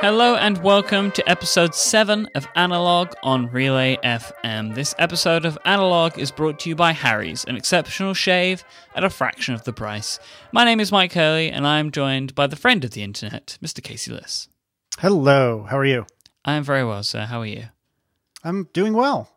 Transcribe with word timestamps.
Hello 0.00 0.34
and 0.34 0.56
welcome 0.64 1.10
to 1.10 1.28
episode 1.28 1.74
7 1.74 2.26
of 2.34 2.48
Analog 2.56 3.12
on 3.22 3.48
Relay 3.48 3.98
FM. 4.02 4.74
This 4.74 4.94
episode 4.98 5.44
of 5.44 5.58
Analog 5.66 6.18
is 6.18 6.30
brought 6.30 6.58
to 6.60 6.70
you 6.70 6.74
by 6.74 6.92
Harry's, 6.92 7.44
an 7.44 7.54
exceptional 7.54 8.14
shave 8.14 8.64
at 8.94 9.04
a 9.04 9.10
fraction 9.10 9.52
of 9.52 9.64
the 9.64 9.74
price. 9.74 10.18
My 10.52 10.64
name 10.64 10.80
is 10.80 10.90
Myke 10.90 11.12
Hurley 11.12 11.50
and 11.50 11.66
I 11.66 11.80
am 11.80 11.90
joined 11.90 12.34
by 12.34 12.46
the 12.46 12.56
friend 12.56 12.82
of 12.82 12.92
the 12.92 13.02
internet, 13.02 13.58
Mr. 13.62 13.82
Casey 13.82 14.10
Liss. 14.10 14.48
Hello, 14.98 15.66
how 15.68 15.76
are 15.76 15.84
you? 15.84 16.06
I 16.46 16.54
am 16.54 16.64
very 16.64 16.82
well, 16.82 17.02
sir. 17.02 17.26
How 17.26 17.40
are 17.40 17.46
you? 17.46 17.64
I'm 18.42 18.68
doing 18.72 18.94
well. 18.94 19.30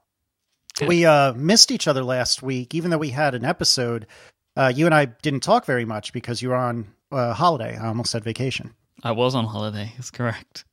Good. 0.77 0.87
We 0.87 1.05
uh, 1.05 1.33
missed 1.33 1.71
each 1.71 1.89
other 1.89 2.05
last 2.05 2.41
week, 2.41 2.73
even 2.73 2.89
though 2.89 2.97
we 2.97 3.09
had 3.09 3.35
an 3.35 3.43
episode. 3.43 4.07
Uh, 4.55 4.71
you 4.73 4.85
and 4.85 4.95
I 4.95 5.05
didn't 5.05 5.43
talk 5.43 5.65
very 5.65 5.83
much 5.83 6.13
because 6.13 6.41
you 6.41 6.49
were 6.49 6.55
on 6.55 6.87
uh, 7.11 7.33
holiday. 7.33 7.77
I 7.77 7.87
almost 7.87 8.11
said 8.11 8.23
vacation. 8.23 8.73
I 9.03 9.11
was 9.11 9.35
on 9.35 9.45
holiday, 9.45 9.93
that's 9.97 10.11
correct. 10.11 10.65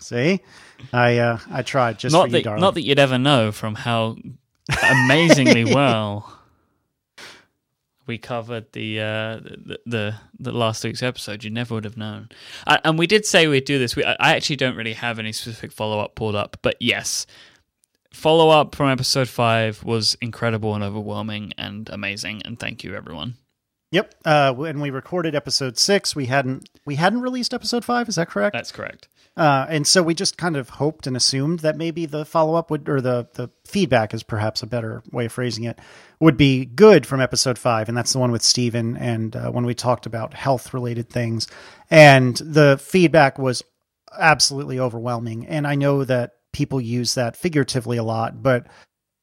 See, 0.00 0.40
I 0.92 1.18
uh, 1.18 1.38
I 1.50 1.62
tried 1.62 1.98
just 1.98 2.12
not 2.12 2.26
for 2.26 2.32
that 2.32 2.44
you, 2.44 2.56
not 2.56 2.74
that 2.74 2.82
you'd 2.82 2.98
ever 2.98 3.18
know 3.18 3.52
from 3.52 3.74
how 3.74 4.16
amazingly 4.90 5.64
well 5.74 6.34
we 8.06 8.18
covered 8.18 8.72
the, 8.72 9.00
uh, 9.00 9.36
the 9.40 9.78
the 9.86 10.14
the 10.38 10.52
last 10.52 10.82
week's 10.84 11.02
episode. 11.02 11.44
You 11.44 11.50
never 11.50 11.74
would 11.74 11.84
have 11.84 11.96
known. 11.96 12.28
I, 12.66 12.80
and 12.84 12.98
we 12.98 13.06
did 13.06 13.24
say 13.24 13.46
we'd 13.46 13.64
do 13.64 13.78
this. 13.78 13.96
We, 13.96 14.04
I 14.04 14.16
I 14.18 14.36
actually 14.36 14.56
don't 14.56 14.76
really 14.76 14.94
have 14.94 15.18
any 15.18 15.32
specific 15.32 15.72
follow 15.72 16.00
up 16.00 16.14
pulled 16.14 16.34
up, 16.34 16.56
but 16.62 16.76
yes, 16.80 17.26
follow 18.12 18.50
up 18.50 18.74
from 18.74 18.88
episode 18.90 19.28
five 19.28 19.84
was 19.84 20.16
incredible 20.20 20.74
and 20.74 20.82
overwhelming 20.82 21.52
and 21.56 21.88
amazing. 21.90 22.42
And 22.44 22.58
thank 22.58 22.82
you, 22.82 22.94
everyone. 22.94 23.36
Yep. 23.90 24.14
Uh, 24.24 24.52
when 24.52 24.80
we 24.80 24.90
recorded 24.90 25.34
episode 25.34 25.78
six, 25.78 26.14
we 26.14 26.26
hadn't 26.26 26.68
we 26.84 26.96
hadn't 26.96 27.22
released 27.22 27.54
episode 27.54 27.84
five. 27.84 28.08
Is 28.08 28.16
that 28.16 28.28
correct? 28.28 28.52
That's 28.52 28.72
correct. 28.72 29.08
Uh, 29.38 29.66
and 29.68 29.86
so 29.86 30.02
we 30.02 30.14
just 30.14 30.36
kind 30.36 30.56
of 30.56 30.68
hoped 30.68 31.06
and 31.06 31.16
assumed 31.16 31.60
that 31.60 31.76
maybe 31.76 32.06
the 32.06 32.24
follow 32.24 32.56
up 32.56 32.72
would, 32.72 32.88
or 32.88 33.00
the, 33.00 33.28
the 33.34 33.48
feedback 33.64 34.12
is 34.12 34.24
perhaps 34.24 34.64
a 34.64 34.66
better 34.66 35.00
way 35.12 35.26
of 35.26 35.32
phrasing 35.32 35.62
it, 35.62 35.78
would 36.18 36.36
be 36.36 36.64
good 36.64 37.06
from 37.06 37.20
episode 37.20 37.56
five. 37.56 37.88
And 37.88 37.96
that's 37.96 38.12
the 38.12 38.18
one 38.18 38.32
with 38.32 38.42
Stephen 38.42 38.96
and 38.96 39.36
uh, 39.36 39.52
when 39.52 39.64
we 39.64 39.74
talked 39.74 40.06
about 40.06 40.34
health 40.34 40.74
related 40.74 41.08
things. 41.08 41.46
And 41.88 42.36
the 42.38 42.78
feedback 42.82 43.38
was 43.38 43.62
absolutely 44.18 44.80
overwhelming. 44.80 45.46
And 45.46 45.68
I 45.68 45.76
know 45.76 46.02
that 46.02 46.32
people 46.52 46.80
use 46.80 47.14
that 47.14 47.36
figuratively 47.36 47.96
a 47.96 48.02
lot, 48.02 48.42
but 48.42 48.66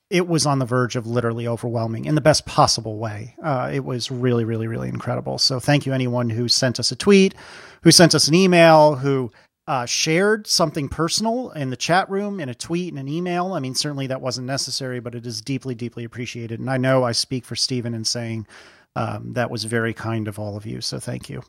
it 0.09 0.27
was 0.27 0.45
on 0.45 0.59
the 0.59 0.65
verge 0.65 0.95
of 0.95 1.07
literally 1.07 1.47
overwhelming 1.47 2.05
in 2.05 2.15
the 2.15 2.21
best 2.21 2.45
possible 2.45 2.97
way. 2.97 3.35
Uh, 3.43 3.71
it 3.73 3.83
was 3.83 4.11
really, 4.11 4.43
really, 4.43 4.67
really 4.67 4.89
incredible. 4.89 5.37
So 5.37 5.59
thank 5.59 5.85
you, 5.85 5.93
anyone 5.93 6.29
who 6.29 6.47
sent 6.47 6.79
us 6.79 6.91
a 6.91 6.95
tweet, 6.95 7.33
who 7.81 7.91
sent 7.91 8.13
us 8.13 8.27
an 8.27 8.35
email, 8.35 8.95
who 8.95 9.31
uh, 9.67 9.85
shared 9.87 10.45
something 10.45 10.89
personal 10.89 11.49
in 11.51 11.71
the 11.71 11.75
chat 11.75 12.07
room, 12.09 12.39
in 12.39 12.49
a 12.49 12.55
tweet, 12.55 12.93
in 12.93 12.99
an 12.99 13.07
email. 13.07 13.53
I 13.53 13.59
mean, 13.59 13.73
certainly 13.73 14.05
that 14.07 14.21
wasn't 14.21 14.45
necessary, 14.45 14.99
but 14.99 15.15
it 15.15 15.25
is 15.25 15.41
deeply, 15.41 15.73
deeply 15.73 16.03
appreciated. 16.03 16.59
And 16.59 16.69
I 16.69 16.77
know 16.77 17.03
I 17.03 17.11
speak 17.11 17.43
for 17.43 17.55
Stephen 17.55 17.95
in 17.95 18.05
saying 18.05 18.45
um, 18.95 19.33
that 19.33 19.49
was 19.49 19.63
very 19.63 19.93
kind 19.93 20.27
of 20.27 20.37
all 20.37 20.55
of 20.55 20.67
you. 20.67 20.81
So 20.81 20.99
thank 20.99 21.29
you. 21.29 21.41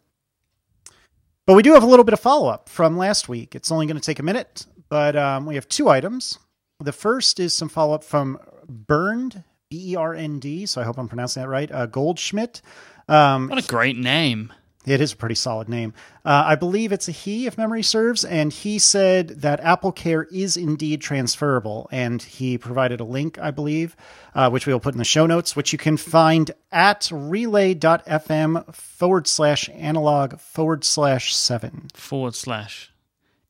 But 1.44 1.54
we 1.54 1.62
do 1.62 1.74
have 1.74 1.82
a 1.82 1.86
little 1.86 2.04
bit 2.04 2.14
of 2.14 2.20
follow 2.20 2.48
up 2.48 2.70
from 2.70 2.96
last 2.96 3.28
week. 3.28 3.54
It's 3.54 3.70
only 3.70 3.86
going 3.86 3.98
to 3.98 4.02
take 4.02 4.18
a 4.18 4.22
minute, 4.22 4.66
but 4.88 5.14
um, 5.14 5.44
we 5.44 5.54
have 5.54 5.68
two 5.68 5.88
items. 5.88 6.38
The 6.80 6.92
first 6.92 7.40
is 7.40 7.54
some 7.54 7.68
follow 7.68 7.94
up 7.94 8.04
from 8.04 8.38
Bernd, 8.68 9.42
B 9.70 9.92
E 9.92 9.96
R 9.96 10.14
N 10.14 10.38
D. 10.38 10.66
So 10.66 10.80
I 10.80 10.84
hope 10.84 10.98
I'm 10.98 11.08
pronouncing 11.08 11.42
that 11.42 11.48
right. 11.48 11.70
Uh, 11.72 11.86
Goldschmidt. 11.86 12.60
Um, 13.08 13.48
What 13.48 13.64
a 13.64 13.66
great 13.66 13.96
name. 13.96 14.52
it 14.84 15.00
is 15.00 15.12
a 15.12 15.16
pretty 15.16 15.34
solid 15.36 15.68
name. 15.68 15.94
Uh, 16.24 16.44
I 16.46 16.54
believe 16.54 16.92
it's 16.92 17.08
a 17.08 17.12
he, 17.12 17.46
if 17.46 17.56
memory 17.56 17.82
serves. 17.82 18.24
And 18.24 18.52
he 18.52 18.78
said 18.78 19.28
that 19.40 19.58
Apple 19.60 19.90
Care 19.90 20.24
is 20.24 20.56
indeed 20.56 21.00
transferable. 21.00 21.88
And 21.90 22.20
he 22.22 22.58
provided 22.58 23.00
a 23.00 23.04
link, 23.04 23.38
I 23.38 23.50
believe, 23.52 23.96
uh, 24.34 24.50
which 24.50 24.66
we 24.66 24.72
will 24.72 24.80
put 24.80 24.94
in 24.94 24.98
the 24.98 25.04
show 25.04 25.24
notes, 25.26 25.56
which 25.56 25.72
you 25.72 25.78
can 25.78 25.96
find 25.96 26.50
at 26.70 27.08
relay.fm 27.10 28.74
forward 28.74 29.26
slash 29.26 29.70
analog 29.70 30.38
forward 30.38 30.84
slash 30.84 31.34
seven. 31.34 31.88
Forward 31.94 32.34
slash. 32.34 32.92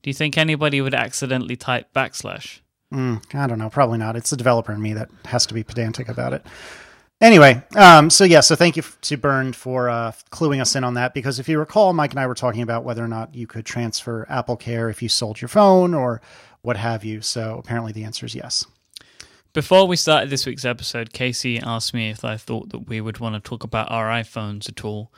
Do 0.02 0.10
you 0.10 0.14
think 0.14 0.38
anybody 0.38 0.80
would 0.80 0.94
accidentally 0.94 1.56
type 1.56 1.92
backslash? 1.92 2.60
Mm, 2.92 3.22
I 3.34 3.46
don't 3.46 3.58
know. 3.58 3.70
Probably 3.70 3.98
not. 3.98 4.16
It's 4.16 4.30
the 4.30 4.36
developer 4.36 4.72
in 4.72 4.80
me 4.80 4.92
that 4.94 5.10
has 5.26 5.46
to 5.46 5.54
be 5.54 5.64
pedantic 5.64 6.08
about 6.08 6.32
it. 6.32 6.46
Anyway, 7.20 7.62
um, 7.74 8.10
so 8.10 8.24
yeah, 8.24 8.40
so 8.40 8.54
thank 8.54 8.76
you 8.76 8.82
to 9.00 9.16
Burn 9.16 9.54
for 9.54 9.88
uh, 9.88 10.12
cluing 10.30 10.60
us 10.60 10.76
in 10.76 10.84
on 10.84 10.94
that 10.94 11.14
because 11.14 11.38
if 11.38 11.48
you 11.48 11.58
recall, 11.58 11.94
Myke 11.94 12.10
and 12.10 12.20
I 12.20 12.26
were 12.26 12.34
talking 12.34 12.60
about 12.60 12.84
whether 12.84 13.02
or 13.02 13.08
not 13.08 13.34
you 13.34 13.46
could 13.46 13.64
transfer 13.64 14.26
Apple 14.28 14.56
Care 14.56 14.90
if 14.90 15.02
you 15.02 15.08
sold 15.08 15.40
your 15.40 15.48
phone 15.48 15.94
or 15.94 16.20
what 16.60 16.76
have 16.76 17.04
you. 17.04 17.22
So 17.22 17.56
apparently 17.58 17.92
the 17.92 18.04
answer 18.04 18.26
is 18.26 18.34
yes. 18.34 18.66
Before 19.54 19.88
we 19.88 19.96
started 19.96 20.28
this 20.28 20.44
week's 20.44 20.66
episode, 20.66 21.14
Casey 21.14 21.58
asked 21.58 21.94
me 21.94 22.10
if 22.10 22.22
I 22.22 22.36
thought 22.36 22.68
that 22.68 22.88
we 22.88 23.00
would 23.00 23.18
want 23.18 23.34
to 23.34 23.40
talk 23.40 23.64
about 23.64 23.90
our 23.90 24.08
iPhones 24.08 24.68
at 24.68 24.84
all. 24.84 25.10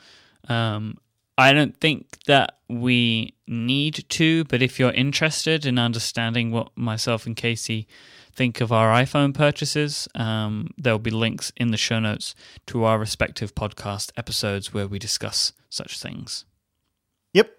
Um, 0.47 0.97
I 1.39 1.53
don't 1.53 1.75
think 1.79 2.05
that 2.27 2.57
we 2.67 3.33
need 3.47 4.05
to, 4.09 4.43
but 4.45 4.61
if 4.61 4.77
you're 4.79 4.91
interested 4.91 5.65
in 5.65 5.79
understanding 5.79 6.51
what 6.51 6.71
myself 6.75 7.25
and 7.25 7.35
Casey 7.35 7.87
think 8.33 8.61
of 8.61 8.71
our 8.71 8.89
iPhone 9.01 9.33
purchases, 9.33 10.07
um, 10.15 10.69
there'll 10.77 10.99
be 10.99 11.11
links 11.11 11.51
in 11.57 11.71
the 11.71 11.77
show 11.77 11.99
notes 11.99 12.35
to 12.67 12.83
our 12.83 12.99
respective 12.99 13.55
podcast 13.55 14.11
episodes 14.17 14.73
where 14.73 14.87
we 14.87 14.99
discuss 14.99 15.53
such 15.69 15.99
things, 15.99 16.45
Yep. 17.33 17.51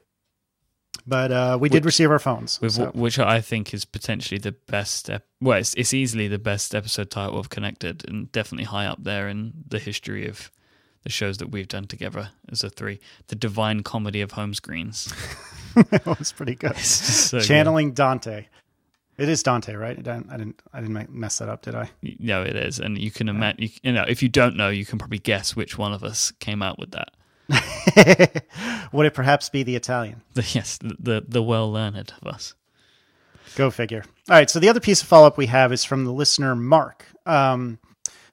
But 1.06 1.32
uh, 1.32 1.58
we 1.60 1.68
did 1.68 1.84
receive 1.84 2.10
our 2.10 2.18
phones. 2.18 2.60
with, 2.60 2.72
so- 2.72 2.90
which 2.94 3.18
I 3.18 3.40
think 3.40 3.72
is 3.72 3.84
potentially 3.84 4.38
the 4.38 4.52
best. 4.52 5.08
Ep- 5.08 5.26
well, 5.40 5.58
it's, 5.58 5.74
it's 5.74 5.94
easily 5.94 6.28
the 6.28 6.38
best 6.38 6.74
episode 6.74 7.10
title 7.10 7.38
of 7.38 7.48
Connected, 7.48 8.04
and 8.08 8.30
definitely 8.32 8.64
high 8.66 8.86
up 8.86 9.02
there 9.02 9.28
in 9.28 9.52
the 9.66 9.78
history 9.78 10.28
of 10.28 10.50
the 11.02 11.10
shows 11.10 11.38
that 11.38 11.50
we've 11.50 11.68
done 11.68 11.86
together 11.86 12.30
as 12.50 12.62
a 12.62 12.70
three. 12.70 13.00
The 13.28 13.36
Divine 13.36 13.82
Comedy 13.82 14.20
of 14.20 14.32
Home 14.32 14.54
Screens. 14.54 15.12
that 15.90 16.18
was 16.18 16.32
pretty 16.32 16.54
good. 16.54 16.76
So 16.76 17.38
good. 17.38 17.46
Channeling 17.46 17.92
Dante. 17.92 18.46
It 19.18 19.28
is 19.28 19.42
Dante, 19.42 19.74
right? 19.74 19.98
I 19.98 20.02
didn't, 20.02 20.30
I 20.30 20.36
didn't, 20.36 20.62
I 20.72 20.80
didn't 20.80 21.12
mess 21.12 21.38
that 21.38 21.48
up, 21.48 21.62
did 21.62 21.74
I? 21.74 21.90
No, 22.18 22.42
it 22.42 22.56
is, 22.56 22.78
and 22.78 22.98
you 22.98 23.10
can 23.10 23.28
imagine. 23.28 23.62
You, 23.62 23.68
you 23.82 23.92
know, 23.92 24.04
if 24.08 24.22
you 24.22 24.28
don't 24.28 24.56
know, 24.56 24.70
you 24.70 24.86
can 24.86 24.98
probably 24.98 25.18
guess 25.18 25.54
which 25.54 25.76
one 25.76 25.92
of 25.92 26.02
us 26.02 26.32
came 26.40 26.62
out 26.62 26.78
with 26.78 26.92
that. 26.92 27.10
Would 28.92 29.06
it 29.06 29.14
perhaps 29.14 29.50
be 29.50 29.62
the 29.62 29.76
Italian? 29.76 30.22
The, 30.34 30.48
yes, 30.52 30.78
the 30.78 30.96
the, 30.98 31.24
the 31.28 31.42
well 31.42 31.70
learned 31.70 32.14
of 32.22 32.28
us. 32.28 32.54
Go 33.56 33.70
figure. 33.70 34.04
All 34.28 34.36
right. 34.36 34.48
So 34.48 34.58
the 34.58 34.68
other 34.68 34.80
piece 34.80 35.02
of 35.02 35.08
follow 35.08 35.26
up 35.26 35.36
we 35.36 35.46
have 35.46 35.72
is 35.72 35.84
from 35.84 36.04
the 36.04 36.12
listener 36.12 36.56
Mark. 36.56 37.04
Um, 37.26 37.78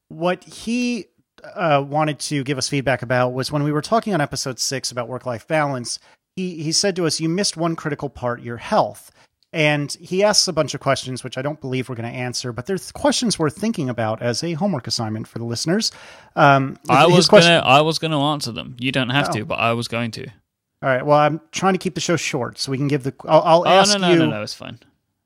what 0.07 0.43
he 0.43 1.07
uh, 1.55 1.81
wanted 1.81 2.19
to 2.19 2.43
give 2.43 2.57
us 2.57 2.67
feedback 2.69 3.01
about 3.01 3.33
was 3.33 3.51
when 3.51 3.63
we 3.63 3.71
were 3.71 3.81
talking 3.81 4.13
on 4.13 4.21
episode 4.21 4.59
six 4.59 4.91
about 4.91 5.07
work 5.07 5.25
life 5.25 5.47
balance. 5.47 5.99
He 6.35 6.61
he 6.63 6.71
said 6.71 6.95
to 6.97 7.05
us, 7.05 7.19
"You 7.19 7.29
missed 7.29 7.57
one 7.57 7.75
critical 7.75 8.09
part: 8.09 8.41
your 8.41 8.57
health." 8.57 9.11
And 9.53 9.91
he 10.01 10.23
asks 10.23 10.47
a 10.49 10.53
bunch 10.53 10.73
of 10.73 10.81
questions, 10.81 11.23
which 11.23 11.37
I 11.37 11.41
don't 11.41 11.59
believe 11.61 11.87
we're 11.87 11.95
going 11.95 12.11
to 12.11 12.15
answer, 12.15 12.51
but 12.51 12.65
there's 12.65 12.91
questions 12.91 13.39
worth 13.39 13.55
thinking 13.55 13.89
about 13.89 14.21
as 14.21 14.43
a 14.43 14.53
homework 14.53 14.87
assignment 14.87 15.25
for 15.25 15.39
the 15.39 15.45
listeners. 15.45 15.91
Um, 16.35 16.77
I 16.89 17.07
was 17.07 17.29
question- 17.29 17.53
gonna 17.53 17.65
I 17.65 17.79
was 17.81 17.97
gonna 17.97 18.19
answer 18.21 18.51
them. 18.51 18.75
You 18.77 18.91
don't 18.91 19.09
have 19.09 19.29
Oh. 19.29 19.31
to, 19.33 19.45
but 19.45 19.55
I 19.59 19.71
was 19.73 19.87
going 19.87 20.11
to. 20.11 20.25
All 20.27 20.89
right. 20.89 21.03
Well, 21.03 21.17
I'm 21.17 21.39
trying 21.51 21.73
to 21.73 21.79
keep 21.79 21.95
the 21.95 22.01
show 22.01 22.17
short, 22.17 22.59
so 22.59 22.71
we 22.71 22.77
can 22.77 22.87
give 22.89 23.03
the. 23.03 23.13
I'll, 23.27 23.41
I'll 23.41 23.61
Oh 23.65 23.69
ask 23.79 23.93
no 23.97 24.05
no 24.07 24.13
you. 24.13 24.19
no 24.19 24.29
no, 24.29 24.43
it's 24.43 24.53
fine. 24.53 24.79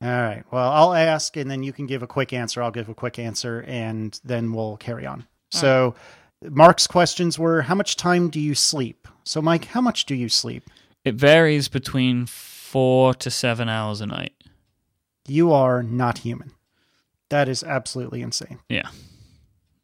All 0.04 0.10
right. 0.10 0.44
Well, 0.52 0.70
I'll 0.72 0.94
ask, 0.94 1.36
and 1.36 1.50
then 1.52 1.62
you 1.64 1.74
can 1.74 1.88
give 1.88 2.02
a 2.04 2.08
quick 2.08 2.32
answer. 2.32 2.62
I'll 2.64 2.72
give 2.72 2.90
a 2.90 2.94
quick 2.96 3.20
answer, 3.20 3.64
and 3.68 4.18
then 4.24 4.54
we'll 4.54 4.78
carry 4.78 5.06
on. 5.06 5.26
So, 5.52 5.96
Mark's 6.50 6.88
questions 6.88 7.38
were: 7.38 7.62
How 7.64 7.76
much 7.76 7.96
time 7.96 8.30
do 8.30 8.40
you 8.40 8.56
sleep? 8.56 9.08
So, 9.24 9.42
Myke, 9.42 9.66
how 9.66 9.82
much 9.82 10.06
do 10.06 10.16
you 10.16 10.30
sleep? 10.30 10.64
It 11.04 11.16
varies 11.16 11.68
between 11.68 12.26
four 12.26 13.14
to 13.16 13.30
seven 13.30 13.70
hours 13.70 14.02
a 14.02 14.06
night. 14.08 14.34
You 15.28 15.52
are 15.52 15.84
not 15.84 16.20
human. 16.20 16.52
That 17.30 17.48
is 17.48 17.64
absolutely 17.64 18.22
insane. 18.22 18.60
Yeah. 18.70 18.90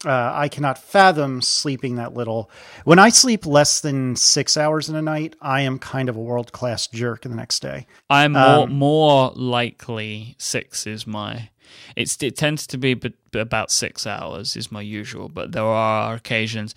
Uh, 0.06 0.32
I 0.34 0.48
cannot 0.48 0.78
fathom 0.78 1.42
sleeping 1.42 1.96
that 1.96 2.14
little. 2.14 2.52
When 2.84 3.00
I 3.00 3.10
sleep 3.10 3.46
less 3.48 3.82
than 3.82 4.16
six 4.16 4.56
hours 4.56 4.90
in 4.90 4.96
a 4.96 5.02
night, 5.02 5.36
I 5.42 5.62
am 5.62 5.80
kind 5.80 6.08
of 6.08 6.16
a 6.16 6.20
world 6.22 6.52
class 6.52 6.86
jerk 6.86 7.26
in 7.26 7.32
the 7.32 7.38
next 7.38 7.62
day. 7.62 7.88
I'm 8.10 8.34
more 8.34 8.64
Um, 8.66 8.74
more 8.74 9.32
likely 9.36 10.36
six 10.38 10.86
is 10.86 11.08
my. 11.08 11.50
It's 11.96 12.22
it 12.22 12.36
tends 12.36 12.68
to 12.68 12.78
be 12.78 13.00
about 13.34 13.72
six 13.72 14.08
hours 14.08 14.56
is 14.56 14.72
my 14.72 14.82
usual, 14.82 15.30
but 15.30 15.52
there 15.52 15.64
are 15.64 16.16
occasions. 16.16 16.76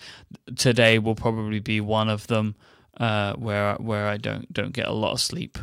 Today 0.55 0.99
will 0.99 1.15
probably 1.15 1.59
be 1.59 1.81
one 1.81 2.09
of 2.09 2.27
them 2.27 2.55
uh, 2.97 3.33
where 3.33 3.75
where 3.75 4.07
I 4.07 4.17
don't 4.17 4.51
don't 4.51 4.73
get 4.73 4.87
a 4.87 4.93
lot 4.93 5.13
of 5.13 5.21
sleep. 5.21 5.57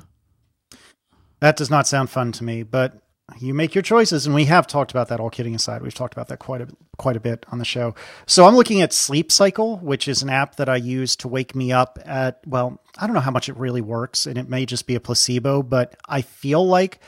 That 1.41 1.57
does 1.57 1.71
not 1.71 1.87
sound 1.87 2.11
fun 2.11 2.33
to 2.33 2.45
me, 2.45 2.65
but 2.65 3.01
you 3.39 3.53
make 3.53 3.75
your 3.75 3.83
choices, 3.83 4.27
and 4.27 4.35
we 4.35 4.47
have 4.47 4.67
talked 4.67 4.91
about 4.91 5.09
that. 5.09 5.21
All 5.21 5.31
kidding 5.31 5.55
aside, 5.55 5.83
we've 5.83 5.95
talked 5.95 6.15
about 6.15 6.29
that 6.29 6.39
quite 6.39 6.63
a 6.63 6.69
quite 6.97 7.17
a 7.17 7.21
bit 7.21 7.45
on 7.53 7.59
the 7.59 7.65
show. 7.65 7.95
So 8.27 8.47
I'm 8.47 8.57
looking 8.57 8.81
at 8.81 8.93
Sleep 8.93 9.31
Cycle, 9.31 9.77
which 9.79 10.09
is 10.09 10.23
an 10.23 10.31
app 10.31 10.57
that 10.57 10.69
I 10.69 10.77
use 10.77 11.15
to 11.17 11.29
wake 11.29 11.55
me 11.55 11.71
up 11.71 11.99
at, 12.05 12.41
well, 12.47 12.81
I 12.97 13.07
don't 13.07 13.15
know 13.15 13.21
how 13.21 13.31
much 13.31 13.49
it 13.49 13.57
really 13.57 13.83
works, 13.83 14.27
and 14.27 14.39
it 14.39 14.49
may 14.49 14.65
just 14.67 14.87
be 14.87 14.95
a 14.95 15.01
placebo, 15.01 15.63
but 15.63 15.95
I 16.09 16.23
feel 16.23 16.67
like 16.67 16.99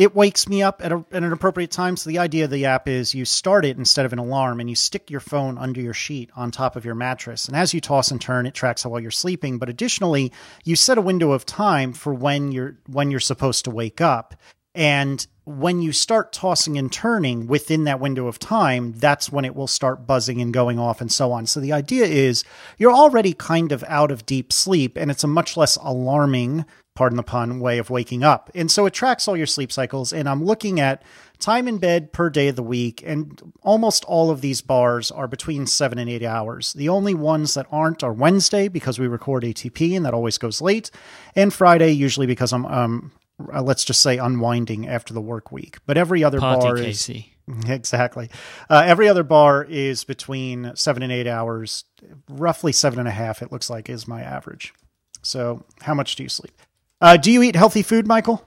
it 0.00 0.16
wakes 0.16 0.48
me 0.48 0.62
up 0.62 0.80
at, 0.82 0.92
a, 0.92 1.04
at 1.12 1.22
an 1.22 1.30
appropriate 1.30 1.70
time. 1.70 1.94
So 1.94 2.08
the 2.08 2.20
idea 2.20 2.44
of 2.44 2.50
the 2.50 2.64
app 2.64 2.88
is 2.88 3.14
you 3.14 3.26
start 3.26 3.66
it 3.66 3.76
instead 3.76 4.06
of 4.06 4.14
an 4.14 4.18
alarm 4.18 4.58
and 4.58 4.70
you 4.70 4.74
stick 4.74 5.10
your 5.10 5.20
phone 5.20 5.58
under 5.58 5.78
your 5.78 5.92
sheet 5.92 6.30
on 6.34 6.50
top 6.50 6.74
of 6.74 6.86
your 6.86 6.94
mattress. 6.94 7.46
And 7.46 7.54
as 7.54 7.74
you 7.74 7.82
toss 7.82 8.10
and 8.10 8.18
turn, 8.18 8.46
it 8.46 8.54
tracks 8.54 8.82
how 8.82 8.88
well 8.88 9.02
you're 9.02 9.10
sleeping. 9.10 9.58
But 9.58 9.68
additionally, 9.68 10.32
you 10.64 10.74
set 10.74 10.96
a 10.96 11.02
window 11.02 11.32
of 11.32 11.44
time 11.44 11.92
for 11.92 12.14
when 12.14 12.50
you're 12.50 12.78
when 12.86 13.10
you're 13.10 13.20
supposed 13.20 13.66
to 13.66 13.70
wake 13.70 14.00
up. 14.00 14.34
And 14.74 15.26
when 15.44 15.82
you 15.82 15.92
start 15.92 16.32
tossing 16.32 16.78
and 16.78 16.90
turning 16.90 17.46
within 17.46 17.84
that 17.84 18.00
window 18.00 18.26
of 18.26 18.38
time, 18.38 18.92
that's 18.92 19.30
when 19.30 19.44
it 19.44 19.54
will 19.54 19.66
start 19.66 20.06
buzzing 20.06 20.40
and 20.40 20.54
going 20.54 20.78
off 20.78 21.02
and 21.02 21.12
so 21.12 21.30
on. 21.30 21.44
So 21.44 21.60
the 21.60 21.74
idea 21.74 22.06
is 22.06 22.42
you're 22.78 22.90
already 22.90 23.34
kind 23.34 23.70
of 23.70 23.84
out 23.86 24.10
of 24.10 24.24
deep 24.24 24.50
sleep 24.50 24.96
and 24.96 25.10
it's 25.10 25.24
a 25.24 25.28
much 25.28 25.58
less 25.58 25.76
alarming, 25.76 26.64
pardon 27.00 27.16
the 27.16 27.22
pun, 27.22 27.60
way 27.60 27.78
of 27.78 27.88
waking 27.88 28.22
up. 28.22 28.50
And 28.54 28.70
so 28.70 28.84
it 28.84 28.92
tracks 28.92 29.26
all 29.26 29.34
your 29.34 29.46
sleep 29.46 29.72
cycles. 29.72 30.12
And 30.12 30.28
I'm 30.28 30.44
looking 30.44 30.78
at 30.78 31.02
time 31.38 31.66
in 31.66 31.78
bed 31.78 32.12
per 32.12 32.28
day 32.28 32.48
of 32.48 32.56
the 32.56 32.62
week. 32.62 33.02
And 33.06 33.40
almost 33.62 34.04
all 34.04 34.30
of 34.30 34.42
these 34.42 34.60
bars 34.60 35.10
are 35.10 35.26
between 35.26 35.66
seven 35.66 35.98
and 35.98 36.10
eight 36.10 36.22
hours. 36.22 36.74
The 36.74 36.90
only 36.90 37.14
ones 37.14 37.54
that 37.54 37.66
aren't 37.72 38.04
are 38.04 38.12
Wednesday 38.12 38.68
because 38.68 38.98
we 38.98 39.08
record 39.08 39.44
ATP 39.44 39.96
and 39.96 40.04
that 40.04 40.12
always 40.12 40.36
goes 40.36 40.60
late, 40.60 40.90
and 41.34 41.54
Friday, 41.54 41.92
usually 41.92 42.26
because 42.26 42.52
I'm 42.52 42.66
um, 42.66 43.12
uh, 43.50 43.62
let's 43.62 43.82
just 43.82 44.02
say 44.02 44.18
unwinding 44.18 44.86
after 44.86 45.14
the 45.14 45.22
work 45.22 45.50
week. 45.50 45.78
But 45.86 45.96
every 45.96 46.22
other 46.22 46.38
Party 46.38 46.60
bar 46.60 46.76
Casey. 46.76 47.32
is 47.48 47.64
exactly 47.70 48.28
uh, 48.68 48.82
every 48.84 49.08
other 49.08 49.22
bar 49.22 49.64
is 49.64 50.04
between 50.04 50.72
seven 50.74 51.02
and 51.02 51.10
eight 51.10 51.26
hours, 51.26 51.84
roughly 52.28 52.72
seven 52.72 52.98
and 52.98 53.08
a 53.08 53.12
half. 53.12 53.40
It 53.40 53.50
looks 53.50 53.70
like 53.70 53.88
is 53.88 54.06
my 54.06 54.20
average. 54.20 54.74
So, 55.22 55.64
how 55.80 55.94
much 55.94 56.16
do 56.16 56.22
you 56.22 56.28
sleep? 56.28 56.52
Uh, 57.00 57.16
do 57.16 57.30
you 57.32 57.42
eat 57.42 57.56
healthy 57.56 57.82
food, 57.82 58.06
Michael? 58.06 58.44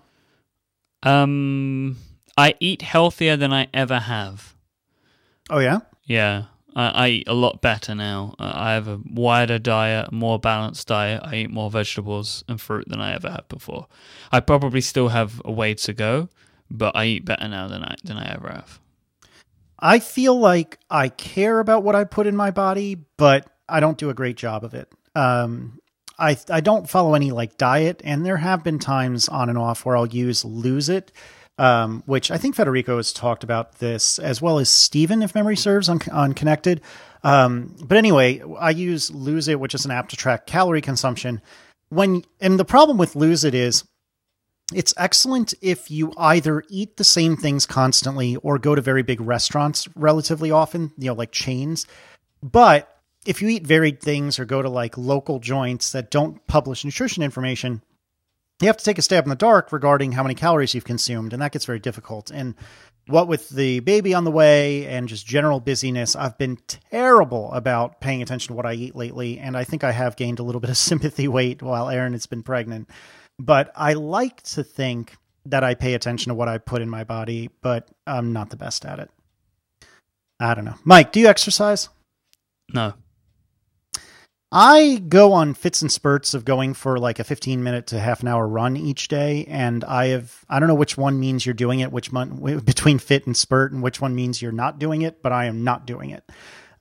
Um, 1.02 1.98
I 2.38 2.56
eat 2.60 2.82
healthier 2.82 3.36
than 3.36 3.52
I 3.52 3.68
ever 3.74 4.00
have. 4.00 4.56
Oh 5.50 5.60
yeah, 5.60 5.80
Yeah, 6.06 6.46
I, 6.76 6.88
I 6.90 7.08
eat 7.10 7.28
a 7.28 7.34
lot 7.34 7.62
better 7.62 7.94
now. 7.94 8.36
Uh, 8.40 8.52
I 8.56 8.74
have 8.74 8.88
a 8.88 9.00
wider 9.12 9.60
diet, 9.60 10.12
more 10.12 10.40
balanced 10.40 10.88
diet. 10.88 11.22
I 11.24 11.36
eat 11.36 11.50
more 11.50 11.70
vegetables 11.70 12.44
and 12.48 12.60
fruit 12.62 12.88
than 12.88 13.02
I 13.02 13.14
ever 13.14 13.30
had 13.30 13.48
before. 13.50 13.88
I 14.32 14.40
probably 14.40 14.82
still 14.82 15.10
have 15.10 15.42
a 15.44 15.52
way 15.52 15.74
to 15.76 15.94
go, 15.94 16.30
but 16.72 16.96
I 16.96 17.06
eat 17.06 17.26
better 17.26 17.48
now 17.48 17.68
than 17.68 17.84
I 17.84 17.96
than 18.04 18.18
I 18.18 18.34
ever 18.34 18.50
have. 18.50 18.80
I 19.80 20.00
feel 20.00 20.40
like 20.40 20.80
I 20.90 21.10
care 21.10 21.60
about 21.60 21.84
what 21.84 21.96
I 21.96 22.06
put 22.06 22.26
in 22.26 22.38
my 22.38 22.52
body, 22.52 22.96
but 23.18 23.46
I 23.68 23.82
don't 23.82 23.98
do 23.98 24.10
a 24.10 24.14
great 24.14 24.38
job 24.38 24.64
of 24.64 24.74
it. 24.74 24.90
Um, 25.14 25.80
I 26.20 26.38
I 26.50 26.62
don't 26.62 26.90
follow 26.90 27.16
any 27.16 27.32
like 27.32 27.58
diet, 27.58 28.02
and 28.04 28.26
there 28.26 28.38
have 28.38 28.64
been 28.64 28.80
times 28.80 29.30
on 29.30 29.50
and 29.50 29.58
off 29.58 29.86
where 29.86 29.98
I'll 29.98 30.08
use 30.08 30.46
Lose 30.46 30.90
It, 30.90 31.12
um, 31.58 32.04
which 32.06 32.32
I 32.32 32.38
think 32.38 32.56
Federico 32.56 32.98
has 32.98 33.14
talked 33.14 33.44
about 33.44 33.80
this 33.80 34.20
as 34.20 34.42
well 34.42 34.60
as 34.60 34.70
Stephen, 34.70 35.22
if 35.22 35.36
memory 35.36 35.58
serves, 35.58 35.90
on 35.90 36.00
on 36.12 36.34
Connected. 36.34 36.82
Um, 37.24 37.76
but 37.84 37.98
anyway, 37.98 38.42
I 38.60 38.72
use 38.72 39.12
Lose 39.12 39.48
It, 39.48 39.60
which 39.60 39.74
is 39.76 39.86
an 39.86 39.92
app 39.92 40.10
to 40.10 40.16
track 40.16 40.46
calorie 40.46 40.82
consumption. 40.82 41.42
When 41.90 42.24
and 42.40 42.60
the 42.60 42.66
problem 42.66 42.98
with 42.98 43.16
Lose 43.16 43.44
It 43.44 43.56
is 43.56 43.84
it's 44.74 44.94
excellent 44.98 45.54
if 45.62 45.92
you 45.92 46.14
either 46.18 46.64
eat 46.70 46.98
the 46.98 47.04
same 47.04 47.36
things 47.36 47.66
constantly 47.66 48.36
or 48.38 48.58
go 48.58 48.76
to 48.76 48.82
very 48.82 49.04
big 49.04 49.22
restaurants 49.22 49.88
relatively 49.96 50.52
often, 50.52 50.92
you 50.98 51.08
know, 51.08 51.14
like 51.14 51.32
chains. 51.32 51.86
But 52.42 52.93
if 53.26 53.42
you 53.42 53.50
eat 53.50 53.66
varied 53.66 54.02
things 54.02 54.40
or 54.40 54.46
go 54.46 54.62
to 54.62 54.70
like 54.70 54.98
local 54.98 55.40
joints 55.40 55.92
that 55.92 56.12
don't 56.12 56.46
publish 56.48 56.84
nutrition 56.84 57.24
information, 57.24 57.82
you 58.62 58.68
have 58.68 58.78
to 58.78 58.86
take 58.86 58.98
a 58.98 59.02
stab 59.02 59.26
in 59.26 59.30
the 59.30 59.36
dark 59.36 59.72
regarding 59.72 60.14
how 60.14 60.24
many 60.24 60.36
calories 60.36 60.74
you've 60.74 60.86
consumed, 60.86 61.34
and 61.34 61.42
that 61.42 61.52
gets 61.52 61.66
very 61.66 61.80
difficult. 61.80 62.32
And 62.32 62.56
what 63.08 63.28
with 63.28 63.50
the 63.50 63.80
baby 63.82 64.14
on 64.14 64.24
the 64.24 64.32
way 64.32 64.88
and 64.88 65.10
just 65.10 65.28
general 65.28 65.60
busyness, 65.60 66.16
I've 66.16 66.38
been 66.38 66.58
terrible 66.68 67.52
about 67.52 68.00
paying 68.00 68.22
attention 68.22 68.50
to 68.50 68.54
what 68.54 68.66
I 68.66 68.74
eat 68.74 68.96
lately, 68.96 69.40
and 69.40 69.58
I 69.58 69.64
think 69.64 69.84
I 69.84 69.92
have 69.92 70.16
gained 70.16 70.40
a 70.40 70.44
little 70.44 70.62
bit 70.62 70.70
of 70.70 70.78
sympathy 70.90 71.28
weight 71.28 71.62
while 71.62 71.90
Erin 71.90 72.14
has 72.14 72.26
been 72.26 72.44
pregnant. 72.44 72.90
But 73.40 73.72
I 73.76 73.94
like 73.94 74.42
to 74.44 74.64
think 74.64 75.18
that 75.46 75.64
I 75.64 75.74
pay 75.76 75.94
attention 75.94 76.30
to 76.30 76.36
what 76.36 76.48
I 76.48 76.58
put 76.58 76.82
in 76.82 76.90
my 76.90 77.04
body, 77.04 77.50
but 77.62 77.90
I'm 78.08 78.32
not 78.32 78.50
the 78.50 78.56
best 78.56 78.86
at 78.86 79.00
it. 79.00 79.10
I 80.40 80.54
don't 80.54 80.66
know. 80.66 80.76
Myke, 80.86 81.12
do 81.12 81.20
you 81.20 81.28
exercise? 81.28 81.90
No, 82.74 82.94
I 84.56 85.02
go 85.10 85.34
on 85.34 85.56
fits 85.56 85.82
and 85.82 85.92
spurts 85.92 86.36
of 86.36 86.46
going 86.46 86.76
for 86.76 87.00
like 87.00 87.18
a 87.18 87.24
15 87.24 87.64
minute 87.64 87.88
to 87.88 88.00
half 88.00 88.22
an 88.22 88.28
hour 88.28 88.48
run 88.48 88.78
each 88.78 89.08
day. 89.08 89.46
And 89.50 89.84
I 89.84 90.10
have, 90.10 90.46
I 90.48 90.60
don't 90.60 90.68
know 90.68 90.76
which 90.76 90.96
one 90.96 91.20
means 91.20 91.44
you're 91.44 91.56
doing 91.56 91.80
it, 91.80 91.92
which 91.92 92.14
one 92.14 92.62
between 92.64 93.00
fit 93.00 93.26
and 93.26 93.36
spurt, 93.36 93.72
and 93.72 93.82
which 93.82 94.00
one 94.00 94.14
means 94.14 94.44
you're 94.44 94.52
not 94.52 94.78
doing 94.78 95.02
it, 95.02 95.24
but 95.24 95.32
I 95.32 95.46
am 95.46 95.64
not 95.64 95.88
doing 95.88 96.12
it. 96.12 96.24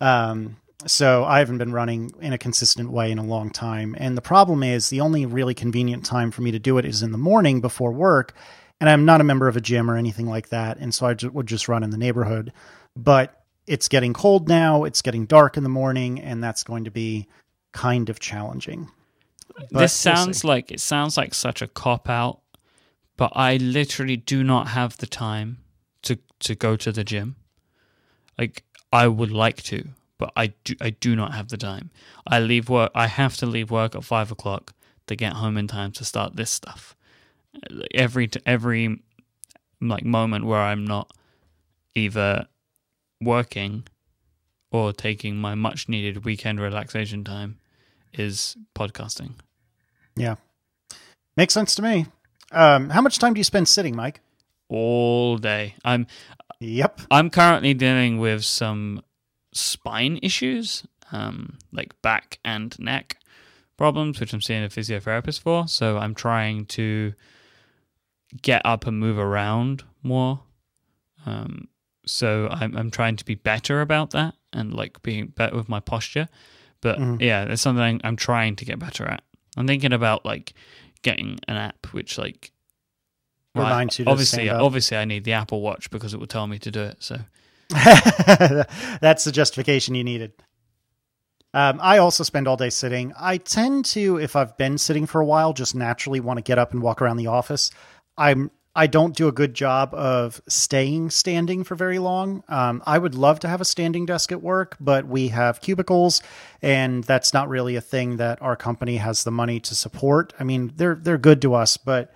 Um, 0.03 0.59
so 0.87 1.25
I 1.25 1.39
haven't 1.39 1.57
been 1.57 1.73
running 1.73 2.13
in 2.21 2.35
a 2.35 2.39
consistent 2.39 2.91
way 2.91 3.11
in 3.11 3.19
a 3.19 3.25
long 3.25 3.49
time. 3.49 3.97
And 3.99 4.19
the 4.19 4.23
problem 4.23 4.63
is 4.63 4.91
the 4.91 5.01
only 5.01 5.25
really 5.25 5.55
convenient 5.55 6.05
time 6.05 6.31
for 6.31 6.43
me 6.43 6.51
to 6.51 6.59
do 6.59 6.77
it 6.77 6.85
is 6.85 7.03
in 7.03 7.13
the 7.13 7.19
morning 7.19 7.63
before 7.63 7.93
work. 7.93 8.35
And 8.81 8.91
I'm 8.91 9.07
not 9.07 9.23
a 9.23 9.25
member 9.25 9.49
of 9.49 9.57
a 9.57 9.63
gym 9.63 9.91
or 9.91 9.97
anything 9.97 10.27
like 10.27 10.51
that. 10.51 10.77
And 10.77 10.93
so 10.95 11.07
I 11.07 11.17
would 11.27 11.47
just 11.47 11.69
run 11.69 11.85
in 11.85 11.91
the 11.91 11.97
neighborhood. 11.97 12.53
But 12.95 13.43
it's 13.67 13.89
getting 13.89 14.13
cold 14.13 14.47
now. 14.49 14.85
It's 14.85 15.01
getting 15.01 15.25
dark 15.25 15.57
in 15.57 15.63
the 15.63 15.71
morning. 15.71 16.21
And 16.21 16.45
that's 16.45 16.65
going 16.65 16.85
to 16.85 16.91
be 16.91 17.29
kind 17.73 18.09
of 18.09 18.21
challenging. 18.21 18.89
But 19.55 19.73
we'll 19.73 19.81
this 19.81 19.93
sounds 19.93 20.45
like 20.45 20.71
it 20.71 20.81
sounds 20.81 21.17
like 21.17 21.35
such 21.35 21.63
a 21.63 21.67
cop 21.67 22.09
out, 22.09 22.41
but 23.17 23.33
I 23.35 23.57
literally 23.57 24.17
do 24.17 24.43
not 24.43 24.69
have 24.69 24.97
the 24.99 25.07
time 25.07 25.59
to 26.03 26.19
to 26.41 26.55
go 26.55 26.77
to 26.77 26.93
the 26.93 27.05
gym. 27.05 27.37
Like 28.39 28.65
I 28.93 29.09
would 29.09 29.31
like 29.31 29.63
to, 29.65 29.89
but 30.19 30.33
I 30.37 30.55
do 30.65 30.75
I 30.81 30.91
do 30.91 31.17
not 31.17 31.35
have 31.35 31.49
the 31.49 31.57
time. 31.57 31.91
I 32.27 32.41
leave 32.41 32.69
work. 32.69 32.91
I 32.95 33.07
have 33.07 33.37
to 33.39 33.47
leave 33.47 33.71
work 33.71 33.95
at 33.95 34.05
five 34.05 34.31
o'clock 34.31 34.75
to 35.07 35.17
get 35.17 35.35
home 35.35 35.57
in 35.57 35.67
time 35.69 35.93
to 35.93 36.05
start 36.05 36.37
this 36.37 36.51
stuff. 36.51 36.97
Every 37.95 38.31
every 38.47 39.03
like 39.81 40.05
moment 40.05 40.47
where 40.47 40.61
I'm 40.61 40.85
not 40.85 41.13
either 41.95 42.47
working 43.21 43.85
or 44.71 44.93
taking 44.93 45.37
my 45.37 45.55
much 45.55 45.89
needed 45.89 46.25
weekend 46.25 46.61
relaxation 46.61 47.25
time 47.25 47.59
is 48.15 48.57
podcasting. 48.75 49.35
Yeah. 50.17 50.37
Makes 51.37 51.55
sense 51.55 51.75
to 51.77 51.83
me. 51.83 52.07
Um, 52.51 52.91
how 52.91 53.01
much 53.01 53.19
time 53.19 53.35
do 53.35 53.41
you 53.41 53.45
spend 53.45 53.69
sitting, 53.69 53.95
Myke? 53.95 54.17
all 54.73 55.37
day. 55.37 55.75
I'm 55.85 56.07
Yep. 56.61 57.03
I'm 57.11 57.29
currently 57.29 57.75
dealing 57.75 58.19
with 58.19 58.45
some 58.45 59.03
spine 59.53 60.19
issues, 60.23 60.85
um, 61.11 61.59
like 61.73 62.01
back 62.03 62.39
and 62.45 62.79
neck 62.79 63.19
problems, 63.77 64.21
which 64.21 64.33
I'm 64.33 64.41
seeing 64.41 64.65
a 64.65 64.69
physiotherapist 64.69 65.41
for. 65.41 65.67
So 65.69 65.99
I'm 65.99 66.15
trying 66.15 66.67
to 66.67 67.15
get 68.41 68.63
up 68.65 68.87
and 68.87 68.99
move 68.99 69.19
around 69.19 69.83
more. 70.03 70.41
Um, 71.27 71.69
so 72.07 72.49
I'm 72.51 72.77
I'm 72.77 72.91
trying 72.91 73.17
to 73.17 73.25
be 73.25 73.35
better 73.35 73.81
about 73.81 74.11
that 74.11 74.35
and 74.53 74.73
like 74.73 75.03
being 75.03 75.27
better 75.29 75.57
with 75.57 75.69
my 75.69 75.81
posture. 75.81 76.29
But 76.83 76.99
Mhm. 76.99 77.23
yeah, 77.23 77.45
it's 77.45 77.63
something 77.63 78.01
I'm 78.05 78.17
trying 78.17 78.57
to 78.57 78.65
get 78.67 78.79
better 78.79 79.07
at. 79.07 79.23
I'm 79.57 79.67
thinking 79.67 79.93
about 79.95 80.25
like 80.27 80.53
getting 81.03 81.39
an 81.49 81.57
app 81.57 81.87
which 81.93 82.19
like 82.19 82.53
well, 83.55 83.65
I- 83.67 83.71
Reminds 83.71 83.99
you 83.99 84.05
to 84.05 84.11
obviously 84.11 84.49
obviously 84.51 84.97
I 84.99 85.05
need 85.07 85.25
the 85.25 85.33
Apple 85.33 85.61
Watch 85.63 85.91
because 85.91 86.13
it 86.13 86.21
will 86.21 86.27
tell 86.27 86.47
me 86.47 86.59
to 86.59 86.71
do 86.71 86.83
it. 86.83 86.97
So 87.01 87.21
That's 87.71 89.25
the 89.25 89.33
justification 89.33 89.95
you 89.95 90.05
needed. 90.05 90.33
Um, 91.55 91.79
I 91.83 91.99
also 91.99 92.25
spend 92.25 92.49
all 92.49 92.57
day 92.57 92.71
sitting. 92.71 93.13
I 93.19 93.37
tend 93.37 93.85
to, 93.87 94.17
if 94.19 94.37
I've 94.37 94.57
been 94.57 94.79
sitting 94.79 95.05
for 95.07 95.21
a 95.21 95.25
while, 95.25 95.53
just 95.53 95.75
naturally 95.75 96.19
want 96.21 96.39
to 96.39 96.43
get 96.43 96.59
up 96.59 96.73
and 96.73 96.83
walk 96.83 97.03
around 97.03 97.19
the 97.19 97.27
office. 97.27 97.71
I'm 98.17 98.51
I 98.75 98.87
don't 98.87 99.15
do 99.15 99.29
a 99.29 99.33
good 99.33 99.53
job 99.55 99.93
of 99.93 100.41
staying 100.49 101.11
standing 101.11 101.63
for 101.63 101.75
very 101.75 101.99
long. 101.99 102.43
Um, 102.49 102.83
I 102.87 102.97
would 102.97 103.15
love 103.15 103.41
to 103.41 103.49
have 103.49 103.61
a 103.61 103.67
standing 103.67 104.07
desk 104.07 104.33
at 104.33 104.43
work, 104.43 104.77
but 104.81 105.07
we 105.07 105.29
have 105.29 105.61
cubicles, 105.61 106.23
and 106.63 107.05
that's 107.05 107.35
not 107.35 107.51
really 107.51 107.77
a 107.77 107.83
thing 107.83 108.17
that 108.17 108.41
our 108.41 108.57
company 108.57 108.97
has 108.97 109.25
the 109.25 109.31
money 109.31 109.61
to 109.61 109.75
support. 109.75 110.33
I 110.41 110.45
mean, 110.45 110.73
they're 110.77 110.95
they're 110.95 111.19
good 111.19 111.43
to 111.43 111.55
us, 111.55 111.77
but 111.77 112.15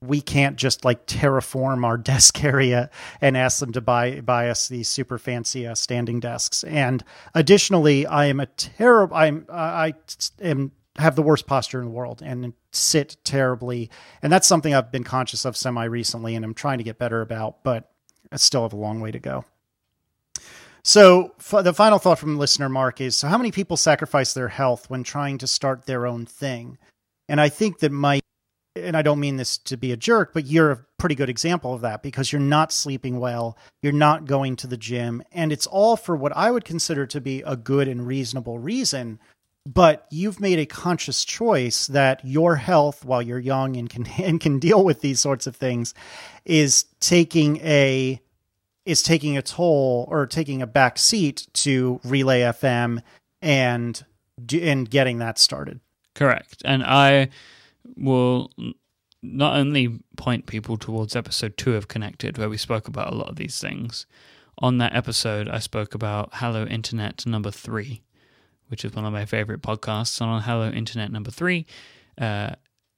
we 0.00 0.20
can't 0.20 0.56
just 0.56 0.84
like 0.84 1.06
terraform 1.06 1.84
our 1.84 1.98
desk 1.98 2.42
area 2.42 2.88
and 3.20 3.36
ask 3.36 3.60
them 3.60 3.72
to 3.72 3.80
buy 3.82 4.20
buy 4.20 4.48
us 4.48 4.68
these 4.68 4.88
super 4.88 5.18
fancy 5.18 5.66
uh, 5.66 5.74
standing 5.74 6.20
desks. 6.20 6.64
And 6.64 7.04
additionally, 7.34 8.06
I 8.06 8.26
am 8.26 8.40
a 8.40 8.46
terrible. 8.46 9.14
I'm 9.14 9.46
I 9.50 9.92
am 10.40 10.72
have 10.96 11.16
the 11.16 11.22
worst 11.22 11.46
posture 11.46 11.78
in 11.78 11.84
the 11.84 11.90
world 11.92 12.22
and 12.24 12.52
sit 12.72 13.16
terribly. 13.24 13.90
And 14.22 14.32
that's 14.32 14.46
something 14.46 14.74
I've 14.74 14.92
been 14.92 15.04
conscious 15.04 15.44
of 15.44 15.56
semi 15.56 15.84
recently, 15.84 16.34
and 16.34 16.44
I'm 16.44 16.54
trying 16.54 16.78
to 16.78 16.84
get 16.84 16.98
better 16.98 17.20
about. 17.20 17.62
But 17.64 17.90
I 18.32 18.36
still 18.36 18.62
have 18.62 18.72
a 18.72 18.76
long 18.76 19.00
way 19.00 19.10
to 19.10 19.18
go. 19.18 19.44
So 20.84 21.34
f- 21.38 21.64
the 21.64 21.74
final 21.74 21.98
thought 21.98 22.18
from 22.18 22.38
listener 22.38 22.68
Mark 22.68 23.00
is: 23.00 23.16
So 23.16 23.28
how 23.28 23.38
many 23.38 23.50
people 23.50 23.76
sacrifice 23.76 24.32
their 24.32 24.48
health 24.48 24.88
when 24.88 25.02
trying 25.02 25.38
to 25.38 25.46
start 25.46 25.86
their 25.86 26.06
own 26.06 26.26
thing? 26.26 26.78
And 27.28 27.40
I 27.40 27.48
think 27.48 27.80
that 27.80 27.92
Myke, 27.92 28.22
and 28.74 28.96
I 28.96 29.02
don't 29.02 29.20
mean 29.20 29.36
this 29.36 29.58
to 29.58 29.76
be 29.76 29.92
a 29.92 29.96
jerk, 29.96 30.32
but 30.32 30.46
you're 30.46 30.70
a 30.70 30.84
pretty 30.98 31.14
good 31.14 31.28
example 31.28 31.74
of 31.74 31.82
that 31.82 32.02
because 32.02 32.32
you're 32.32 32.40
not 32.40 32.72
sleeping 32.72 33.18
well, 33.18 33.58
you're 33.82 33.92
not 33.92 34.24
going 34.24 34.56
to 34.56 34.66
the 34.66 34.76
gym, 34.76 35.22
and 35.32 35.52
it's 35.52 35.66
all 35.66 35.96
for 35.96 36.16
what 36.16 36.36
I 36.36 36.50
would 36.50 36.64
consider 36.64 37.06
to 37.06 37.20
be 37.20 37.42
a 37.42 37.56
good 37.56 37.88
and 37.88 38.06
reasonable 38.06 38.58
reason. 38.58 39.18
But 39.70 40.06
you've 40.10 40.40
made 40.40 40.58
a 40.58 40.64
conscious 40.64 41.26
choice 41.26 41.88
that 41.88 42.24
your 42.24 42.56
health, 42.56 43.04
while 43.04 43.20
you're 43.20 43.38
young 43.38 43.76
and 43.76 43.88
can 43.88 44.06
and 44.18 44.40
can 44.40 44.58
deal 44.58 44.82
with 44.82 45.02
these 45.02 45.20
sorts 45.20 45.46
of 45.46 45.54
things, 45.54 45.92
is 46.44 46.86
taking 47.00 47.58
a 47.58 48.20
is 48.86 49.02
taking 49.02 49.36
a 49.36 49.42
toll 49.42 50.08
or 50.10 50.26
taking 50.26 50.62
a 50.62 50.66
back 50.66 50.98
seat 50.98 51.46
to 51.52 52.00
Relay 52.02 52.40
FM 52.40 53.02
and 53.42 54.02
and 54.50 54.88
getting 54.88 55.18
that 55.18 55.38
started. 55.38 55.80
Correct. 56.14 56.62
And 56.64 56.82
I 56.82 57.28
will 57.94 58.50
not 59.22 59.56
only 59.56 60.00
point 60.16 60.46
people 60.46 60.78
towards 60.78 61.14
episode 61.14 61.58
two 61.58 61.74
of 61.74 61.88
Connected, 61.88 62.38
where 62.38 62.48
we 62.48 62.56
spoke 62.56 62.88
about 62.88 63.12
a 63.12 63.16
lot 63.16 63.28
of 63.28 63.36
these 63.36 63.60
things. 63.60 64.06
On 64.60 64.78
that 64.78 64.96
episode, 64.96 65.48
I 65.48 65.58
spoke 65.58 65.94
about 65.94 66.30
Hello 66.32 66.64
Internet 66.64 67.26
number 67.26 67.50
three, 67.50 68.00
which 68.68 68.84
is 68.84 68.94
one 68.94 69.04
of 69.04 69.12
my 69.12 69.24
favorite 69.24 69.62
podcasts. 69.62 70.20
And 70.20 70.30
on 70.30 70.42
Hello 70.42 70.70
Internet 70.70 71.10
number 71.12 71.30
three, 71.30 71.66
uh, 72.20 72.50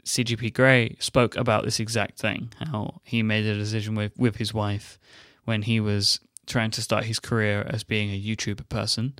CGP 0.05 0.53
Grey 0.53 0.97
spoke 0.99 1.37
about 1.37 1.65
this 1.65 1.81
exact 1.81 2.19
thing 2.19 2.53
how 2.59 3.01
he 3.05 3.23
made 3.23 3.47
a 3.47 3.55
decision 3.55 3.95
with, 3.95 4.17
with 4.19 4.37
his 4.37 4.55
wife 4.55 4.99
when 5.45 5.63
he 5.63 5.81
was 5.81 6.21
trying 6.47 6.71
to 6.73 6.83
start 6.83 7.05
his 7.05 7.21
career 7.21 7.67
as 7.69 7.85
being 7.85 8.11
a 8.11 8.21
YouTuber 8.21 8.69
person 8.69 9.15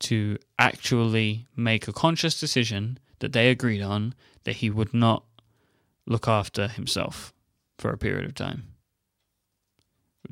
to 0.00 0.36
actually 0.58 1.46
make 1.56 1.88
a 1.88 1.92
conscious 1.92 2.38
decision 2.38 2.98
that 3.20 3.32
they 3.32 3.48
agreed 3.48 3.80
on 3.80 4.14
that 4.44 4.56
he 4.56 4.70
would 4.70 4.92
not 4.92 5.24
look 6.06 6.28
after 6.28 6.68
himself 6.68 7.32
for 7.78 7.90
a 7.90 7.98
period 7.98 8.26
of 8.26 8.34
time. 8.34 8.64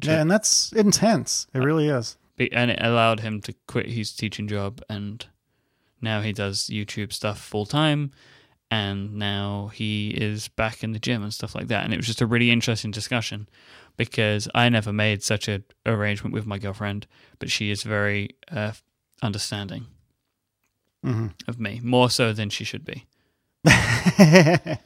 Yeah, 0.02 0.20
and 0.20 0.30
that's 0.30 0.72
intense. 0.72 1.46
It 1.54 1.58
really 1.58 1.88
is. 1.88 2.16
And 2.50 2.70
it 2.70 2.78
allowed 2.82 3.20
him 3.20 3.40
to 3.42 3.54
quit 3.66 3.86
his 3.86 4.12
teaching 4.12 4.48
job, 4.48 4.82
and 4.88 5.24
now 6.02 6.20
he 6.20 6.32
does 6.32 6.66
YouTube 6.66 7.12
stuff 7.12 7.40
full 7.40 7.66
time, 7.66 8.10
and 8.70 9.14
now 9.14 9.70
he 9.74 10.10
is 10.10 10.48
back 10.48 10.82
in 10.82 10.92
the 10.92 10.98
gym 10.98 11.22
and 11.22 11.32
stuff 11.32 11.54
like 11.54 11.68
that. 11.68 11.84
And 11.84 11.92
it 11.92 11.96
was 11.98 12.06
just 12.06 12.20
a 12.20 12.26
really 12.26 12.50
interesting 12.50 12.90
discussion 12.90 13.48
because 13.96 14.48
I 14.54 14.68
never 14.68 14.92
made 14.92 15.22
such 15.22 15.48
an 15.48 15.64
arrangement 15.86 16.34
with 16.34 16.46
my 16.46 16.58
girlfriend, 16.58 17.06
but 17.38 17.50
she 17.50 17.70
is 17.70 17.82
very 17.82 18.30
uh, 18.50 18.72
understanding 19.22 19.86
mm-hmm. 21.04 21.28
of 21.46 21.60
me, 21.60 21.80
more 21.82 22.10
so 22.10 22.32
than 22.32 22.50
she 22.50 22.64
should 22.64 22.84
be. 22.84 23.06
yeah, 23.64 24.76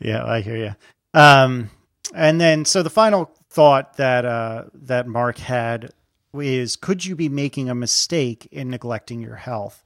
I 0.00 0.40
hear 0.42 0.56
you. 0.56 0.74
Um, 1.14 1.70
and 2.14 2.40
then, 2.40 2.64
so 2.64 2.82
the 2.82 2.90
final 2.90 3.30
thought 3.50 3.96
that 3.96 4.24
uh, 4.24 4.64
that 4.74 5.06
Mark 5.06 5.38
had 5.38 5.92
is, 6.34 6.76
could 6.76 7.04
you 7.04 7.16
be 7.16 7.28
making 7.28 7.70
a 7.70 7.74
mistake 7.74 8.48
in 8.50 8.70
neglecting 8.70 9.20
your 9.20 9.36
health? 9.36 9.82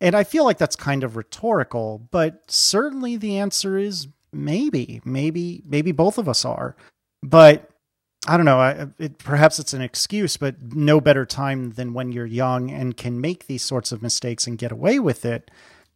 And 0.00 0.14
I 0.14 0.24
feel 0.24 0.44
like 0.44 0.58
that's 0.58 0.76
kind 0.76 1.04
of 1.04 1.16
rhetorical, 1.16 2.08
but 2.10 2.50
certainly 2.50 3.16
the 3.16 3.38
answer 3.38 3.76
is 3.76 4.08
maybe, 4.32 5.00
maybe, 5.04 5.62
maybe 5.66 5.92
both 5.92 6.16
of 6.16 6.28
us 6.28 6.44
are. 6.44 6.74
But 7.22 7.70
I 8.26 8.36
don't 8.36 8.46
know. 8.46 8.60
I, 8.60 8.86
it, 8.98 9.18
perhaps 9.18 9.58
it's 9.58 9.72
an 9.72 9.82
excuse, 9.82 10.36
but 10.36 10.74
no 10.74 11.00
better 11.00 11.26
time 11.26 11.72
than 11.72 11.94
when 11.94 12.12
you're 12.12 12.26
young 12.26 12.70
and 12.70 12.96
can 12.96 13.20
make 13.20 13.46
these 13.46 13.62
sorts 13.62 13.92
of 13.92 14.02
mistakes 14.02 14.46
and 14.46 14.58
get 14.58 14.72
away 14.72 14.98
with 14.98 15.24
it 15.24 15.50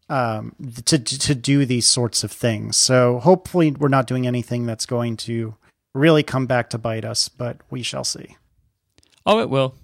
um, 0.08 0.54
to 0.84 0.98
to 0.98 1.34
do 1.34 1.64
these 1.64 1.86
sorts 1.86 2.24
of 2.24 2.32
things. 2.32 2.76
So 2.76 3.18
hopefully, 3.20 3.70
we're 3.72 3.88
not 3.88 4.06
doing 4.06 4.26
anything 4.26 4.66
that's 4.66 4.86
going 4.86 5.16
to 5.18 5.54
really 5.94 6.22
come 6.22 6.46
back 6.46 6.70
to 6.70 6.78
bite 6.78 7.04
us, 7.04 7.28
but 7.28 7.58
we 7.70 7.82
shall 7.82 8.04
see. 8.04 8.36
Oh, 9.24 9.38
it 9.38 9.48
will. 9.48 9.74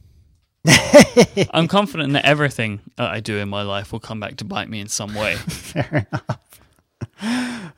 I'm 0.67 1.69
confident 1.69 2.13
that 2.13 2.25
everything 2.25 2.81
that 2.97 3.11
I 3.11 3.21
do 3.21 3.39
in 3.39 3.49
my 3.49 3.63
life 3.63 3.93
will 3.93 4.01
come 4.01 4.21
back 4.21 4.37
to 4.37 4.45
bite 4.45 4.69
me 4.69 4.81
in 4.81 4.89
some 4.89 5.15
way. 5.15 5.35
fair 5.37 6.07
enough. 6.13 6.61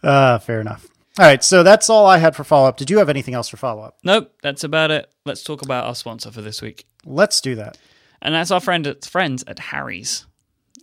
Uh, 0.03 0.39
fair 0.41 0.61
enough. 0.61 0.87
All 1.19 1.27
right, 1.27 1.45
so 1.45 1.63
that's 1.63 1.91
all 1.91 2.07
I 2.07 2.19
had 2.19 2.35
for 2.35 2.43
follow 2.43 2.69
up. 2.69 2.79
Did 2.79 2.91
you 2.91 2.99
have 2.99 3.11
anything 3.11 3.35
else 3.35 3.49
for 3.49 3.59
follow 3.59 3.83
up? 3.83 3.99
Nope, 4.03 4.33
that's 4.43 4.65
about 4.65 4.91
it. 4.91 5.11
Let's 5.27 5.45
talk 5.45 5.63
about 5.63 5.85
our 5.85 5.95
sponsor 5.95 6.31
for 6.31 6.41
this 6.41 6.63
week. 6.63 6.87
Let's 7.05 7.41
do 7.41 7.55
that. 7.57 7.77
And 8.23 8.35
that's 8.35 8.51
our 8.51 8.61
friend 8.61 8.87
at 8.87 9.05
friends 9.05 9.45
at 9.47 9.59
Harry's. 9.59 10.27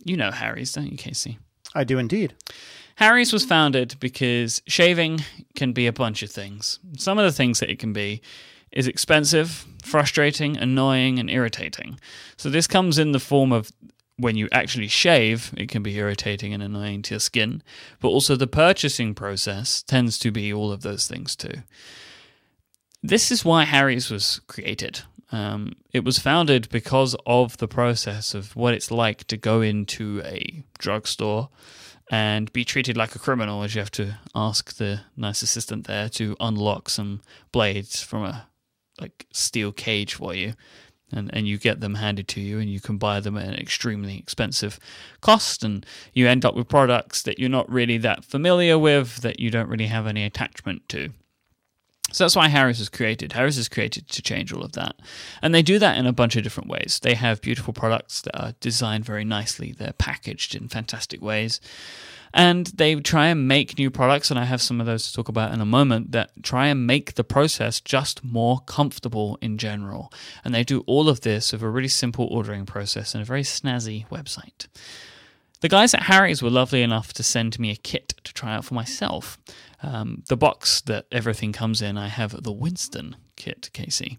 You 0.04 0.16
know 0.16 0.30
Harry's, 0.30 0.72
don't 0.72 0.90
you, 0.90 0.96
Casey? 0.96 1.38
I 1.74 1.84
do 1.84 1.98
indeed. 1.98 2.34
Harry's 2.96 3.32
was 3.32 3.44
founded 3.44 3.96
because 3.98 4.62
shaving 4.66 5.24
can 5.56 5.72
be 5.72 5.86
a 5.86 5.92
bunch 5.92 6.22
of 6.22 6.30
things. 6.30 6.78
Some 6.96 7.18
of 7.18 7.24
the 7.24 7.32
things 7.32 7.60
that 7.60 7.70
it 7.70 7.78
can 7.78 7.92
be 7.92 8.22
is 8.72 8.86
expensive, 8.86 9.66
frustrating, 9.82 10.56
annoying, 10.56 11.18
and 11.18 11.30
irritating. 11.30 11.98
So 12.36 12.50
this 12.50 12.66
comes 12.66 12.98
in 12.98 13.12
the 13.12 13.20
form 13.20 13.52
of 13.52 13.72
when 14.16 14.36
you 14.36 14.48
actually 14.52 14.88
shave, 14.88 15.52
it 15.56 15.68
can 15.68 15.82
be 15.82 15.96
irritating 15.96 16.52
and 16.52 16.62
annoying 16.62 17.02
to 17.02 17.14
your 17.14 17.20
skin, 17.20 17.62
but 18.00 18.08
also 18.08 18.36
the 18.36 18.46
purchasing 18.46 19.14
process 19.14 19.82
tends 19.82 20.18
to 20.18 20.30
be 20.30 20.52
all 20.52 20.70
of 20.70 20.82
those 20.82 21.06
things 21.06 21.34
too. 21.34 21.62
This 23.02 23.30
is 23.30 23.44
why 23.44 23.64
Harry's 23.64 24.10
was 24.10 24.40
created. 24.46 25.00
Um, 25.32 25.72
it 25.92 26.04
was 26.04 26.18
founded 26.18 26.68
because 26.70 27.16
of 27.24 27.56
the 27.58 27.68
process 27.68 28.34
of 28.34 28.54
what 28.56 28.74
it's 28.74 28.90
like 28.90 29.24
to 29.28 29.36
go 29.36 29.62
into 29.62 30.20
a 30.24 30.64
drugstore 30.78 31.48
and 32.10 32.52
be 32.52 32.64
treated 32.64 32.96
like 32.96 33.14
a 33.14 33.20
criminal 33.20 33.62
as 33.62 33.74
you 33.74 33.80
have 33.80 33.92
to 33.92 34.18
ask 34.34 34.76
the 34.76 35.00
nice 35.16 35.42
assistant 35.42 35.86
there 35.86 36.08
to 36.08 36.36
unlock 36.40 36.90
some 36.90 37.20
blades 37.52 38.02
from 38.02 38.24
a 38.24 38.48
like 39.00 39.26
steel 39.32 39.72
cage 39.72 40.14
for 40.14 40.34
you 40.34 40.54
and, 41.12 41.30
and 41.32 41.48
you 41.48 41.58
get 41.58 41.80
them 41.80 41.96
handed 41.96 42.28
to 42.28 42.40
you 42.40 42.58
and 42.58 42.70
you 42.70 42.80
can 42.80 42.96
buy 42.96 43.20
them 43.20 43.36
at 43.36 43.46
an 43.46 43.54
extremely 43.54 44.18
expensive 44.18 44.78
cost 45.20 45.64
and 45.64 45.84
you 46.12 46.28
end 46.28 46.44
up 46.44 46.54
with 46.54 46.68
products 46.68 47.22
that 47.22 47.38
you're 47.38 47.48
not 47.48 47.70
really 47.70 47.98
that 47.98 48.24
familiar 48.24 48.78
with 48.78 49.16
that 49.22 49.40
you 49.40 49.50
don't 49.50 49.68
really 49.68 49.86
have 49.86 50.06
any 50.06 50.24
attachment 50.24 50.88
to 50.88 51.10
so 52.12 52.24
that's 52.24 52.36
why 52.36 52.48
Harry's 52.48 52.78
was 52.78 52.88
created. 52.88 53.32
Harry's 53.32 53.58
is 53.58 53.68
created 53.68 54.08
to 54.08 54.22
change 54.22 54.52
all 54.52 54.62
of 54.62 54.72
that. 54.72 54.96
And 55.42 55.54
they 55.54 55.62
do 55.62 55.78
that 55.78 55.98
in 55.98 56.06
a 56.06 56.12
bunch 56.12 56.36
of 56.36 56.42
different 56.42 56.68
ways. 56.68 57.00
They 57.02 57.14
have 57.14 57.40
beautiful 57.40 57.72
products 57.72 58.20
that 58.22 58.38
are 58.38 58.54
designed 58.60 59.04
very 59.04 59.24
nicely, 59.24 59.72
they're 59.72 59.92
packaged 59.92 60.54
in 60.54 60.68
fantastic 60.68 61.22
ways 61.22 61.60
and 62.32 62.66
they 62.68 62.94
try 62.96 63.26
and 63.26 63.48
make 63.48 63.78
new 63.78 63.90
products 63.90 64.30
and 64.30 64.38
i 64.38 64.44
have 64.44 64.62
some 64.62 64.80
of 64.80 64.86
those 64.86 65.06
to 65.06 65.14
talk 65.14 65.28
about 65.28 65.52
in 65.52 65.60
a 65.60 65.66
moment 65.66 66.12
that 66.12 66.30
try 66.42 66.66
and 66.66 66.86
make 66.86 67.14
the 67.14 67.24
process 67.24 67.80
just 67.80 68.22
more 68.24 68.60
comfortable 68.66 69.38
in 69.40 69.58
general 69.58 70.12
and 70.44 70.54
they 70.54 70.62
do 70.62 70.82
all 70.86 71.08
of 71.08 71.22
this 71.22 71.52
with 71.52 71.62
a 71.62 71.68
really 71.68 71.88
simple 71.88 72.26
ordering 72.30 72.66
process 72.66 73.14
and 73.14 73.22
a 73.22 73.24
very 73.24 73.42
snazzy 73.42 74.06
website 74.08 74.66
the 75.60 75.68
guys 75.68 75.94
at 75.94 76.04
harry's 76.04 76.42
were 76.42 76.50
lovely 76.50 76.82
enough 76.82 77.12
to 77.12 77.22
send 77.22 77.58
me 77.58 77.70
a 77.70 77.76
kit 77.76 78.14
to 78.22 78.32
try 78.32 78.54
out 78.54 78.64
for 78.64 78.74
myself 78.74 79.38
um, 79.82 80.22
the 80.28 80.36
box 80.36 80.80
that 80.82 81.06
everything 81.10 81.52
comes 81.52 81.80
in 81.80 81.96
i 81.96 82.08
have 82.08 82.42
the 82.42 82.52
winston 82.52 83.16
kit 83.36 83.70
casey 83.72 84.18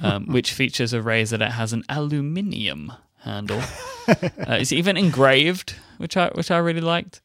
um, 0.00 0.26
which 0.32 0.52
features 0.52 0.92
a 0.92 1.02
razor 1.02 1.36
that 1.36 1.52
has 1.52 1.72
an 1.72 1.84
aluminium 1.88 2.92
handle. 3.24 3.60
uh, 4.08 4.24
it's 4.48 4.72
even 4.72 4.96
engraved, 4.96 5.74
which 5.98 6.16
I 6.16 6.28
which 6.28 6.50
I 6.50 6.58
really 6.58 6.80
liked. 6.80 7.20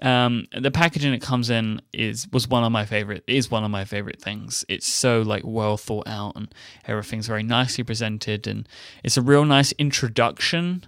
Um, 0.00 0.46
the 0.56 0.70
packaging 0.70 1.12
it 1.12 1.22
comes 1.22 1.50
in 1.50 1.82
is 1.92 2.28
was 2.32 2.46
one 2.46 2.62
of 2.62 2.70
my 2.70 2.86
favorite 2.86 3.24
is 3.26 3.50
one 3.50 3.64
of 3.64 3.70
my 3.70 3.84
favorite 3.84 4.22
things. 4.22 4.64
It's 4.68 4.86
so 4.86 5.22
like 5.22 5.42
well 5.44 5.76
thought 5.76 6.06
out 6.06 6.36
and 6.36 6.54
everything's 6.86 7.26
very 7.26 7.42
nicely 7.42 7.82
presented 7.82 8.46
and 8.46 8.68
it's 9.02 9.16
a 9.16 9.22
real 9.22 9.44
nice 9.44 9.72
introduction 9.72 10.86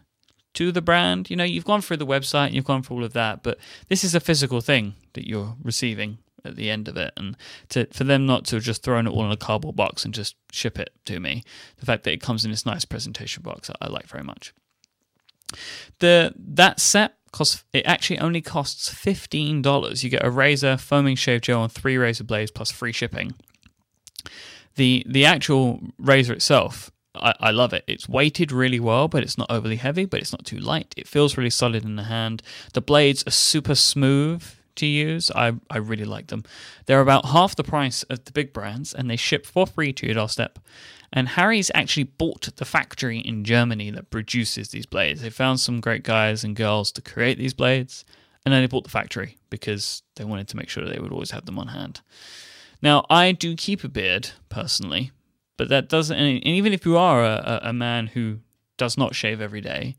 to 0.55 0.71
the 0.71 0.83
brand. 0.83 1.29
You 1.29 1.37
know, 1.37 1.45
you've 1.45 1.65
gone 1.65 1.81
through 1.81 1.97
the 1.97 2.07
website, 2.07 2.53
you've 2.53 2.65
gone 2.65 2.83
through 2.85 2.99
all 2.99 3.05
of 3.05 3.13
that, 3.15 3.43
but 3.43 3.59
this 3.89 4.05
is 4.05 4.15
a 4.15 4.21
physical 4.21 4.61
thing 4.61 4.95
that 5.15 5.27
you're 5.27 5.57
receiving 5.63 6.19
at 6.45 6.57
the 6.57 6.71
end 6.71 6.89
of 6.89 6.97
it 6.97 7.13
and 7.17 7.37
to 7.69 7.87
for 7.93 8.05
them 8.05 8.27
not 8.27 8.45
to 8.47 8.57
have 8.57 8.65
just 8.65 8.83
thrown 8.83 9.07
it 9.07 9.11
all 9.11 9.25
in 9.25 9.31
a 9.31 9.37
cardboard 9.37 9.77
box 9.77 10.05
and 10.05 10.15
just 10.15 10.37
ship 10.51 10.79
it 10.79 10.91
to 11.05 11.21
me 11.21 11.43
the 11.79 11.87
fact 11.87 12.05
that 12.05 12.13
it 12.13 12.21
comes 12.21 12.45
in 12.45 12.51
this 12.51 12.67
nice 12.67 12.85
presentation 12.85 13.43
box 13.43 13.71
I, 13.71 13.87
I 13.87 13.89
like 13.89 14.07
very 14.07 14.25
much 14.25 14.53
the 15.99 16.33
that 16.37 16.81
set 16.81 17.17
costs 17.33 17.65
it 17.73 17.87
actually 17.87 18.19
only 18.19 18.41
costs 18.41 18.93
$15 18.93 20.03
you 20.03 20.11
get 20.11 20.25
a 20.25 20.31
razor 20.31 20.77
foaming 20.77 21.17
shave 21.17 21.43
gel 21.43 21.63
and 21.63 21.73
three 21.73 21.97
razor 21.97 22.25
blades 22.25 22.51
plus 22.51 22.71
free 22.71 22.93
shipping 22.93 23.35
the 24.77 25.05
the 25.07 25.25
actual 25.25 25.81
razor 25.99 26.33
itself 26.33 26.91
I, 27.15 27.35
I, 27.41 27.51
love 27.51 27.73
it. 27.73 27.83
It's 27.89 28.09
weighted 28.09 28.53
really 28.53 28.79
well, 28.79 29.09
but 29.09 29.25
it's 29.25 29.37
not 29.37 29.51
overly 29.51 29.77
heavy, 29.77 30.05
but 30.05 30.21
it's 30.21 30.31
not 30.31 30.45
too 30.45 30.59
light. 30.59 30.95
It 30.97 31.09
feels 31.09 31.37
really 31.37 31.51
solid 31.51 31.85
in 31.85 31.97
the 31.97 32.05
hand. 32.05 32.41
The 32.73 32.81
blades 32.81 33.25
are 33.27 33.33
super 33.33 33.75
smooth 33.75 34.45
to 34.77 34.87
use. 34.87 35.31
I, 35.31 35.53
I 35.71 35.79
really 35.79 36.05
like 36.05 36.29
them. 36.29 36.45
They're 36.87 37.01
about 37.01 37.27
half 37.27 37.57
the 37.57 37.65
price 37.65 38.03
of 38.05 38.25
the 38.25 38.33
big 38.33 38.53
brands 38.53 38.93
and 38.93 39.11
they 39.11 39.17
ship 39.17 39.47
for 39.47 39.67
free 39.67 39.93
to 39.95 40.07
your 40.07 40.15
doorstep. 40.15 40.59
And 41.13 41.31
Harry's 41.31 41.71
actually 41.75 42.05
bought 42.05 42.49
the 42.57 42.65
factory 42.65 43.19
in 43.19 43.45
Germany 43.45 43.91
that 43.91 44.11
produces 44.11 44.69
these 44.69 44.87
blades. 44.87 45.23
They 45.23 45.31
found 45.31 45.59
some 45.61 45.81
great 45.81 46.05
guys 46.05 46.45
and 46.45 46.55
girls 46.55 46.93
to 46.93 47.03
create 47.03 47.37
these 47.37 47.55
blades, 47.55 48.05
and 48.45 48.55
then 48.55 48.63
they 48.63 48.69
bought 48.69 48.85
the 48.85 48.91
factory 48.91 49.37
because 49.51 50.03
they 50.17 50.25
wanted 50.25 50.49
to 50.49 50.57
make 50.57 50.69
sure 50.69 50.85
they 50.85 51.01
would 51.01 51.13
always 51.13 51.33
have 51.33 51.47
them 51.47 51.59
on 51.59 51.69
hand. 51.69 52.01
Now, 52.81 53.05
I 53.11 53.33
do 53.33 53.57
keep 53.57 53.83
a 53.83 53.89
beard 53.89 54.31
personally, 54.49 55.11
but 55.57 55.69
that 55.69 55.89
doesn't, 55.89 56.17
and 56.17 56.45
even 56.45 56.73
if 56.73 56.87
you 56.87 56.97
are 56.97 57.25
a, 57.25 57.61
a 57.65 57.73
man 57.73 58.07
who 58.07 58.39
does 58.79 58.97
not 58.97 59.15
shave 59.15 59.41
every 59.41 59.61
day, 59.61 59.97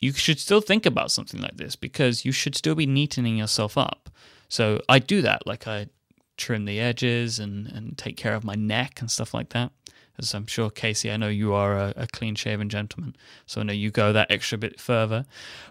you 0.00 0.12
should 0.12 0.38
still 0.38 0.60
think 0.60 0.84
about 0.86 1.10
something 1.10 1.40
like 1.40 1.56
this 1.56 1.76
because 1.76 2.24
you 2.24 2.32
should 2.32 2.54
still 2.54 2.74
be 2.74 2.86
neatening 2.86 3.38
yourself 3.38 3.78
up. 3.78 4.10
So 4.48 4.80
I 4.88 4.98
do 4.98 5.22
that, 5.22 5.46
like 5.46 5.66
I 5.66 5.88
trim 6.36 6.66
the 6.66 6.78
edges 6.80 7.38
and, 7.38 7.66
and 7.68 7.96
take 7.96 8.16
care 8.16 8.34
of 8.34 8.44
my 8.44 8.54
neck 8.54 9.00
and 9.00 9.10
stuff 9.10 9.32
like 9.34 9.50
that. 9.50 9.72
As 10.18 10.34
I'm 10.34 10.46
sure, 10.46 10.70
Casey, 10.70 11.10
I 11.10 11.16
know 11.16 11.28
you 11.28 11.52
are 11.52 11.76
a, 11.76 11.92
a 11.96 12.06
clean 12.06 12.34
shaven 12.34 12.68
gentleman, 12.68 13.16
so 13.46 13.60
I 13.60 13.64
know 13.64 13.72
you 13.72 13.90
go 13.90 14.12
that 14.12 14.30
extra 14.30 14.56
bit 14.56 14.80
further. 14.80 15.26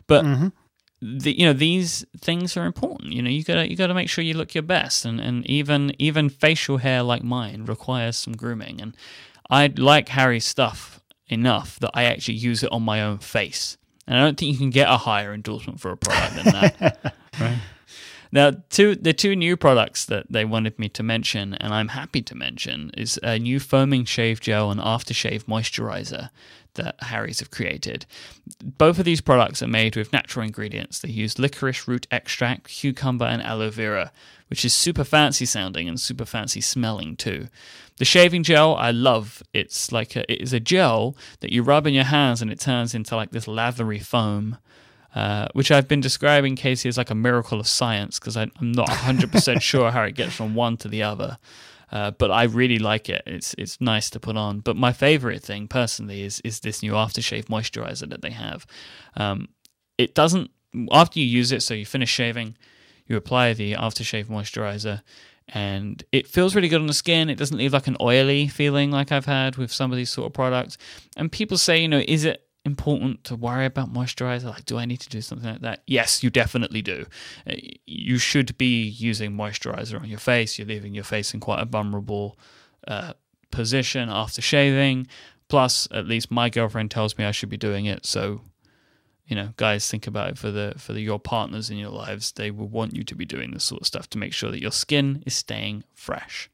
But 0.07 0.23
Mm-hmm. 0.25 0.47
the, 1.19 1.37
you 1.39 1.45
know 1.45 1.53
these 1.53 2.05
things 2.19 2.55
are 2.57 2.65
important. 2.65 3.11
You 3.13 3.21
know 3.23 3.29
you 3.29 3.43
gotta 3.43 3.69
you 3.69 3.75
gotta 3.75 3.93
make 3.95 4.09
sure 4.09 4.23
you 4.23 4.35
look 4.35 4.53
your 4.53 4.61
best, 4.63 5.03
and, 5.05 5.19
and 5.19 5.45
even 5.49 5.93
even 5.99 6.29
facial 6.29 6.77
hair 6.77 7.01
like 7.01 7.23
mine 7.23 7.65
requires 7.65 8.17
some 8.17 8.33
grooming. 8.35 8.81
And 8.81 8.95
I 9.49 9.67
like 9.77 10.09
Harry's 10.09 10.45
stuff 10.45 10.99
enough 11.27 11.79
that 11.79 11.91
I 11.93 12.03
actually 12.03 12.35
use 12.35 12.61
it 12.63 12.71
on 12.71 12.83
my 12.83 13.01
own 13.01 13.17
face. 13.19 13.77
And 14.07 14.17
I 14.17 14.23
don't 14.23 14.37
think 14.37 14.51
you 14.51 14.57
can 14.57 14.69
get 14.69 14.89
a 14.89 14.97
higher 14.97 15.33
endorsement 15.33 15.79
for 15.79 15.91
a 15.91 15.97
product 15.97 16.35
than 16.35 16.45
that. 16.53 17.15
right. 17.39 17.57
Now, 18.31 18.51
two 18.69 18.95
the 18.95 19.13
two 19.13 19.35
new 19.35 19.55
products 19.55 20.05
that 20.05 20.25
they 20.29 20.45
wanted 20.45 20.77
me 20.77 20.89
to 20.89 21.03
mention, 21.03 21.53
and 21.55 21.73
I'm 21.73 21.89
happy 21.89 22.21
to 22.23 22.35
mention, 22.35 22.91
is 22.95 23.19
a 23.23 23.39
new 23.39 23.59
foaming 23.59 24.05
shave 24.05 24.41
gel 24.41 24.71
and 24.71 24.79
aftershave 24.79 25.45
moisturizer 25.45 26.29
that 26.75 26.95
Harry's 26.99 27.39
have 27.39 27.51
created. 27.51 28.05
Both 28.63 28.99
of 28.99 29.05
these 29.05 29.21
products 29.21 29.61
are 29.61 29.67
made 29.67 29.95
with 29.95 30.13
natural 30.13 30.45
ingredients. 30.45 30.99
They 30.99 31.09
use 31.09 31.39
licorice 31.39 31.87
root 31.87 32.07
extract, 32.11 32.67
cucumber, 32.67 33.25
and 33.25 33.41
aloe 33.41 33.69
vera, 33.69 34.11
which 34.47 34.63
is 34.63 34.73
super 34.73 35.03
fancy 35.03 35.45
sounding 35.45 35.89
and 35.89 35.99
super 35.99 36.25
fancy 36.25 36.61
smelling 36.61 37.15
too. 37.15 37.47
The 37.97 38.05
shaving 38.05 38.43
gel 38.43 38.75
I 38.75 38.91
love. 38.91 39.41
It's 39.53 39.91
like 39.91 40.15
a, 40.15 40.31
it 40.31 40.41
is 40.41 40.53
a 40.53 40.59
gel 40.59 41.15
that 41.39 41.51
you 41.51 41.63
rub 41.63 41.87
in 41.87 41.93
your 41.93 42.03
hands 42.03 42.41
and 42.41 42.51
it 42.51 42.59
turns 42.59 42.93
into 42.93 43.15
like 43.15 43.31
this 43.31 43.47
lathery 43.47 43.99
foam. 43.99 44.57
Uh, 45.13 45.47
which 45.53 45.71
I've 45.71 45.87
been 45.87 46.01
describing, 46.01 46.57
Casey, 46.57 46.89
as 46.89 46.97
like 46.97 47.09
a 47.09 47.15
miracle 47.15 47.57
of 47.57 47.69
science 47.69 48.19
because 48.19 48.35
I'm 48.35 48.51
not 48.59 48.89
100% 48.89 49.61
sure 49.61 49.89
how 49.89 50.03
it 50.03 50.13
gets 50.13 50.33
from 50.33 50.55
one 50.55 50.75
to 50.75 50.89
the 50.89 51.03
other. 51.03 51.37
Uh, 51.91 52.11
but 52.11 52.31
I 52.31 52.43
really 52.43 52.79
like 52.79 53.09
it. 53.09 53.23
It's 53.25 53.55
it's 53.57 53.79
nice 53.79 54.09
to 54.11 54.19
put 54.19 54.37
on. 54.37 54.59
But 54.59 54.75
my 54.75 54.93
favorite 54.93 55.43
thing 55.43 55.67
personally 55.67 56.23
is 56.23 56.41
is 56.41 56.59
this 56.59 56.81
new 56.81 56.93
aftershave 56.93 57.45
moisturizer 57.45 58.09
that 58.09 58.21
they 58.21 58.31
have. 58.31 58.65
Um, 59.15 59.49
it 59.97 60.15
doesn't 60.15 60.51
after 60.91 61.19
you 61.19 61.25
use 61.25 61.51
it, 61.51 61.61
so 61.61 61.73
you 61.73 61.85
finish 61.85 62.09
shaving, 62.09 62.57
you 63.07 63.15
apply 63.15 63.53
the 63.53 63.73
aftershave 63.73 64.25
moisturizer, 64.25 65.01
and 65.49 66.03
it 66.11 66.27
feels 66.27 66.55
really 66.55 66.67
good 66.67 66.81
on 66.81 66.87
the 66.87 66.93
skin. 66.93 67.29
It 67.29 67.37
doesn't 67.37 67.57
leave 67.57 67.73
like 67.73 67.87
an 67.87 67.97
oily 68.01 68.47
feeling 68.47 68.91
like 68.91 69.11
I've 69.11 69.25
had 69.25 69.57
with 69.57 69.71
some 69.71 69.91
of 69.91 69.97
these 69.97 70.09
sort 70.09 70.27
of 70.27 70.33
products. 70.33 70.77
And 71.15 71.31
people 71.31 71.57
say, 71.57 71.81
you 71.81 71.87
know, 71.87 72.03
is 72.07 72.25
it 72.25 72.44
important 72.65 73.23
to 73.25 73.35
worry 73.35 73.65
about 73.65 73.93
moisturizer? 73.93 74.45
Like, 74.45 74.65
do 74.65 74.77
I 74.77 74.85
need 74.85 74.99
to 75.01 75.09
do 75.09 75.21
something 75.21 75.49
like 75.49 75.61
that? 75.61 75.83
Yes, 75.85 76.23
you 76.23 76.29
definitely 76.29 76.81
do. 76.81 77.05
Uh, 77.49 77.53
You 77.85 78.17
should 78.17 78.57
be 78.57 78.83
using 78.83 79.31
moisturizer 79.31 80.01
on 80.01 80.09
your 80.09 80.19
face. 80.19 80.57
You're 80.57 80.67
leaving 80.67 80.95
your 80.95 81.03
face 81.03 81.33
in 81.33 81.39
quite 81.39 81.61
a 81.61 81.65
vulnerable 81.65 82.37
uh, 82.87 83.13
position 83.51 84.09
after 84.09 84.41
shaving. 84.41 85.07
Plus, 85.47 85.87
at 85.91 86.07
least 86.07 86.31
my 86.31 86.49
girlfriend 86.49 86.91
tells 86.91 87.17
me 87.17 87.23
I 87.23 87.31
should 87.31 87.49
be 87.49 87.57
doing 87.57 87.85
it. 87.85 88.05
So, 88.05 88.41
you 89.27 89.35
know, 89.35 89.49
guys, 89.57 89.89
think 89.89 90.07
about 90.07 90.29
it 90.29 90.37
for 90.37 90.51
the 90.51 90.73
for 90.77 90.93
the, 90.93 91.01
your 91.01 91.19
partners 91.19 91.69
in 91.69 91.77
your 91.77 91.91
lives. 91.91 92.31
They 92.31 92.51
will 92.51 92.67
want 92.67 92.95
you 92.95 93.03
to 93.03 93.15
be 93.15 93.25
doing 93.25 93.51
this 93.51 93.63
sort 93.63 93.81
of 93.81 93.87
stuff 93.87 94.09
to 94.09 94.17
make 94.17 94.33
sure 94.33 94.51
that 94.51 94.61
your 94.61 94.71
skin 94.71 95.23
is 95.25 95.35
staying 95.35 95.83
fresh. 95.93 96.49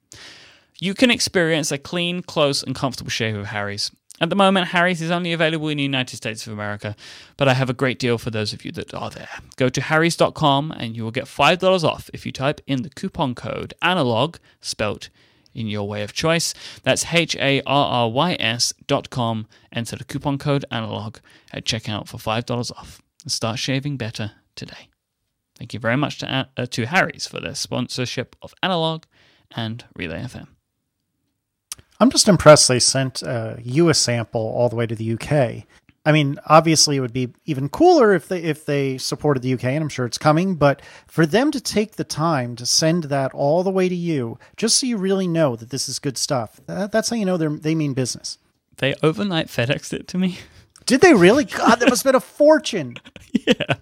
You 0.79 0.93
can 0.93 1.11
experience 1.11 1.71
a 1.71 1.77
clean, 1.77 2.21
close, 2.23 2.63
and 2.63 2.75
comfortable 2.75 3.11
shave 3.11 3.37
with 3.37 3.47
Harry's. 3.47 3.91
At 4.21 4.29
the 4.29 4.35
moment, 4.35 4.67
Harry's 4.67 5.01
is 5.01 5.09
only 5.09 5.33
available 5.33 5.67
in 5.69 5.77
the 5.77 5.83
United 5.83 6.15
States 6.15 6.45
of 6.45 6.53
America, 6.53 6.95
but 7.37 7.47
I 7.47 7.55
have 7.55 7.71
a 7.71 7.73
great 7.73 7.97
deal 7.97 8.19
for 8.19 8.29
those 8.29 8.53
of 8.53 8.63
you 8.63 8.71
that 8.73 8.93
are 8.93 9.09
there. 9.09 9.27
Go 9.55 9.67
to 9.67 9.81
harrys.com 9.81 10.71
and 10.77 10.95
you 10.95 11.03
will 11.03 11.09
get 11.09 11.25
$5 11.25 11.83
off 11.83 12.07
if 12.13 12.23
you 12.23 12.31
type 12.31 12.61
in 12.67 12.83
the 12.83 12.91
coupon 12.91 13.33
code 13.33 13.73
analog, 13.81 14.37
spelt 14.61 15.09
in 15.55 15.65
your 15.65 15.87
way 15.87 16.03
of 16.03 16.13
choice. 16.13 16.53
That's 16.83 17.11
H 17.11 17.35
A 17.37 17.61
R 17.65 18.05
R 18.05 18.09
Y 18.09 18.37
S 18.39 18.75
dot 18.85 19.09
com. 19.09 19.47
Enter 19.73 19.95
the 19.95 20.03
coupon 20.03 20.37
code 20.37 20.65
analog 20.69 21.17
at 21.51 21.65
checkout 21.65 22.07
for 22.07 22.17
$5 22.17 22.71
off 22.77 23.01
and 23.23 23.31
start 23.31 23.57
shaving 23.57 23.97
better 23.97 24.33
today. 24.55 24.87
Thank 25.57 25.73
you 25.73 25.79
very 25.79 25.97
much 25.97 26.19
to, 26.19 26.47
uh, 26.55 26.65
to 26.67 26.85
Harry's 26.85 27.25
for 27.25 27.39
their 27.39 27.55
sponsorship 27.55 28.35
of 28.43 28.53
Analog 28.61 29.05
and 29.55 29.83
Relay 29.95 30.21
FM. 30.21 30.47
I'm 32.01 32.09
just 32.09 32.27
impressed 32.27 32.67
they 32.67 32.79
sent 32.79 33.21
uh, 33.21 33.57
you 33.61 33.89
a 33.89 33.93
sample 33.93 34.41
all 34.41 34.69
the 34.69 34.75
way 34.75 34.87
to 34.87 34.95
the 34.95 35.13
UK. 35.13 35.65
I 36.03 36.11
mean, 36.11 36.39
obviously, 36.47 36.95
it 36.97 36.99
would 36.99 37.13
be 37.13 37.31
even 37.45 37.69
cooler 37.69 38.11
if 38.13 38.27
they 38.27 38.41
if 38.41 38.65
they 38.65 38.97
supported 38.97 39.43
the 39.43 39.53
UK, 39.53 39.65
and 39.65 39.83
I'm 39.83 39.89
sure 39.89 40.07
it's 40.07 40.17
coming. 40.17 40.55
But 40.55 40.81
for 41.07 41.27
them 41.27 41.51
to 41.51 41.61
take 41.61 41.97
the 41.97 42.03
time 42.03 42.55
to 42.55 42.65
send 42.65 43.03
that 43.05 43.31
all 43.35 43.61
the 43.61 43.69
way 43.69 43.87
to 43.87 43.93
you, 43.93 44.39
just 44.57 44.79
so 44.79 44.87
you 44.87 44.97
really 44.97 45.27
know 45.27 45.55
that 45.55 45.69
this 45.69 45.87
is 45.87 45.99
good 45.99 46.17
stuff, 46.17 46.59
that, 46.65 46.91
that's 46.91 47.09
how 47.09 47.15
you 47.15 47.25
know 47.25 47.37
they 47.37 47.47
they 47.47 47.75
mean 47.75 47.93
business. 47.93 48.39
They 48.77 48.95
overnight 49.03 49.47
FedExed 49.47 49.93
it 49.93 50.07
to 50.07 50.17
me. 50.17 50.39
Did 50.87 51.01
they 51.01 51.13
really? 51.13 51.45
God, 51.45 51.75
that 51.75 51.89
must 51.89 52.03
have 52.03 52.11
been 52.13 52.17
a 52.17 52.19
fortune. 52.19 52.97
yeah. 53.33 53.75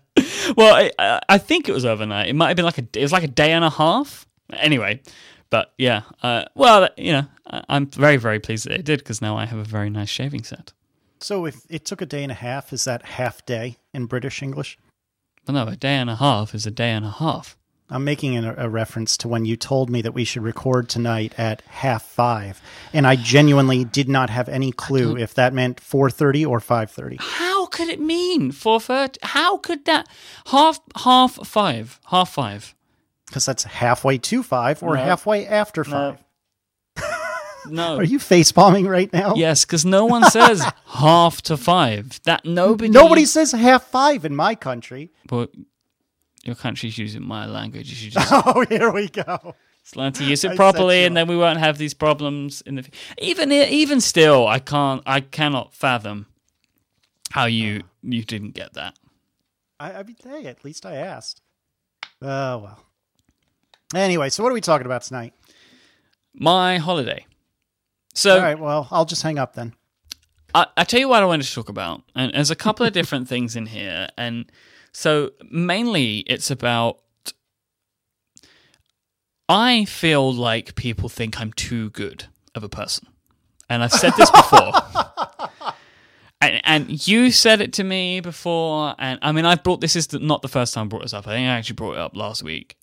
Well, 0.57 0.75
I- 0.75 0.91
I, 0.99 1.21
I 1.29 1.37
think 1.37 1.69
it 1.69 1.71
was 1.71 1.85
overnight. 1.85 2.27
It 2.27 2.33
might 2.33 2.49
have 2.49 2.57
been 2.57 2.65
like 2.65 2.79
a 2.79 2.85
it 2.95 3.01
was 3.01 3.13
like 3.13 3.23
a 3.23 3.27
day 3.29 3.53
and 3.53 3.63
a 3.63 3.69
half. 3.69 4.27
Anyway, 4.51 5.01
but 5.49 5.73
yeah. 5.77 6.01
Uh, 6.21 6.45
well, 6.55 6.89
you 6.97 7.13
know, 7.13 7.25
I'm 7.47 7.87
very 7.87 8.17
very 8.17 8.39
pleased 8.39 8.65
that 8.65 8.73
it 8.73 8.85
did 8.85 8.99
because 8.99 9.21
now 9.21 9.37
I 9.37 9.45
have 9.45 9.59
a 9.59 9.63
very 9.63 9.89
nice 9.89 10.09
shaving 10.09 10.43
set. 10.43 10.73
So 11.21 11.45
if 11.45 11.61
it 11.69 11.85
took 11.85 12.01
a 12.01 12.05
day 12.05 12.23
and 12.23 12.31
a 12.31 12.35
half, 12.35 12.71
is 12.71 12.85
that 12.85 13.03
half 13.03 13.45
day 13.45 13.77
in 13.93 14.05
British 14.05 14.41
English? 14.41 14.77
Well, 15.47 15.65
no, 15.65 15.71
a 15.71 15.75
day 15.75 15.95
and 15.95 16.09
a 16.09 16.15
half 16.15 16.55
is 16.55 16.65
a 16.65 16.71
day 16.71 16.91
and 16.91 17.05
a 17.05 17.11
half. 17.11 17.57
I'm 17.91 18.03
making 18.03 18.37
a, 18.37 18.53
a 18.55 18.69
reference 18.69 19.17
to 19.17 19.27
when 19.27 19.45
you 19.45 19.55
told 19.55 19.89
me 19.89 20.03
that 20.03 20.13
we 20.13 20.23
should 20.23 20.43
record 20.43 20.89
tonight 20.89 21.33
at 21.39 21.61
half 21.61 22.03
five, 22.03 22.61
and 22.93 23.07
I 23.07 23.15
genuinely 23.15 23.83
did 23.83 24.07
not 24.07 24.29
have 24.29 24.47
any 24.47 24.71
clue 24.71 25.17
if 25.17 25.33
that 25.33 25.53
meant 25.53 25.79
four 25.79 26.11
thirty 26.11 26.45
or 26.45 26.59
five 26.59 26.91
thirty. 26.91 27.17
How 27.19 27.65
could 27.65 27.87
it 27.89 27.99
mean 27.99 28.51
four 28.51 28.79
thirty? 28.79 29.19
How 29.23 29.57
could 29.57 29.85
that 29.85 30.07
half 30.47 30.79
half 30.97 31.45
five 31.47 31.99
half 32.05 32.29
five? 32.29 32.75
Because 33.29 33.45
that's 33.45 33.63
halfway 33.63 34.17
to 34.17 34.41
five 34.43 34.81
or 34.83 34.95
No. 34.95 35.03
halfway 35.03 35.45
after 35.47 35.83
five. 35.83 36.17
No. 37.67 37.97
Are 37.97 38.03
you 38.03 38.19
face 38.19 38.51
palming 38.51 38.87
right 38.87 39.11
now? 39.13 39.35
Yes, 39.35 39.65
because 39.65 39.85
no 39.85 40.05
one 40.05 40.23
says 40.31 40.63
half 40.85 41.41
to 41.43 41.57
five. 41.57 42.19
That 42.23 42.45
nobody. 42.45 42.89
Nobody 42.89 43.25
says 43.25 43.51
half 43.51 43.83
five 43.83 44.25
in 44.25 44.35
my 44.35 44.55
country. 44.55 45.11
But 45.27 45.51
your 46.43 46.55
country's 46.55 46.97
using 46.97 47.23
my 47.23 47.45
language. 47.45 47.89
You 47.89 47.95
should 47.95 48.13
just 48.13 48.31
Oh, 48.31 48.65
here 48.69 48.91
we 48.91 49.09
go. 49.09 49.55
learn 49.95 50.13
to 50.13 50.23
use 50.23 50.43
it 50.43 50.55
properly, 50.55 51.03
and 51.03 51.15
then 51.15 51.27
we 51.27 51.37
won't 51.37 51.59
have 51.59 51.77
these 51.77 51.93
problems 51.93 52.61
in 52.61 52.75
the. 52.75 52.89
Even 53.17 53.51
even 53.51 54.01
still, 54.01 54.47
I 54.47 54.59
can't. 54.59 55.03
I 55.05 55.19
cannot 55.21 55.73
fathom 55.73 56.27
how 57.31 57.45
you 57.45 57.81
oh. 57.83 57.89
you 58.03 58.23
didn't 58.23 58.51
get 58.51 58.73
that. 58.73 58.97
I, 59.79 59.93
I 59.93 60.03
mean, 60.03 60.15
hey, 60.23 60.45
at 60.47 60.63
least 60.63 60.85
I 60.85 60.95
asked. 60.95 61.41
Oh 62.21 62.57
well. 62.57 62.85
Anyway, 63.95 64.29
so 64.29 64.43
what 64.43 64.49
are 64.51 64.53
we 64.53 64.61
talking 64.61 64.85
about 64.85 65.01
tonight? 65.01 65.33
My 66.33 66.77
holiday. 66.77 67.25
So 68.13 68.35
All 68.35 68.41
right, 68.41 68.59
well, 68.59 68.87
I'll 68.91 69.05
just 69.05 69.23
hang 69.23 69.39
up 69.39 69.55
then. 69.55 69.73
I, 70.53 70.67
I 70.77 70.83
tell 70.83 70.99
you 70.99 71.07
what 71.07 71.23
I 71.23 71.25
wanted 71.25 71.45
to 71.45 71.53
talk 71.53 71.69
about, 71.69 72.03
and 72.15 72.33
there's 72.33 72.51
a 72.51 72.55
couple 72.55 72.85
of 72.85 72.93
different 72.93 73.27
things 73.29 73.55
in 73.55 73.67
here, 73.67 74.07
and 74.17 74.51
so 74.91 75.31
mainly 75.49 76.19
it's 76.19 76.51
about. 76.51 76.99
I 79.51 79.85
feel 79.85 80.31
like 80.31 80.75
people 80.75 81.09
think 81.09 81.39
I'm 81.41 81.51
too 81.53 81.89
good 81.89 82.25
of 82.53 82.63
a 82.63 82.69
person, 82.69 83.07
and 83.67 83.83
I've 83.83 83.91
said 83.91 84.13
this 84.17 84.31
before. 84.31 84.71
And, 86.41 86.61
and 86.63 87.07
you 87.07 87.31
said 87.31 87.59
it 87.59 87.73
to 87.73 87.83
me 87.83 88.21
before, 88.21 88.95
and 88.97 89.19
I 89.21 89.33
mean, 89.33 89.43
I've 89.43 89.61
brought 89.61 89.81
this 89.81 89.97
is 89.97 90.07
the, 90.07 90.19
not 90.19 90.41
the 90.41 90.47
first 90.47 90.73
time 90.73 90.85
I 90.85 90.87
brought 90.87 91.01
this 91.01 91.13
up. 91.13 91.27
I 91.27 91.31
think 91.31 91.49
I 91.49 91.57
actually 91.57 91.75
brought 91.75 91.95
it 91.95 91.99
up 91.99 92.15
last 92.15 92.43
week. 92.43 92.77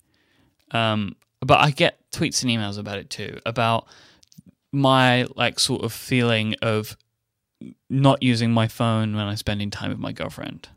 Um, 0.71 1.15
but 1.41 1.59
I 1.59 1.71
get 1.71 1.99
tweets 2.11 2.43
and 2.43 2.51
emails 2.51 2.77
about 2.77 2.97
it 2.97 3.09
too, 3.09 3.39
about 3.45 3.87
my 4.71 5.25
like 5.35 5.59
sort 5.59 5.83
of 5.83 5.93
feeling 5.93 6.55
of 6.61 6.97
not 7.89 8.21
using 8.21 8.51
my 8.51 8.67
phone 8.67 9.15
when 9.15 9.25
I'm 9.25 9.37
spending 9.37 9.69
time 9.69 9.89
with 9.89 9.99
my 9.99 10.11
girlfriend. 10.11 10.69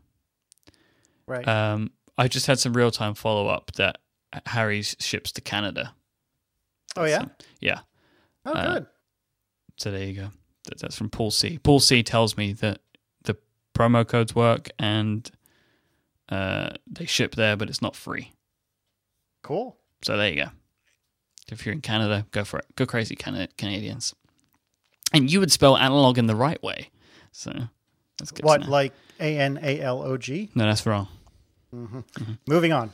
Right. 1.27 1.47
Um, 1.47 1.91
I 2.17 2.27
just 2.27 2.47
had 2.47 2.59
some 2.59 2.73
real 2.73 2.91
time 2.91 3.13
follow 3.13 3.47
up 3.47 3.71
that 3.73 3.99
Harry's 4.45 4.95
ships 4.99 5.31
to 5.33 5.41
Canada. 5.41 5.93
Oh 6.95 7.05
yeah. 7.05 7.21
So, 7.21 7.29
yeah. 7.59 7.79
Oh 8.45 8.51
uh, 8.51 8.73
good. 8.73 8.85
So 9.77 9.91
there 9.91 10.05
you 10.05 10.13
go. 10.13 10.27
That, 10.65 10.79
that's 10.79 10.95
from 10.95 11.09
Paul 11.09 11.31
C. 11.31 11.57
Paul 11.57 11.79
C 11.79 12.03
tells 12.03 12.37
me 12.37 12.53
that 12.53 12.79
the 13.23 13.37
promo 13.73 14.07
codes 14.07 14.35
work 14.35 14.69
and 14.77 15.29
uh, 16.29 16.71
they 16.87 17.05
ship 17.05 17.35
there, 17.35 17.55
but 17.55 17.69
it's 17.69 17.81
not 17.81 17.95
free. 17.95 18.31
Cool. 19.43 19.77
So 20.03 20.17
there 20.17 20.29
you 20.29 20.45
go. 20.45 20.49
If 21.51 21.65
you're 21.65 21.73
in 21.73 21.81
Canada, 21.81 22.25
go 22.31 22.43
for 22.43 22.59
it. 22.59 22.65
Go 22.75 22.85
crazy, 22.85 23.15
Canada, 23.15 23.49
Canadians. 23.57 24.15
And 25.13 25.31
you 25.31 25.39
would 25.39 25.51
spell 25.51 25.77
analog 25.77 26.17
in 26.17 26.27
the 26.27 26.35
right 26.35 26.61
way. 26.63 26.89
So 27.31 27.51
that's 28.17 28.31
good. 28.31 28.45
What 28.45 28.67
like 28.67 28.93
A 29.19 29.37
N 29.37 29.59
A 29.61 29.81
L 29.81 30.01
O 30.01 30.17
G? 30.17 30.49
No, 30.55 30.65
that's 30.65 30.85
wrong. 30.85 31.07
Mm-hmm. 31.75 31.99
Mm-hmm. 31.99 32.33
Moving 32.47 32.71
on. 32.71 32.91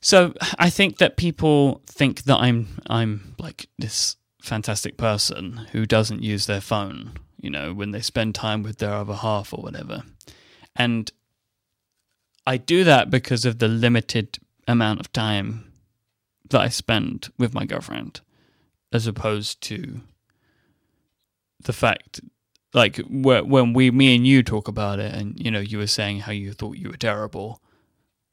So 0.00 0.34
I 0.58 0.68
think 0.68 0.98
that 0.98 1.16
people 1.16 1.80
think 1.86 2.24
that 2.24 2.38
I'm 2.38 2.80
I'm 2.90 3.34
like 3.38 3.68
this 3.78 4.16
fantastic 4.42 4.96
person 4.96 5.68
who 5.72 5.86
doesn't 5.86 6.22
use 6.22 6.46
their 6.46 6.60
phone, 6.60 7.12
you 7.40 7.48
know, 7.48 7.72
when 7.72 7.92
they 7.92 8.00
spend 8.00 8.34
time 8.34 8.62
with 8.62 8.78
their 8.78 8.92
other 8.92 9.14
half 9.14 9.52
or 9.54 9.62
whatever. 9.62 10.02
And 10.74 11.10
I 12.46 12.56
do 12.56 12.82
that 12.84 13.10
because 13.10 13.44
of 13.44 13.60
the 13.60 13.68
limited 13.68 14.38
amount 14.66 15.00
of 15.00 15.12
time 15.12 15.71
that 16.52 16.60
I 16.60 16.68
spend 16.68 17.30
with 17.38 17.54
my 17.54 17.64
girlfriend 17.64 18.20
as 18.92 19.06
opposed 19.06 19.60
to 19.62 20.00
the 21.62 21.72
fact 21.72 22.20
like 22.74 23.00
when 23.08 23.72
we 23.72 23.90
me 23.90 24.14
and 24.16 24.26
you 24.26 24.42
talk 24.42 24.68
about 24.68 24.98
it 24.98 25.14
and 25.14 25.38
you 25.38 25.50
know 25.50 25.60
you 25.60 25.78
were 25.78 25.86
saying 25.86 26.20
how 26.20 26.32
you 26.32 26.52
thought 26.52 26.76
you 26.76 26.88
were 26.88 26.96
terrible 26.96 27.60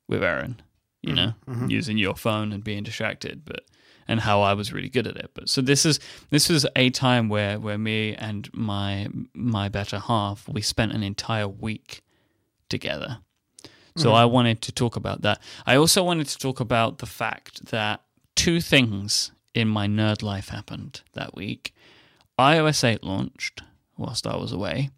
with 0.07 0.23
Erin 0.23 0.61
you 1.01 1.13
mm-hmm. 1.13 1.15
know 1.15 1.33
mm-hmm. 1.47 1.69
using 1.69 1.97
your 1.97 2.15
phone 2.15 2.51
and 2.51 2.63
being 2.63 2.83
distracted 2.83 3.43
but 3.45 3.63
and 4.09 4.21
how 4.21 4.41
I 4.41 4.53
was 4.53 4.73
really 4.73 4.89
good 4.89 5.05
at 5.05 5.15
it. 5.15 5.29
But 5.35 5.47
so 5.47 5.61
this 5.61 5.85
is 5.85 5.99
this 6.31 6.49
was 6.49 6.65
a 6.75 6.89
time 6.89 7.29
where 7.29 7.59
where 7.59 7.77
me 7.77 8.15
and 8.15 8.49
my 8.53 9.07
my 9.33 9.69
better 9.69 9.99
half 9.99 10.49
we 10.49 10.61
spent 10.61 10.91
an 10.91 11.03
entire 11.03 11.47
week 11.47 12.01
together. 12.69 13.19
So 13.95 14.07
mm-hmm. 14.07 14.15
I 14.15 14.25
wanted 14.25 14.61
to 14.63 14.71
talk 14.71 14.95
about 14.95 15.21
that. 15.21 15.41
I 15.65 15.75
also 15.75 16.03
wanted 16.03 16.27
to 16.27 16.37
talk 16.39 16.59
about 16.59 16.97
the 16.97 17.05
fact 17.05 17.67
that 17.67 18.01
two 18.39 18.61
things 18.61 19.31
in 19.53 19.67
my 19.67 19.85
nerd 19.87 20.21
life 20.23 20.49
happened 20.49 21.01
that 21.13 21.35
week. 21.35 21.73
iOS 22.39 22.83
8 22.83 23.03
launched 23.03 23.63
whilst 23.97 24.25
I 24.25 24.35
was 24.37 24.51
away, 24.53 24.91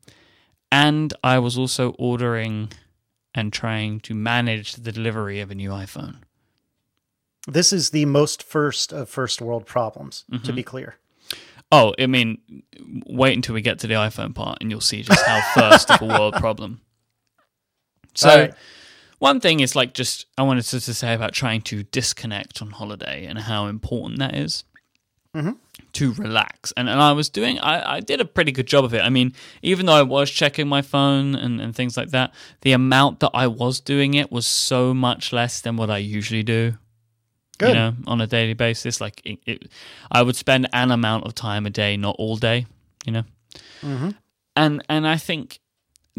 and 0.71 1.13
I 1.23 1.39
was 1.39 1.57
also 1.57 1.95
ordering 1.97 2.71
and 3.33 3.51
trying 3.51 3.99
to 4.01 4.13
manage 4.13 4.73
the 4.75 4.91
delivery 4.91 5.39
of 5.39 5.49
a 5.51 5.55
new 5.55 5.71
iPhone. 5.71 6.17
This 7.47 7.73
is 7.73 7.89
the 7.89 8.05
most 8.05 8.43
first 8.43 8.93
of 8.93 9.09
first 9.09 9.41
world 9.41 9.65
problems, 9.65 10.23
Mm-hmm. 10.31 10.43
to 10.45 10.53
be 10.53 10.63
clear. 10.63 10.95
Oh, 11.71 11.95
I 11.97 12.05
mean, 12.05 12.37
wait 13.07 13.33
until 13.35 13.55
we 13.55 13.61
get 13.61 13.79
to 13.79 13.87
the 13.87 13.93
iPhone 13.95 14.35
part 14.35 14.57
and 14.61 14.69
you'll 14.69 14.81
see 14.81 15.01
just 15.03 15.25
how 15.25 15.41
first 15.55 15.89
of 15.89 16.01
a 16.01 16.05
world 16.05 16.33
problem. 16.45 16.81
So, 18.13 18.27
right. 18.27 18.53
One 19.21 19.39
thing 19.39 19.59
is 19.59 19.75
like 19.75 19.93
just 19.93 20.25
I 20.35 20.41
wanted 20.41 20.63
to, 20.63 20.79
to 20.79 20.93
say 20.95 21.13
about 21.13 21.31
trying 21.31 21.61
to 21.63 21.83
disconnect 21.83 22.59
on 22.59 22.71
holiday 22.71 23.27
and 23.27 23.37
how 23.37 23.67
important 23.67 24.17
that 24.17 24.35
is 24.35 24.63
mm-hmm. 25.35 25.51
to 25.93 26.13
relax. 26.13 26.73
And 26.75 26.89
and 26.89 26.99
I 26.99 27.11
was 27.11 27.29
doing 27.29 27.59
I, 27.59 27.97
I 27.97 27.99
did 27.99 28.19
a 28.19 28.25
pretty 28.25 28.51
good 28.51 28.65
job 28.65 28.83
of 28.83 28.95
it. 28.95 29.01
I 29.01 29.09
mean, 29.09 29.33
even 29.61 29.85
though 29.85 29.93
I 29.93 30.01
was 30.01 30.31
checking 30.31 30.67
my 30.67 30.81
phone 30.81 31.35
and, 31.35 31.61
and 31.61 31.75
things 31.75 31.97
like 31.97 32.09
that, 32.09 32.33
the 32.61 32.71
amount 32.71 33.19
that 33.19 33.29
I 33.35 33.45
was 33.45 33.79
doing 33.79 34.15
it 34.15 34.31
was 34.31 34.47
so 34.47 34.91
much 34.91 35.31
less 35.31 35.61
than 35.61 35.77
what 35.77 35.91
I 35.91 35.99
usually 35.99 36.43
do. 36.43 36.73
Good. 37.59 37.69
You 37.69 37.75
know, 37.75 37.93
on 38.07 38.21
a 38.21 38.25
daily 38.27 38.55
basis. 38.55 38.99
Like 38.99 39.21
it, 39.23 39.37
it, 39.45 39.71
I 40.11 40.23
would 40.23 40.35
spend 40.35 40.67
an 40.73 40.89
amount 40.89 41.27
of 41.27 41.35
time 41.35 41.67
a 41.67 41.69
day, 41.69 41.95
not 41.95 42.15
all 42.17 42.37
day. 42.37 42.65
You 43.05 43.11
know, 43.11 43.23
mm-hmm. 43.83 44.09
and 44.55 44.83
and 44.89 45.07
I 45.07 45.17
think 45.17 45.59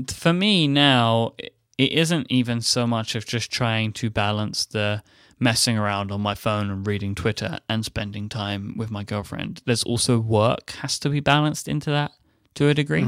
for 0.07 0.33
me 0.33 0.69
now 0.69 1.35
it 1.83 1.93
isn't 1.93 2.27
even 2.31 2.61
so 2.61 2.87
much 2.87 3.15
of 3.15 3.27
just 3.27 3.51
trying 3.51 3.93
to 3.95 4.11
balance 4.11 4.65
the 4.65 5.03
messing 5.39 5.77
around 5.77 6.13
on 6.13 6.21
my 6.21 6.35
phone 6.35 6.71
and 6.71 6.87
reading 6.87 7.15
Twitter 7.15 7.59
and 7.69 7.85
spending 7.85 8.29
time 8.29 8.77
with 8.77 8.91
my 8.91 9.03
girlfriend. 9.03 9.61
There's 9.67 9.83
also 9.83 10.19
work 10.21 10.71
has 10.83 10.99
to 11.01 11.09
be 11.11 11.21
balanced 11.21 11.67
into 11.67 11.91
that 11.91 12.13
to 12.55 12.69
a 12.69 12.75
degree. 12.75 13.03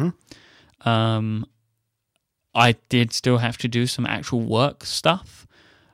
Um, 0.85 1.47
I 2.55 2.73
did 2.89 3.13
still 3.13 3.39
have 3.39 3.59
to 3.59 3.69
do 3.69 3.87
some 3.87 4.07
actual 4.07 4.41
work 4.41 4.85
stuff, 4.85 5.47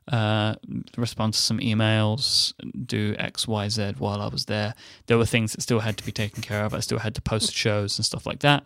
uh, 0.08 0.54
respond 0.96 1.34
to 1.34 1.38
some 1.38 1.58
emails, 1.58 2.52
do 2.86 3.14
X, 3.18 3.46
Y, 3.46 3.68
Z 3.68 3.94
while 3.98 4.20
I 4.20 4.28
was 4.28 4.46
there. 4.46 4.74
There 5.06 5.18
were 5.18 5.26
things 5.26 5.52
that 5.52 5.60
still 5.60 5.80
had 5.80 5.96
to 5.98 6.04
be 6.04 6.12
taken 6.12 6.42
care 6.42 6.64
of. 6.64 6.74
I 6.74 6.80
still 6.80 6.98
had 6.98 7.14
to 7.16 7.22
post 7.22 7.52
shows 7.52 7.98
and 7.98 8.04
stuff 8.04 8.26
like 8.26 8.40
that. 8.40 8.64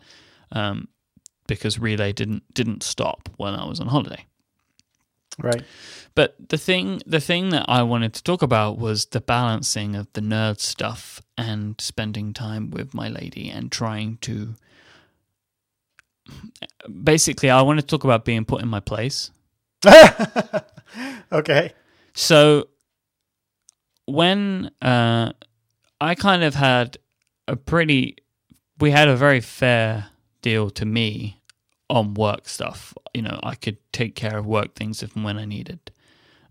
Um, 0.53 0.89
because 1.47 1.79
relay 1.79 2.13
didn't 2.13 2.43
didn't 2.55 2.83
stop 2.83 3.29
when 3.37 3.55
I 3.55 3.67
was 3.67 3.81
on 3.81 3.89
holiday. 3.89 4.27
Right. 5.39 5.65
But 6.15 6.37
the 6.49 6.59
thing 6.59 7.03
the 7.07 7.21
thing 7.21 7.51
that 7.51 7.65
I 7.69 7.83
wanted 7.83 8.15
to 8.15 8.23
talk 8.23 8.43
about 8.43 8.79
was 8.79 9.07
the 9.07 9.21
balancing 9.21 9.97
of 9.97 10.13
the 10.13 10.21
nerd 10.21 10.61
stuff 10.61 11.21
and 11.37 11.81
spending 11.81 12.33
time 12.33 12.71
with 12.71 12.95
my 12.95 13.09
lady 13.09 13.51
and 13.51 13.71
trying 13.73 14.19
to 14.19 14.55
basically 17.03 17.51
I 17.51 17.63
want 17.63 17.81
to 17.81 17.87
talk 17.87 18.05
about 18.05 18.25
being 18.25 18.45
put 18.45 18.63
in 18.63 18.69
my 18.69 18.81
place. 18.81 19.31
Okay. 21.33 21.73
So 22.15 22.69
when 24.07 24.71
uh, 24.81 25.33
I 26.01 26.15
kind 26.15 26.45
of 26.45 26.55
had 26.55 26.99
a 27.49 27.57
pretty, 27.57 28.17
we 28.79 28.91
had 28.91 29.09
a 29.09 29.17
very 29.17 29.41
fair 29.41 30.07
deal 30.45 30.71
to 30.71 30.85
me 30.85 31.41
on 31.89 32.15
work 32.15 32.49
stuff. 32.49 32.95
You 33.15 33.23
know, 33.23 33.41
I 33.43 33.55
could 33.55 33.79
take 33.93 34.15
care 34.15 34.37
of 34.39 34.47
work 34.47 34.75
things 34.75 35.03
if 35.03 35.17
and 35.17 35.25
when 35.25 35.39
I 35.39 35.45
needed, 35.47 35.91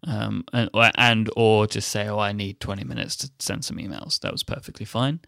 um, 0.06 0.44
and 0.52 0.70
or, 0.74 0.92
and 0.96 1.30
or 1.38 1.68
just 1.68 1.90
say, 1.90 2.08
oh, 2.08 2.20
I 2.20 2.32
need 2.34 2.60
twenty 2.60 2.84
minutes 2.84 3.16
to 3.18 3.30
send 3.40 3.64
some 3.64 3.78
emails. 3.78 4.20
That 4.22 4.32
was 4.32 4.44
perfectly 4.44 4.86
fine. 4.86 5.20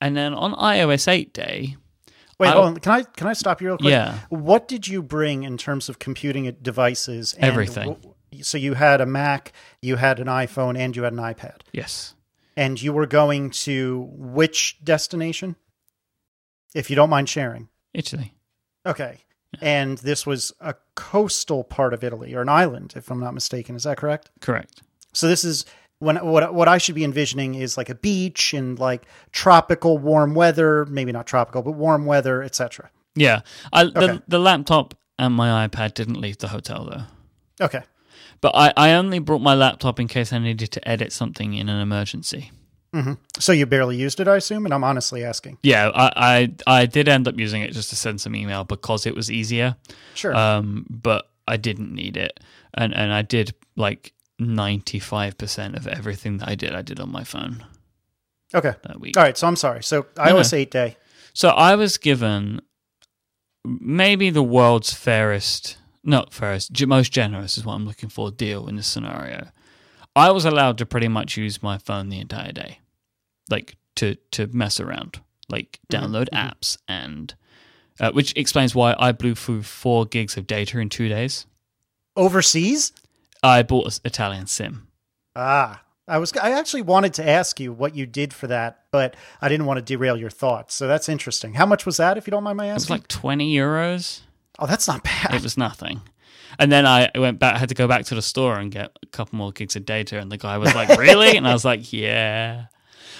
And 0.00 0.16
then 0.16 0.34
on 0.34 0.52
iOS 0.54 1.08
eight 1.08 1.32
day, 1.32 1.76
Wait, 2.38 2.48
I- 2.48 2.52
hold 2.52 2.66
on. 2.66 2.76
Can 2.76 2.92
I 2.92 3.02
can 3.02 3.26
I 3.26 3.32
stop 3.32 3.60
you 3.60 3.68
real 3.68 3.78
quick? 3.78 3.90
Yeah. 3.90 4.18
What 4.28 4.68
did 4.68 4.86
you 4.86 5.02
bring 5.02 5.44
in 5.44 5.56
terms 5.56 5.88
of 5.88 5.98
computing 5.98 6.50
devices? 6.60 7.32
And 7.34 7.44
Everything. 7.44 7.96
so 8.42 8.58
you 8.58 8.74
had 8.74 9.00
a 9.00 9.06
Mac, 9.06 9.52
you 9.80 9.96
had 9.96 10.18
an 10.20 10.26
iPhone, 10.26 10.76
and 10.76 10.94
you 10.96 11.04
had 11.04 11.12
an 11.12 11.20
iPad, 11.20 11.58
yes, 11.72 12.14
and 12.56 12.82
you 12.82 12.92
were 12.92 13.06
going 13.06 13.50
to 13.66 14.08
which 14.12 14.78
destination? 14.84 15.56
If 16.74 16.90
you 16.90 16.96
don't 16.96 17.10
mind 17.10 17.28
sharing. 17.28 17.68
Italy. 17.94 18.34
Okay. 18.84 19.20
And 19.60 19.98
this 19.98 20.26
was 20.26 20.52
a 20.60 20.74
coastal 20.96 21.64
part 21.64 21.94
of 21.94 22.02
Italy 22.02 22.34
or 22.34 22.42
an 22.42 22.48
island, 22.48 22.94
if 22.96 23.10
I'm 23.10 23.20
not 23.20 23.34
mistaken. 23.34 23.76
Is 23.76 23.84
that 23.84 23.96
correct? 23.96 24.30
Correct. 24.40 24.82
So 25.12 25.28
this 25.28 25.44
is 25.44 25.64
when 26.00 26.16
what 26.16 26.52
what 26.52 26.68
I 26.68 26.78
should 26.78 26.96
be 26.96 27.04
envisioning 27.04 27.54
is 27.54 27.76
like 27.76 27.88
a 27.88 27.94
beach 27.94 28.52
and 28.52 28.78
like 28.78 29.02
tropical 29.32 29.96
warm 29.96 30.34
weather, 30.34 30.84
maybe 30.86 31.12
not 31.12 31.26
tropical, 31.26 31.62
but 31.62 31.72
warm 31.72 32.04
weather, 32.04 32.42
etc. 32.42 32.90
Yeah, 33.14 33.40
I, 33.72 33.84
the 33.84 34.22
the 34.26 34.40
laptop 34.40 34.94
and 35.18 35.34
my 35.34 35.66
iPad 35.66 35.94
didn't 35.94 36.20
leave 36.20 36.38
the 36.38 36.48
hotel 36.48 36.84
though. 36.84 37.64
Okay. 37.64 37.82
But 38.40 38.54
I, 38.54 38.72
I 38.76 38.92
only 38.92 39.20
brought 39.20 39.40
my 39.40 39.54
laptop 39.54 39.98
in 39.98 40.08
case 40.08 40.32
I 40.32 40.38
needed 40.38 40.70
to 40.72 40.86
edit 40.86 41.12
something 41.12 41.54
in 41.54 41.68
an 41.68 41.80
emergency. 41.80 42.50
So 43.38 43.52
you 43.52 43.66
barely 43.66 43.96
used 43.96 44.20
it, 44.20 44.28
I 44.28 44.36
assume, 44.36 44.64
and 44.64 44.74
I'm 44.74 44.84
honestly 44.84 45.24
asking. 45.24 45.58
Yeah, 45.62 45.90
I, 45.94 46.12
I 46.66 46.80
I 46.80 46.86
did 46.86 47.08
end 47.08 47.26
up 47.26 47.38
using 47.38 47.62
it 47.62 47.72
just 47.72 47.90
to 47.90 47.96
send 47.96 48.20
some 48.20 48.36
email 48.36 48.64
because 48.64 49.06
it 49.06 49.14
was 49.14 49.30
easier. 49.30 49.76
Sure. 50.14 50.34
Um, 50.34 50.86
but 50.88 51.28
I 51.48 51.56
didn't 51.56 51.92
need 51.92 52.16
it, 52.16 52.40
and 52.74 52.94
and 52.94 53.12
I 53.12 53.22
did 53.22 53.54
like 53.76 54.12
ninety 54.38 54.98
five 54.98 55.36
percent 55.36 55.76
of 55.76 55.86
everything 55.86 56.38
that 56.38 56.48
I 56.48 56.54
did. 56.54 56.74
I 56.74 56.82
did 56.82 57.00
on 57.00 57.10
my 57.10 57.24
phone 57.24 57.64
okay. 58.54 58.74
that 58.82 59.00
week. 59.00 59.16
All 59.16 59.22
right. 59.22 59.36
So 59.36 59.46
I'm 59.46 59.56
sorry. 59.56 59.82
So 59.82 60.04
iOS 60.14 60.52
8 60.52 60.70
day. 60.70 60.96
So 61.32 61.48
I 61.48 61.74
was 61.74 61.98
given 61.98 62.60
maybe 63.64 64.30
the 64.30 64.42
world's 64.42 64.92
fairest, 64.92 65.78
not 66.02 66.32
fairest, 66.32 66.86
most 66.86 67.12
generous 67.12 67.58
is 67.58 67.64
what 67.64 67.74
I'm 67.74 67.86
looking 67.86 68.08
for 68.08 68.30
deal 68.30 68.68
in 68.68 68.76
this 68.76 68.86
scenario. 68.86 69.48
I 70.14 70.30
was 70.30 70.44
allowed 70.44 70.78
to 70.78 70.86
pretty 70.86 71.08
much 71.08 71.36
use 71.36 71.62
my 71.62 71.76
phone 71.78 72.08
the 72.08 72.20
entire 72.20 72.52
day, 72.52 72.78
like 73.48 73.76
to 73.96 74.16
to 74.32 74.46
mess 74.48 74.80
around, 74.80 75.20
like 75.48 75.80
download 75.92 76.28
apps, 76.30 76.78
and 76.88 77.34
uh, 78.00 78.12
which 78.12 78.32
explains 78.36 78.74
why 78.74 78.94
I 78.98 79.12
blew 79.12 79.34
through 79.34 79.62
four 79.62 80.04
gigs 80.06 80.36
of 80.36 80.46
data 80.46 80.78
in 80.78 80.88
two 80.88 81.08
days. 81.08 81.46
Overseas? 82.16 82.92
I 83.42 83.62
bought 83.62 83.86
an 83.86 83.92
Italian 84.04 84.46
sim. 84.46 84.88
Ah. 85.36 85.80
I 86.06 86.18
was 86.18 86.34
I 86.36 86.50
actually 86.50 86.82
wanted 86.82 87.14
to 87.14 87.26
ask 87.26 87.58
you 87.58 87.72
what 87.72 87.96
you 87.96 88.04
did 88.04 88.34
for 88.34 88.46
that, 88.48 88.82
but 88.90 89.16
I 89.40 89.48
didn't 89.48 89.64
want 89.64 89.78
to 89.78 89.82
derail 89.82 90.18
your 90.18 90.28
thoughts. 90.28 90.74
So 90.74 90.86
that's 90.86 91.08
interesting. 91.08 91.54
How 91.54 91.64
much 91.64 91.86
was 91.86 91.96
that 91.96 92.18
if 92.18 92.26
you 92.26 92.30
don't 92.30 92.44
mind 92.44 92.58
my 92.58 92.66
asking? 92.66 92.72
It 92.72 92.74
was 92.74 92.90
like 92.90 93.08
twenty 93.08 93.54
euros. 93.56 94.20
oh, 94.58 94.66
that's 94.66 94.86
not 94.86 95.02
bad. 95.02 95.32
It 95.32 95.42
was 95.42 95.56
nothing. 95.56 96.02
And 96.58 96.70
then 96.70 96.86
I 96.86 97.10
went 97.14 97.38
back, 97.38 97.56
had 97.56 97.70
to 97.70 97.74
go 97.74 97.88
back 97.88 98.04
to 98.06 98.14
the 98.14 98.20
store 98.20 98.58
and 98.58 98.70
get 98.70 98.96
a 99.02 99.06
couple 99.06 99.38
more 99.38 99.50
gigs 99.50 99.76
of 99.76 99.86
data. 99.86 100.18
And 100.18 100.30
the 100.30 100.36
guy 100.36 100.58
was 100.58 100.74
like, 100.74 100.90
"Really?" 100.98 101.38
and 101.38 101.48
I 101.48 101.54
was 101.54 101.64
like, 101.64 101.90
"Yeah." 101.90 102.66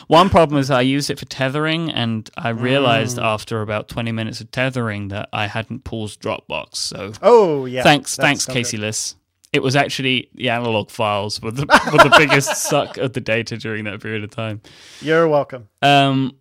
One 0.07 0.31
problem 0.31 0.61
is 0.61 0.71
I 0.71 0.81
used 0.83 1.11
it 1.11 1.19
for 1.19 1.25
tethering, 1.27 1.91
and 1.91 2.29
I 2.37 2.51
realized 2.51 3.19
after 3.19 3.63
about 3.63 3.89
20 3.89 4.13
minutes 4.13 4.41
of 4.41 4.51
tethering 4.51 5.09
that 5.09 5.29
I 5.33 5.47
hadn't 5.47 5.85
paused 5.85 6.21
Dropbox. 6.21 6.77
So 6.77 7.13
Oh 7.23 7.65
yeah. 7.67 7.83
thanks, 7.83 8.17
That's 8.17 8.27
thanks, 8.27 8.47
Casey 8.47 8.77
good. 8.77 8.85
Liss. 8.85 9.17
It 9.53 9.63
was 9.63 9.77
actually 9.77 10.31
the 10.35 10.51
analog 10.51 10.91
files 10.91 11.41
were 11.41 11.53
the, 11.53 11.67
were 11.93 11.99
the 12.09 12.15
biggest 12.19 12.57
suck 12.69 12.97
of 12.99 13.13
the 13.13 13.21
data 13.21 13.57
during 13.57 13.85
that 13.85 14.03
period 14.03 14.25
of 14.25 14.31
time. 14.31 14.61
You're 15.01 15.29
welcome. 15.29 15.69
Um, 15.81 16.35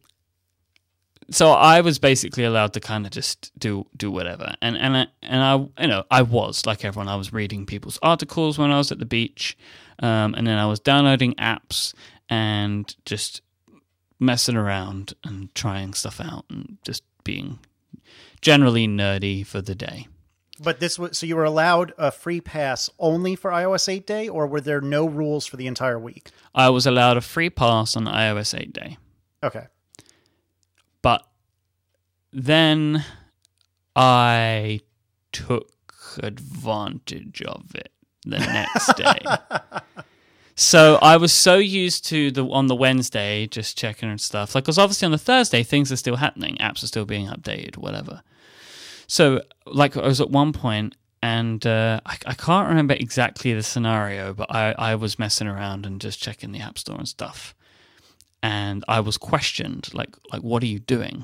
so 1.29 1.51
I 1.51 1.81
was 1.81 1.99
basically 1.99 2.43
allowed 2.43 2.73
to 2.73 2.79
kind 2.79 3.05
of 3.05 3.11
just 3.11 3.51
do 3.57 3.85
do 3.95 4.11
whatever, 4.11 4.55
and 4.61 4.77
and 4.77 4.97
I, 4.97 5.07
and 5.21 5.41
I 5.41 5.81
you 5.81 5.87
know 5.87 6.03
I 6.11 6.21
was 6.21 6.65
like 6.65 6.83
everyone. 6.83 7.07
I 7.07 7.15
was 7.15 7.31
reading 7.31 7.65
people's 7.65 7.97
articles 8.01 8.57
when 8.57 8.71
I 8.71 8.77
was 8.77 8.91
at 8.91 8.99
the 8.99 9.05
beach, 9.05 9.57
um, 9.99 10.33
and 10.35 10.45
then 10.45 10.57
I 10.57 10.65
was 10.65 10.79
downloading 10.79 11.33
apps 11.35 11.93
and 12.29 12.95
just 13.05 13.41
messing 14.19 14.55
around 14.55 15.13
and 15.23 15.53
trying 15.53 15.93
stuff 15.93 16.19
out 16.19 16.45
and 16.49 16.77
just 16.83 17.03
being 17.23 17.59
generally 18.41 18.87
nerdy 18.87 19.45
for 19.45 19.61
the 19.61 19.75
day. 19.75 20.07
But 20.59 20.79
this 20.79 20.99
was 20.99 21.17
so 21.17 21.25
you 21.25 21.35
were 21.35 21.43
allowed 21.43 21.93
a 21.97 22.11
free 22.11 22.39
pass 22.39 22.89
only 22.99 23.35
for 23.35 23.51
iOS 23.51 23.89
8 23.89 24.05
day, 24.05 24.29
or 24.29 24.45
were 24.45 24.61
there 24.61 24.81
no 24.81 25.07
rules 25.07 25.45
for 25.45 25.57
the 25.57 25.67
entire 25.67 25.99
week? 25.99 26.29
I 26.53 26.69
was 26.69 26.85
allowed 26.85 27.17
a 27.17 27.21
free 27.21 27.49
pass 27.49 27.95
on 27.95 28.05
iOS 28.05 28.57
8 28.57 28.71
day. 28.71 28.97
Okay. 29.41 29.65
But 31.01 31.27
then 32.31 33.03
I 33.95 34.81
took 35.31 35.71
advantage 36.21 37.41
of 37.41 37.75
it 37.75 37.91
the 38.25 38.39
next 38.39 38.95
day. 38.95 39.19
so 40.55 40.99
I 41.01 41.17
was 41.17 41.33
so 41.33 41.57
used 41.57 42.05
to 42.07 42.31
the 42.31 42.47
on 42.47 42.67
the 42.67 42.75
Wednesday 42.75 43.47
just 43.47 43.77
checking 43.77 44.09
and 44.09 44.21
stuff. 44.21 44.55
Like, 44.55 44.63
because 44.63 44.77
obviously 44.77 45.05
on 45.05 45.11
the 45.11 45.17
Thursday 45.17 45.63
things 45.63 45.91
are 45.91 45.97
still 45.97 46.17
happening, 46.17 46.57
apps 46.57 46.83
are 46.83 46.87
still 46.87 47.05
being 47.05 47.27
updated, 47.27 47.77
whatever. 47.77 48.21
So, 49.07 49.41
like, 49.65 49.97
I 49.97 50.07
was 50.07 50.21
at 50.21 50.29
one 50.29 50.53
point, 50.53 50.95
and 51.21 51.65
uh, 51.67 51.99
I, 52.05 52.17
I 52.25 52.33
can't 52.33 52.69
remember 52.69 52.93
exactly 52.93 53.53
the 53.53 53.61
scenario, 53.61 54.33
but 54.33 54.49
I, 54.49 54.73
I 54.77 54.95
was 54.95 55.19
messing 55.19 55.47
around 55.47 55.85
and 55.85 55.99
just 55.99 56.21
checking 56.21 56.51
the 56.51 56.59
app 56.59 56.77
store 56.77 56.97
and 56.97 57.07
stuff 57.07 57.53
and 58.43 58.83
I 58.89 58.99
was 58.99 59.17
questioned, 59.17 59.89
like, 59.93 60.17
like, 60.31 60.41
what 60.41 60.61
are 60.61 60.67
you 60.67 60.79
doing? 60.79 61.23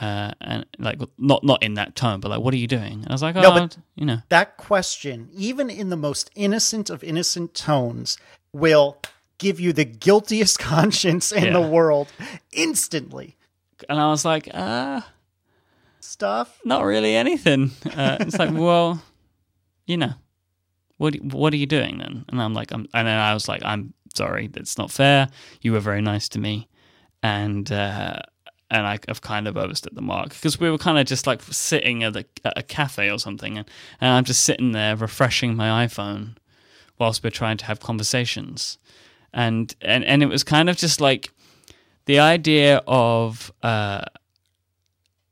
Uh, 0.00 0.32
and 0.40 0.64
like, 0.78 0.98
not 1.18 1.44
not 1.44 1.62
in 1.62 1.74
that 1.74 1.94
tone, 1.94 2.20
but 2.20 2.30
like, 2.30 2.40
what 2.40 2.54
are 2.54 2.56
you 2.58 2.66
doing? 2.66 2.94
And 3.02 3.08
I 3.08 3.12
was 3.12 3.22
like, 3.22 3.36
oh, 3.36 3.42
No, 3.42 3.52
but- 3.52 3.76
you 3.94 4.06
know, 4.06 4.18
That 4.30 4.56
question, 4.56 5.28
even 5.32 5.68
in 5.70 5.90
the 5.90 5.96
most 5.96 6.30
innocent 6.34 6.88
of 6.90 7.04
innocent 7.04 7.54
tones, 7.54 8.16
will 8.52 8.96
give 9.38 9.60
you 9.60 9.72
the 9.72 9.84
guiltiest 9.84 10.58
conscience 10.72 11.30
in 11.32 11.44
Yeah. 11.44 11.52
the 11.52 11.60
world 11.60 12.08
instantly. 12.52 13.36
and 13.88 13.98
I 14.00 14.08
was 14.08 14.24
like, 14.24 14.48
uh, 14.54 15.00
Stuff. 16.00 16.58
not 16.64 16.84
really 16.84 17.14
anything. 17.14 17.70
Uh, 17.84 18.16
it's 18.20 18.38
like, 18.38 18.50
well, 18.66 19.02
you 19.86 19.96
know, 19.96 20.14
what 20.98 21.14
what 21.22 21.52
are 21.52 21.56
you 21.56 21.66
doing 21.66 21.98
then? 21.98 22.24
And 22.28 22.40
I'm 22.40 22.54
like, 22.54 22.72
I'm, 22.72 22.86
and 22.94 23.06
then 23.06 23.18
I 23.18 23.34
was 23.34 23.48
like, 23.48 23.62
I'm 23.64 23.92
sorry, 24.14 24.48
that's 24.48 24.78
not 24.78 24.90
fair. 24.90 25.28
You 25.60 25.72
were 25.72 25.80
very 25.80 26.00
nice 26.02 26.28
to 26.30 26.38
me, 26.40 26.68
and 27.22 27.70
uh, 27.70 28.20
and 28.72 28.86
I, 28.86 28.98
I've 29.06 29.20
kind 29.20 29.46
of 29.46 29.56
overstepped 29.56 29.94
the 29.94 30.02
mark 30.02 30.30
because 30.30 30.58
we 30.58 30.70
were 30.70 30.78
kind 30.78 30.98
of 30.98 31.06
just 31.06 31.26
like 31.26 31.42
sitting 31.42 32.02
at 32.02 32.16
a, 32.16 32.24
at 32.42 32.58
a 32.58 32.62
cafe 32.62 33.10
or 33.10 33.18
something, 33.18 33.58
and, 33.58 33.70
and 34.00 34.10
I'm 34.10 34.24
just 34.24 34.40
sitting 34.40 34.72
there 34.72 34.96
refreshing 34.96 35.54
my 35.54 35.86
iPhone 35.86 36.36
whilst 36.98 37.22
we're 37.22 37.30
trying 37.30 37.58
to 37.58 37.66
have 37.66 37.80
conversations, 37.80 38.78
and 39.32 39.74
and 39.82 40.04
and 40.04 40.22
it 40.22 40.26
was 40.26 40.42
kind 40.42 40.70
of 40.70 40.76
just 40.76 41.00
like 41.00 41.30
the 42.06 42.18
idea 42.18 42.82
of. 42.86 43.52
Uh, 43.62 44.02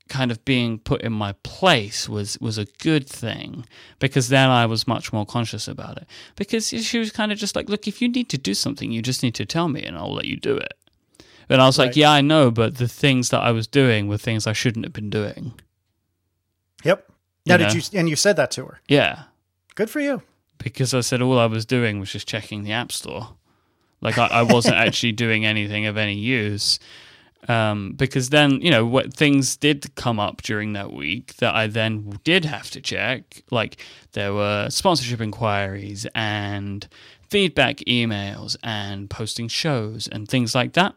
kind 0.08 0.32
of 0.32 0.44
being 0.44 0.76
put 0.76 1.02
in 1.02 1.12
my 1.12 1.32
place 1.44 2.08
was 2.08 2.36
was 2.40 2.58
a 2.58 2.64
good 2.82 3.08
thing 3.08 3.64
because 4.00 4.28
then 4.28 4.50
I 4.50 4.66
was 4.66 4.88
much 4.88 5.12
more 5.12 5.24
conscious 5.24 5.68
about 5.68 5.98
it 5.98 6.06
because 6.34 6.66
she 6.66 6.98
was 6.98 7.12
kind 7.12 7.30
of 7.30 7.38
just 7.38 7.54
like 7.54 7.68
look 7.68 7.86
if 7.86 8.02
you 8.02 8.08
need 8.08 8.28
to 8.30 8.36
do 8.36 8.52
something 8.52 8.90
you 8.90 9.02
just 9.02 9.22
need 9.22 9.36
to 9.36 9.46
tell 9.46 9.68
me 9.68 9.84
and 9.84 9.96
I'll 9.96 10.12
let 10.12 10.24
you 10.24 10.36
do 10.36 10.56
it 10.56 10.72
and 11.50 11.60
I 11.60 11.66
was 11.66 11.76
like 11.78 11.96
yeah 11.96 12.10
I 12.10 12.20
know 12.22 12.50
but 12.50 12.76
the 12.76 12.88
things 12.88 13.28
that 13.30 13.40
I 13.40 13.50
was 13.52 13.66
doing 13.66 14.08
were 14.08 14.16
things 14.18 14.46
I 14.46 14.52
shouldn't 14.54 14.84
have 14.86 14.92
been 14.94 15.10
doing 15.10 15.52
Yep. 16.84 17.04
You 17.44 17.50
Now, 17.50 17.56
know? 17.58 17.68
did 17.70 17.92
you? 17.92 17.98
And 17.98 18.08
you 18.08 18.16
said 18.16 18.36
that 18.36 18.50
to 18.52 18.64
her. 18.66 18.80
yeah 18.88 19.24
Good 19.74 19.90
for 19.90 20.00
you. 20.00 20.22
because 20.58 20.94
I 20.94 21.00
said 21.00 21.20
all 21.22 21.38
I 21.38 21.46
was 21.46 21.66
doing 21.66 22.00
was 22.00 22.10
just 22.12 22.26
checking 22.28 22.62
the 22.64 22.72
app 22.72 22.90
store 22.92 23.34
like 24.00 24.16
I, 24.16 24.26
I 24.28 24.42
wasn't 24.42 24.76
actually 24.86 25.12
doing 25.12 25.44
anything 25.44 25.84
of 25.86 25.96
any 25.96 26.14
use 26.14 26.78
um, 27.48 27.92
because 27.94 28.28
then 28.28 28.60
you 28.60 28.70
know 28.70 28.84
what 28.84 29.14
things 29.14 29.56
did 29.56 29.94
come 29.94 30.20
up 30.20 30.42
during 30.42 30.74
that 30.74 30.92
week 30.92 31.36
that 31.36 31.54
I 31.54 31.66
then 31.68 32.18
did 32.22 32.44
have 32.44 32.70
to 32.72 32.82
check. 32.82 33.42
Like 33.50 33.82
there 34.12 34.34
were 34.34 34.68
sponsorship 34.68 35.22
inquiries 35.22 36.06
and 36.14 36.86
feedback 37.30 37.76
emails 37.88 38.56
and 38.62 39.08
posting 39.08 39.48
shows 39.48 40.06
and 40.06 40.28
things 40.28 40.54
like 40.54 40.74
that. 40.74 40.94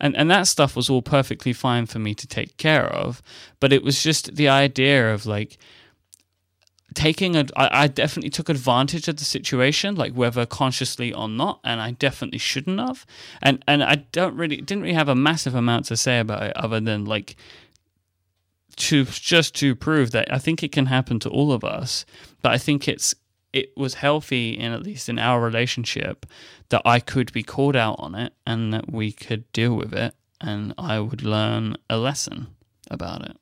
And 0.00 0.16
and 0.16 0.30
that 0.30 0.46
stuff 0.46 0.76
was 0.76 0.88
all 0.88 1.02
perfectly 1.02 1.52
fine 1.52 1.86
for 1.86 1.98
me 1.98 2.14
to 2.14 2.26
take 2.26 2.56
care 2.56 2.86
of, 2.86 3.22
but 3.60 3.72
it 3.72 3.82
was 3.82 4.02
just 4.02 4.36
the 4.36 4.48
idea 4.48 5.12
of 5.12 5.26
like 5.26 5.58
taking 6.94 7.36
a 7.36 7.46
I, 7.56 7.84
I 7.84 7.86
definitely 7.86 8.30
took 8.30 8.48
advantage 8.48 9.08
of 9.08 9.16
the 9.16 9.24
situation 9.24 9.94
like 9.94 10.12
whether 10.12 10.44
consciously 10.46 11.12
or 11.12 11.28
not 11.28 11.60
and 11.62 11.80
i 11.80 11.92
definitely 11.92 12.38
shouldn't 12.38 12.80
have. 12.80 13.06
And 13.42 13.62
and 13.68 13.82
i 13.82 13.96
don't 14.12 14.36
really 14.36 14.56
didn't 14.56 14.82
really 14.82 14.94
have 14.94 15.08
a 15.08 15.14
massive 15.14 15.54
amount 15.54 15.86
to 15.86 15.96
say 15.96 16.18
about 16.18 16.42
it 16.42 16.56
other 16.56 16.80
than 16.80 17.04
like 17.04 17.36
to 18.76 19.04
just 19.04 19.54
to 19.56 19.76
prove 19.76 20.10
that 20.12 20.32
i 20.32 20.38
think 20.38 20.62
it 20.62 20.72
can 20.72 20.86
happen 20.86 21.20
to 21.20 21.28
all 21.28 21.52
of 21.52 21.64
us 21.64 22.04
but 22.42 22.52
i 22.52 22.58
think 22.58 22.88
it's 22.88 23.14
it 23.52 23.76
was 23.76 23.94
healthy 23.94 24.50
in 24.58 24.72
at 24.72 24.82
least 24.82 25.08
in 25.08 25.18
our 25.18 25.40
relationship 25.40 26.26
that 26.68 26.82
i 26.84 27.00
could 27.00 27.32
be 27.32 27.42
called 27.42 27.76
out 27.76 27.96
on 27.98 28.14
it 28.14 28.32
and 28.46 28.72
that 28.72 28.90
we 28.92 29.12
could 29.12 29.50
deal 29.52 29.74
with 29.74 29.92
it 29.92 30.14
and 30.40 30.72
i 30.78 30.98
would 31.00 31.22
learn 31.22 31.76
a 31.88 31.96
lesson 31.96 32.46
about 32.90 33.22
it 33.22 33.36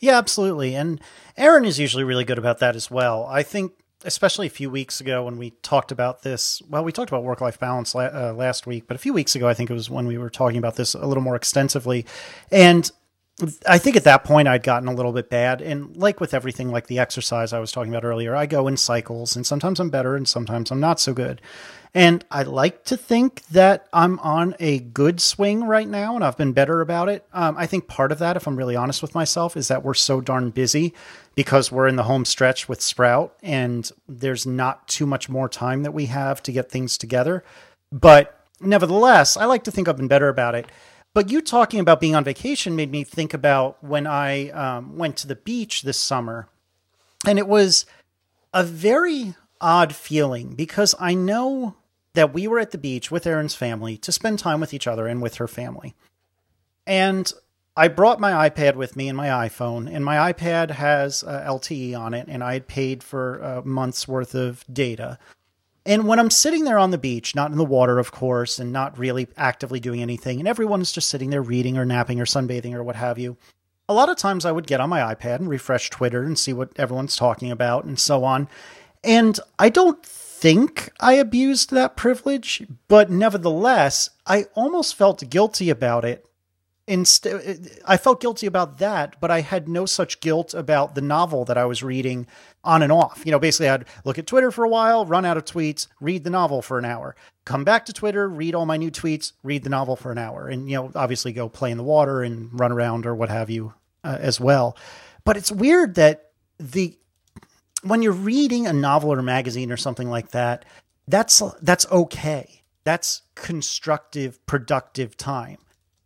Yeah, 0.00 0.18
absolutely. 0.18 0.74
And 0.74 1.00
Erin 1.36 1.64
is 1.64 1.78
usually 1.78 2.04
really 2.04 2.24
good 2.24 2.38
about 2.38 2.58
that 2.58 2.74
as 2.76 2.90
well. 2.90 3.26
I 3.30 3.42
think, 3.42 3.72
especially 4.04 4.46
a 4.46 4.50
few 4.50 4.68
weeks 4.68 5.00
ago 5.00 5.24
when 5.24 5.38
we 5.38 5.50
talked 5.62 5.92
about 5.92 6.22
this, 6.22 6.60
well, 6.68 6.84
we 6.84 6.92
talked 6.92 7.10
about 7.10 7.22
work 7.24 7.40
life 7.40 7.58
balance 7.58 7.94
la- 7.94 8.12
uh, 8.12 8.32
last 8.36 8.66
week, 8.66 8.84
but 8.86 8.96
a 8.96 8.98
few 8.98 9.12
weeks 9.14 9.34
ago, 9.36 9.48
I 9.48 9.54
think 9.54 9.70
it 9.70 9.74
was 9.74 9.88
when 9.88 10.06
we 10.06 10.18
were 10.18 10.30
talking 10.30 10.58
about 10.58 10.76
this 10.76 10.94
a 10.94 11.06
little 11.06 11.22
more 11.22 11.36
extensively. 11.36 12.04
And 12.50 12.90
I 13.66 13.78
think 13.78 13.96
at 13.96 14.04
that 14.04 14.22
point 14.22 14.46
I'd 14.46 14.62
gotten 14.62 14.88
a 14.88 14.94
little 14.94 15.12
bit 15.12 15.28
bad. 15.28 15.60
And 15.60 15.96
like 15.96 16.20
with 16.20 16.34
everything, 16.34 16.70
like 16.70 16.86
the 16.86 17.00
exercise 17.00 17.52
I 17.52 17.58
was 17.58 17.72
talking 17.72 17.92
about 17.92 18.04
earlier, 18.04 18.36
I 18.36 18.46
go 18.46 18.68
in 18.68 18.76
cycles 18.76 19.34
and 19.34 19.44
sometimes 19.44 19.80
I'm 19.80 19.90
better 19.90 20.14
and 20.14 20.28
sometimes 20.28 20.70
I'm 20.70 20.78
not 20.78 21.00
so 21.00 21.12
good. 21.12 21.40
And 21.92 22.24
I 22.30 22.44
like 22.44 22.84
to 22.84 22.96
think 22.96 23.44
that 23.46 23.88
I'm 23.92 24.20
on 24.20 24.54
a 24.60 24.78
good 24.78 25.20
swing 25.20 25.64
right 25.64 25.88
now 25.88 26.14
and 26.14 26.24
I've 26.24 26.36
been 26.36 26.52
better 26.52 26.80
about 26.80 27.08
it. 27.08 27.26
Um, 27.32 27.56
I 27.56 27.66
think 27.66 27.88
part 27.88 28.12
of 28.12 28.20
that, 28.20 28.36
if 28.36 28.46
I'm 28.46 28.56
really 28.56 28.76
honest 28.76 29.02
with 29.02 29.16
myself, 29.16 29.56
is 29.56 29.66
that 29.66 29.82
we're 29.82 29.94
so 29.94 30.20
darn 30.20 30.50
busy 30.50 30.94
because 31.34 31.72
we're 31.72 31.88
in 31.88 31.96
the 31.96 32.04
home 32.04 32.24
stretch 32.24 32.68
with 32.68 32.80
Sprout 32.80 33.36
and 33.42 33.90
there's 34.08 34.46
not 34.46 34.86
too 34.86 35.06
much 35.06 35.28
more 35.28 35.48
time 35.48 35.82
that 35.82 35.92
we 35.92 36.06
have 36.06 36.40
to 36.44 36.52
get 36.52 36.70
things 36.70 36.96
together. 36.96 37.42
But 37.90 38.40
nevertheless, 38.60 39.36
I 39.36 39.44
like 39.46 39.64
to 39.64 39.72
think 39.72 39.88
I've 39.88 39.96
been 39.96 40.08
better 40.08 40.28
about 40.28 40.54
it. 40.54 40.66
But 41.14 41.30
you 41.30 41.40
talking 41.40 41.78
about 41.78 42.00
being 42.00 42.16
on 42.16 42.24
vacation 42.24 42.74
made 42.74 42.90
me 42.90 43.04
think 43.04 43.32
about 43.32 43.82
when 43.82 44.06
I 44.06 44.50
um, 44.50 44.98
went 44.98 45.16
to 45.18 45.28
the 45.28 45.36
beach 45.36 45.82
this 45.82 45.98
summer. 45.98 46.48
And 47.26 47.38
it 47.38 47.46
was 47.46 47.86
a 48.52 48.64
very 48.64 49.36
odd 49.60 49.94
feeling 49.94 50.54
because 50.54 50.94
I 50.98 51.14
know 51.14 51.76
that 52.14 52.34
we 52.34 52.46
were 52.48 52.58
at 52.58 52.72
the 52.72 52.78
beach 52.78 53.10
with 53.10 53.26
Erin's 53.26 53.54
family 53.54 53.96
to 53.98 54.12
spend 54.12 54.40
time 54.40 54.60
with 54.60 54.74
each 54.74 54.88
other 54.88 55.06
and 55.06 55.22
with 55.22 55.36
her 55.36 55.48
family. 55.48 55.94
And 56.86 57.32
I 57.76 57.88
brought 57.88 58.20
my 58.20 58.48
iPad 58.48 58.74
with 58.74 58.94
me 58.94 59.08
and 59.08 59.16
my 59.16 59.28
iPhone, 59.28 59.92
and 59.92 60.04
my 60.04 60.32
iPad 60.32 60.70
has 60.70 61.24
uh, 61.24 61.44
LTE 61.46 61.98
on 61.98 62.14
it, 62.14 62.26
and 62.28 62.44
I 62.44 62.52
had 62.52 62.68
paid 62.68 63.02
for 63.02 63.38
a 63.38 63.64
month's 63.64 64.06
worth 64.06 64.34
of 64.34 64.64
data. 64.72 65.18
And 65.86 66.06
when 66.06 66.18
I'm 66.18 66.30
sitting 66.30 66.64
there 66.64 66.78
on 66.78 66.92
the 66.92 66.98
beach, 66.98 67.34
not 67.34 67.50
in 67.50 67.58
the 67.58 67.64
water, 67.64 67.98
of 67.98 68.10
course, 68.10 68.58
and 68.58 68.72
not 68.72 68.98
really 68.98 69.28
actively 69.36 69.80
doing 69.80 70.00
anything, 70.00 70.38
and 70.38 70.48
everyone's 70.48 70.92
just 70.92 71.10
sitting 71.10 71.30
there 71.30 71.42
reading 71.42 71.76
or 71.76 71.84
napping 71.84 72.20
or 72.20 72.24
sunbathing 72.24 72.74
or 72.74 72.82
what 72.82 72.96
have 72.96 73.18
you, 73.18 73.36
a 73.88 73.94
lot 73.94 74.08
of 74.08 74.16
times 74.16 74.46
I 74.46 74.52
would 74.52 74.66
get 74.66 74.80
on 74.80 74.88
my 74.88 75.14
iPad 75.14 75.36
and 75.36 75.48
refresh 75.48 75.90
Twitter 75.90 76.22
and 76.22 76.38
see 76.38 76.54
what 76.54 76.72
everyone's 76.76 77.16
talking 77.16 77.50
about 77.50 77.84
and 77.84 77.98
so 77.98 78.24
on. 78.24 78.48
And 79.02 79.38
I 79.58 79.68
don't 79.68 80.02
think 80.02 80.90
I 81.00 81.14
abused 81.14 81.70
that 81.70 81.96
privilege, 81.96 82.62
but 82.88 83.10
nevertheless, 83.10 84.08
I 84.26 84.44
almost 84.54 84.94
felt 84.94 85.28
guilty 85.28 85.68
about 85.68 86.06
it 86.06 86.24
instead 86.86 87.80
I 87.86 87.96
felt 87.96 88.20
guilty 88.20 88.46
about 88.46 88.78
that, 88.78 89.16
but 89.20 89.30
I 89.30 89.40
had 89.40 89.68
no 89.68 89.86
such 89.86 90.20
guilt 90.20 90.54
about 90.54 90.94
the 90.94 91.00
novel 91.00 91.44
that 91.46 91.56
I 91.56 91.64
was 91.64 91.82
reading 91.82 92.26
on 92.62 92.82
and 92.82 92.92
off. 92.92 93.22
You 93.24 93.32
know, 93.32 93.38
basically 93.38 93.68
I'd 93.68 93.86
look 94.04 94.18
at 94.18 94.26
Twitter 94.26 94.50
for 94.50 94.64
a 94.64 94.68
while, 94.68 95.06
run 95.06 95.24
out 95.24 95.36
of 95.36 95.44
tweets, 95.44 95.86
read 96.00 96.24
the 96.24 96.30
novel 96.30 96.62
for 96.62 96.78
an 96.78 96.84
hour, 96.84 97.16
come 97.44 97.64
back 97.64 97.86
to 97.86 97.92
Twitter, 97.92 98.28
read 98.28 98.54
all 98.54 98.66
my 98.66 98.76
new 98.76 98.90
tweets, 98.90 99.32
read 99.42 99.64
the 99.64 99.70
novel 99.70 99.96
for 99.96 100.12
an 100.12 100.18
hour, 100.18 100.48
and 100.48 100.68
you 100.68 100.76
know, 100.76 100.90
obviously 100.94 101.32
go 101.32 101.48
play 101.48 101.70
in 101.70 101.78
the 101.78 101.84
water 101.84 102.22
and 102.22 102.48
run 102.58 102.72
around 102.72 103.06
or 103.06 103.14
what 103.14 103.30
have 103.30 103.50
you 103.50 103.74
uh, 104.02 104.18
as 104.20 104.40
well. 104.40 104.76
But 105.24 105.36
it's 105.36 105.50
weird 105.50 105.94
that 105.94 106.30
the 106.58 106.98
when 107.82 108.02
you're 108.02 108.12
reading 108.12 108.66
a 108.66 108.72
novel 108.72 109.12
or 109.12 109.18
a 109.18 109.22
magazine 109.22 109.70
or 109.70 109.76
something 109.76 110.08
like 110.08 110.30
that, 110.30 110.64
that's 111.08 111.42
that's 111.60 111.86
okay. 111.90 112.62
That's 112.84 113.22
constructive, 113.34 114.44
productive 114.46 115.16
time. 115.16 115.58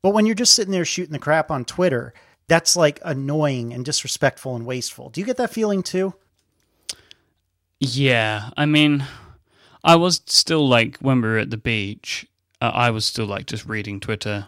But 0.03 0.11
when 0.11 0.27
you're 0.27 0.35
just 0.35 0.55
sitting 0.55 0.73
there 0.73 0.85
shooting 0.85 1.13
the 1.13 1.19
crap 1.19 1.51
on 1.51 1.65
Twitter, 1.65 2.15
that's 2.47 2.77
like 2.77 3.01
annoying 3.05 3.73
and 3.73 3.85
disrespectful 3.85 4.57
and 4.57 4.65
wasteful. 4.65 5.11
Do 5.11 5.21
you 5.21 5.27
get 5.27 5.37
that 5.37 5.53
feeling 5.53 5.83
too? 5.83 6.15
Yeah, 7.81 8.51
I 8.57 8.67
mean, 8.67 9.05
I 9.85 9.97
was 9.97 10.21
still 10.27 10.67
like 10.67 10.99
when 10.99 11.21
we 11.21 11.29
were 11.29 11.39
at 11.39 11.51
the 11.51 11.57
beach, 11.57 12.27
uh, 12.61 12.73
I 12.75 12.91
was 12.91 13.07
still 13.07 13.27
like 13.27 13.47
just 13.47 13.67
reading 13.67 14.01
Twitter 14.01 14.47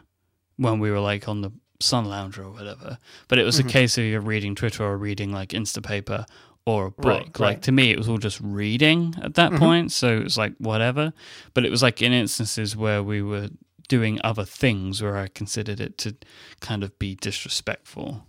when 0.56 0.80
we 0.80 0.90
were 0.90 1.00
like 1.00 1.28
on 1.28 1.42
the 1.42 1.52
sun 1.80 2.06
lounge 2.06 2.38
or 2.38 2.50
whatever. 2.50 2.98
But 3.28 3.38
it 3.38 3.44
was 3.44 3.58
mm-hmm. 3.58 3.68
a 3.68 3.72
case 3.72 3.98
of 3.98 4.04
you're 4.04 4.20
reading 4.20 4.54
Twitter 4.54 4.84
or 4.84 4.96
reading 4.96 5.32
like 5.32 5.50
Instapaper 5.50 6.26
or 6.66 6.86
a 6.86 6.90
book. 6.90 7.04
Right, 7.04 7.26
like 7.26 7.40
right. 7.40 7.62
to 7.62 7.72
me, 7.72 7.90
it 7.90 7.98
was 7.98 8.08
all 8.08 8.18
just 8.18 8.40
reading 8.40 9.14
at 9.22 9.34
that 9.34 9.52
mm-hmm. 9.52 9.58
point. 9.58 9.92
So 9.92 10.18
it 10.18 10.24
was 10.24 10.36
like 10.36 10.54
whatever. 10.58 11.12
But 11.54 11.64
it 11.64 11.70
was 11.70 11.82
like 11.82 12.02
in 12.02 12.12
instances 12.12 12.76
where 12.76 13.02
we 13.02 13.22
were 13.22 13.48
doing 13.90 14.20
other 14.22 14.44
things 14.44 15.02
where 15.02 15.16
I 15.16 15.26
considered 15.26 15.80
it 15.80 15.98
to 15.98 16.14
kind 16.60 16.84
of 16.84 16.96
be 17.00 17.16
disrespectful. 17.16 18.24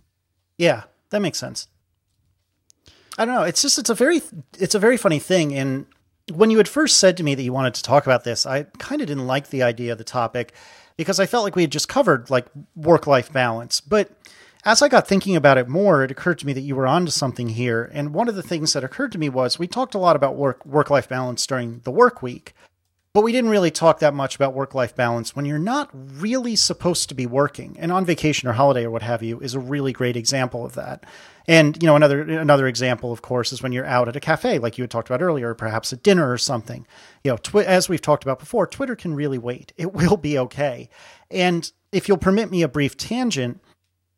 Yeah, 0.58 0.82
that 1.10 1.22
makes 1.22 1.38
sense. 1.38 1.68
I 3.16 3.24
don't 3.24 3.34
know. 3.34 3.44
It's 3.44 3.62
just 3.62 3.78
it's 3.78 3.88
a 3.88 3.94
very 3.94 4.20
it's 4.58 4.74
a 4.74 4.80
very 4.80 4.96
funny 4.96 5.20
thing. 5.20 5.54
And 5.54 5.86
when 6.32 6.50
you 6.50 6.58
had 6.58 6.68
first 6.68 6.96
said 6.96 7.16
to 7.16 7.22
me 7.22 7.36
that 7.36 7.42
you 7.42 7.52
wanted 7.52 7.74
to 7.74 7.82
talk 7.82 8.04
about 8.04 8.24
this, 8.24 8.44
I 8.44 8.64
kind 8.78 9.00
of 9.00 9.06
didn't 9.06 9.26
like 9.26 9.50
the 9.50 9.62
idea 9.62 9.92
of 9.92 9.98
the 9.98 10.04
topic 10.04 10.52
because 10.96 11.20
I 11.20 11.26
felt 11.26 11.44
like 11.44 11.54
we 11.54 11.62
had 11.62 11.72
just 11.72 11.88
covered 11.88 12.28
like 12.28 12.46
work 12.74 13.06
life 13.06 13.32
balance. 13.32 13.80
But 13.80 14.10
as 14.64 14.82
I 14.82 14.88
got 14.88 15.06
thinking 15.06 15.36
about 15.36 15.58
it 15.58 15.68
more, 15.68 16.02
it 16.02 16.10
occurred 16.10 16.40
to 16.40 16.46
me 16.46 16.52
that 16.54 16.60
you 16.62 16.74
were 16.74 16.88
onto 16.88 17.12
something 17.12 17.50
here. 17.50 17.88
And 17.92 18.12
one 18.12 18.28
of 18.28 18.34
the 18.34 18.42
things 18.42 18.72
that 18.72 18.82
occurred 18.82 19.12
to 19.12 19.18
me 19.18 19.28
was 19.28 19.60
we 19.60 19.68
talked 19.68 19.94
a 19.94 19.98
lot 19.98 20.16
about 20.16 20.34
work 20.34 20.66
work 20.66 20.90
life 20.90 21.08
balance 21.08 21.46
during 21.46 21.80
the 21.84 21.92
work 21.92 22.20
week, 22.20 22.52
but 23.14 23.22
we 23.22 23.32
didn't 23.32 23.50
really 23.50 23.70
talk 23.70 23.98
that 23.98 24.14
much 24.14 24.36
about 24.36 24.54
work 24.54 24.74
life 24.74 24.96
balance 24.96 25.36
when 25.36 25.44
you're 25.44 25.58
not 25.58 25.90
really 25.92 26.56
supposed 26.56 27.08
to 27.10 27.14
be 27.14 27.26
working. 27.26 27.76
And 27.78 27.92
on 27.92 28.06
vacation 28.06 28.48
or 28.48 28.52
holiday 28.52 28.84
or 28.84 28.90
what 28.90 29.02
have 29.02 29.22
you 29.22 29.38
is 29.40 29.54
a 29.54 29.60
really 29.60 29.92
great 29.92 30.16
example 30.16 30.64
of 30.64 30.74
that. 30.74 31.04
And 31.46 31.80
you 31.82 31.86
know 31.86 31.96
another 31.96 32.22
another 32.22 32.66
example, 32.68 33.12
of 33.12 33.20
course, 33.20 33.52
is 33.52 33.62
when 33.62 33.72
you're 33.72 33.84
out 33.84 34.08
at 34.08 34.16
a 34.16 34.20
cafe, 34.20 34.58
like 34.58 34.78
you 34.78 34.82
had 34.82 34.90
talked 34.90 35.10
about 35.10 35.22
earlier, 35.22 35.54
perhaps 35.54 35.92
a 35.92 35.96
dinner 35.96 36.30
or 36.30 36.38
something. 36.38 36.86
You 37.24 37.32
know, 37.32 37.36
twi- 37.36 37.64
as 37.64 37.88
we've 37.88 38.00
talked 38.00 38.22
about 38.22 38.38
before, 38.38 38.66
Twitter 38.66 38.96
can 38.96 39.14
really 39.14 39.38
wait. 39.38 39.72
It 39.76 39.92
will 39.94 40.16
be 40.16 40.38
okay. 40.38 40.88
And 41.30 41.70
if 41.90 42.08
you'll 42.08 42.18
permit 42.18 42.50
me 42.50 42.62
a 42.62 42.68
brief 42.68 42.96
tangent 42.96 43.60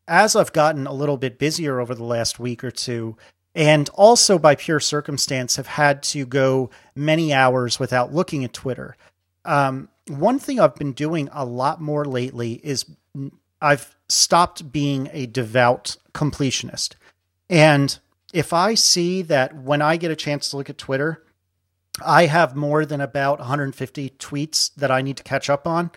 as 0.06 0.36
I've 0.36 0.52
gotten 0.52 0.86
a 0.86 0.92
little 0.92 1.16
bit 1.16 1.38
busier 1.38 1.80
over 1.80 1.94
the 1.94 2.04
last 2.04 2.38
week 2.38 2.62
or 2.62 2.70
two, 2.70 3.16
and 3.54 3.88
also 3.90 4.38
by 4.38 4.54
pure 4.54 4.80
circumstance 4.80 5.56
have 5.56 5.66
had 5.66 6.02
to 6.02 6.26
go 6.26 6.70
many 6.94 7.32
hours 7.32 7.78
without 7.78 8.12
looking 8.12 8.44
at 8.44 8.52
Twitter. 8.52 8.96
Um, 9.44 9.88
one 10.08 10.38
thing 10.38 10.58
I've 10.58 10.74
been 10.74 10.92
doing 10.92 11.28
a 11.32 11.44
lot 11.44 11.80
more 11.80 12.04
lately 12.04 12.54
is 12.64 12.84
I've 13.60 13.94
stopped 14.08 14.72
being 14.72 15.08
a 15.12 15.26
devout 15.26 15.96
completionist. 16.12 16.94
And 17.48 17.98
if 18.32 18.52
I 18.52 18.74
see 18.74 19.22
that 19.22 19.54
when 19.56 19.80
I 19.80 19.96
get 19.96 20.10
a 20.10 20.16
chance 20.16 20.50
to 20.50 20.56
look 20.56 20.68
at 20.68 20.78
Twitter, 20.78 21.24
I 22.04 22.26
have 22.26 22.56
more 22.56 22.84
than 22.84 23.00
about 23.00 23.38
150 23.38 24.10
tweets 24.18 24.74
that 24.74 24.90
I 24.90 25.00
need 25.00 25.16
to 25.18 25.22
catch 25.22 25.48
up 25.48 25.66
on, 25.66 25.92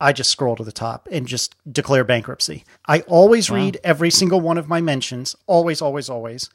I 0.00 0.12
just 0.12 0.30
scroll 0.30 0.56
to 0.56 0.64
the 0.64 0.72
top 0.72 1.08
and 1.10 1.26
just 1.26 1.54
declare 1.70 2.04
bankruptcy. 2.04 2.64
I 2.86 3.00
always 3.02 3.50
wow. 3.50 3.56
read 3.56 3.80
every 3.82 4.10
single 4.10 4.40
one 4.40 4.58
of 4.58 4.68
my 4.68 4.80
mentions, 4.80 5.36
always, 5.46 5.80
always, 5.80 6.08
always, 6.08 6.50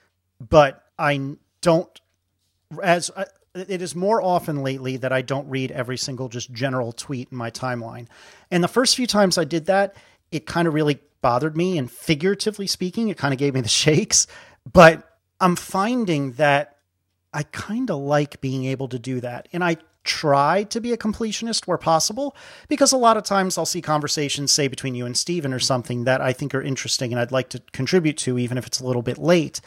but 0.50 0.84
I 0.98 1.36
don't. 1.62 2.02
As 2.82 3.10
uh, 3.16 3.26
it 3.56 3.82
is 3.82 3.96
more 3.96 4.22
often 4.22 4.64
lately 4.64 4.98
that 4.98 5.14
I 5.14 5.22
don't 5.22 5.48
read 5.48 5.72
every 5.72 5.98
single 5.98 6.28
just 6.28 6.52
general 6.52 6.92
tweet 6.92 7.30
in 7.32 7.38
my 7.38 7.52
timeline. 7.52 8.08
And 8.50 8.64
the 8.64 8.68
first 8.68 8.96
few 8.96 9.06
times 9.06 9.38
I 9.38 9.44
did 9.44 9.68
that, 9.68 9.96
it 10.32 10.46
kind 10.46 10.68
of 10.68 10.74
really 10.74 11.00
bothered 11.22 11.56
me. 11.56 11.78
And 11.78 11.90
figuratively 11.90 12.68
speaking, 12.68 13.10
it 13.10 13.18
kind 13.18 13.34
of 13.34 13.40
gave 13.40 13.54
me 13.54 13.62
the 13.62 13.70
shakes. 13.70 14.26
But 14.72 15.08
I'm 15.40 15.56
finding 15.56 16.34
that 16.34 16.78
I 17.34 17.44
kind 17.44 17.90
of 17.92 17.98
like 17.98 18.42
being 18.42 18.66
able 18.66 18.88
to 18.90 19.00
do 19.00 19.20
that. 19.22 19.48
And 19.54 19.64
I 19.64 19.78
try 20.04 20.64
to 20.64 20.82
be 20.82 20.92
a 20.92 20.98
completionist 20.98 21.66
where 21.66 21.78
possible 21.78 22.36
because 22.68 22.92
a 22.92 22.98
lot 22.98 23.18
of 23.18 23.24
times 23.24 23.58
I'll 23.58 23.66
see 23.66 23.82
conversations, 23.82 24.52
say, 24.52 24.68
between 24.68 24.96
you 24.96 25.06
and 25.06 25.16
Stephen 25.16 25.54
or 25.54 25.60
something 25.60 26.04
that 26.04 26.22
I 26.22 26.34
think 26.34 26.54
are 26.54 26.62
interesting 26.62 27.12
and 27.14 27.20
I'd 27.20 27.32
like 27.32 27.50
to 27.50 27.62
contribute 27.72 28.18
to, 28.20 28.38
even 28.38 28.58
if 28.58 28.68
it's 28.68 28.80
a 28.80 28.86
little 28.86 29.02
bit 29.02 29.18
late. 29.18 29.62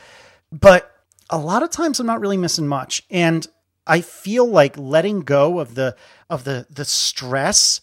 But 0.59 0.93
a 1.29 1.39
lot 1.39 1.63
of 1.63 1.71
times 1.71 2.01
I'm 2.01 2.07
not 2.07 2.21
really 2.21 2.37
missing 2.37 2.69
much. 2.69 3.03
And 3.11 3.47
I 3.87 4.01
feel 4.01 4.47
like 4.47 4.77
letting 4.79 5.21
go 5.21 5.59
of 5.59 5.75
the 5.75 5.97
of 6.31 6.45
the 6.45 6.67
the 6.71 6.85
stress 6.85 7.81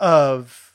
of 0.00 0.74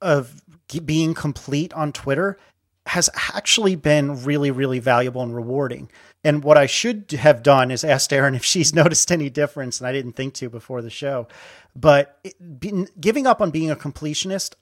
of 0.00 0.42
being 0.84 1.14
complete 1.14 1.72
on 1.74 1.92
Twitter 1.92 2.38
has 2.86 3.10
actually 3.34 3.76
been 3.76 4.24
really 4.24 4.50
really 4.50 4.78
valuable 4.78 5.22
and 5.22 5.34
rewarding 5.34 5.90
and 6.22 6.44
what 6.44 6.58
I 6.58 6.66
should 6.66 7.10
have 7.12 7.42
done 7.42 7.70
is 7.70 7.84
asked 7.84 8.12
Erin 8.12 8.34
if 8.34 8.44
she's 8.44 8.74
noticed 8.74 9.10
any 9.10 9.30
difference, 9.30 9.80
and 9.80 9.86
I 9.86 9.92
didn't 9.92 10.12
think 10.12 10.34
to 10.34 10.48
before 10.48 10.82
the 10.82 10.90
show. 10.90 11.28
But 11.74 12.18
it, 12.24 13.00
giving 13.00 13.26
up 13.26 13.40
on 13.40 13.50
being 13.50 13.70
a 13.70 13.76
completionist 13.76 14.54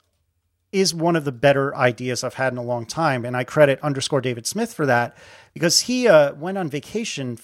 is 0.72 0.94
one 0.94 1.16
of 1.16 1.24
the 1.24 1.32
better 1.32 1.74
ideas 1.74 2.22
I've 2.22 2.34
had 2.34 2.52
in 2.52 2.58
a 2.58 2.62
long 2.62 2.86
time, 2.86 3.24
and 3.24 3.36
I 3.36 3.44
credit 3.44 3.80
underscore 3.82 4.20
David 4.20 4.46
Smith 4.46 4.72
for 4.72 4.86
that 4.86 5.16
because 5.54 5.80
he 5.80 6.08
uh, 6.08 6.34
went 6.34 6.58
on 6.58 6.68
vacation 6.68 7.38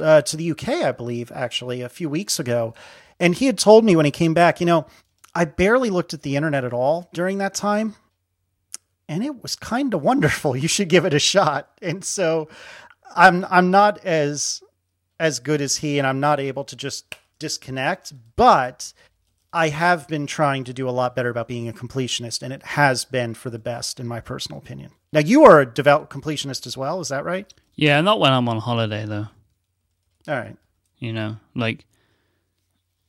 uh, 0.00 0.22
to 0.22 0.36
the 0.36 0.50
UK, 0.50 0.68
I 0.68 0.92
believe, 0.92 1.30
actually 1.32 1.82
a 1.82 1.88
few 1.88 2.08
weeks 2.08 2.38
ago, 2.38 2.74
and 3.20 3.34
he 3.34 3.46
had 3.46 3.58
told 3.58 3.84
me 3.84 3.96
when 3.96 4.06
he 4.06 4.10
came 4.10 4.34
back, 4.34 4.60
you 4.60 4.66
know, 4.66 4.86
I 5.34 5.44
barely 5.44 5.90
looked 5.90 6.14
at 6.14 6.22
the 6.22 6.36
internet 6.36 6.64
at 6.64 6.72
all 6.72 7.08
during 7.12 7.38
that 7.38 7.54
time 7.54 7.96
and 9.08 9.22
it 9.22 9.42
was 9.42 9.56
kind 9.56 9.94
of 9.94 10.02
wonderful. 10.02 10.56
You 10.64 10.68
should 10.68 10.88
give 10.88 11.04
it 11.04 11.14
a 11.14 11.18
shot. 11.18 11.70
And 11.82 12.04
so 12.04 12.48
I'm 13.14 13.44
I'm 13.50 13.70
not 13.70 14.04
as 14.04 14.62
as 15.20 15.40
good 15.40 15.60
as 15.60 15.76
he, 15.76 15.98
and 15.98 16.06
I'm 16.06 16.20
not 16.20 16.40
able 16.40 16.64
to 16.64 16.76
just 16.76 17.14
disconnect. 17.38 18.12
But 18.36 18.92
I 19.54 19.68
have 19.68 20.08
been 20.08 20.26
trying 20.26 20.64
to 20.64 20.74
do 20.74 20.88
a 20.88 20.90
lot 20.90 21.14
better 21.14 21.30
about 21.30 21.46
being 21.46 21.68
a 21.68 21.72
completionist, 21.72 22.42
and 22.42 22.52
it 22.52 22.62
has 22.64 23.04
been 23.04 23.34
for 23.34 23.50
the 23.50 23.58
best, 23.58 24.00
in 24.00 24.06
my 24.08 24.20
personal 24.20 24.58
opinion. 24.58 24.90
Now, 25.12 25.20
you 25.20 25.44
are 25.44 25.60
a 25.60 25.66
devout 25.66 26.10
completionist 26.10 26.66
as 26.66 26.76
well, 26.76 27.00
is 27.00 27.08
that 27.08 27.24
right? 27.24 27.54
Yeah, 27.76 28.00
not 28.00 28.18
when 28.18 28.32
I'm 28.32 28.48
on 28.48 28.58
holiday 28.58 29.06
though. 29.06 29.28
All 30.26 30.34
right. 30.34 30.56
You 30.98 31.12
know, 31.12 31.36
like 31.54 31.86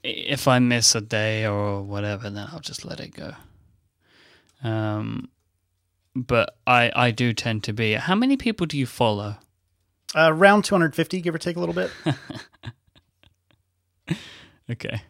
if 0.04 0.48
I 0.48 0.60
miss 0.60 0.94
a 0.94 1.02
day 1.02 1.48
or 1.48 1.82
whatever, 1.82 2.30
then 2.30 2.48
I'll 2.52 2.60
just 2.60 2.86
let 2.86 3.00
it 3.00 3.16
go. 3.16 3.34
Um, 4.64 5.30
but 6.16 6.58
I 6.68 6.92
I 6.96 7.12
do 7.12 7.34
tend 7.34 7.64
to 7.64 7.74
be. 7.74 7.94
How 7.94 8.16
many 8.16 8.38
people 8.38 8.68
do 8.68 8.78
you 8.78 8.86
follow? 8.86 9.38
Uh, 10.16 10.30
around 10.32 10.64
250, 10.64 11.22
give 11.22 11.36
or 11.36 11.38
take 11.38 11.58
a 11.58 11.60
little 11.60 11.76
bit. 11.76 11.92
okay. 14.70 15.02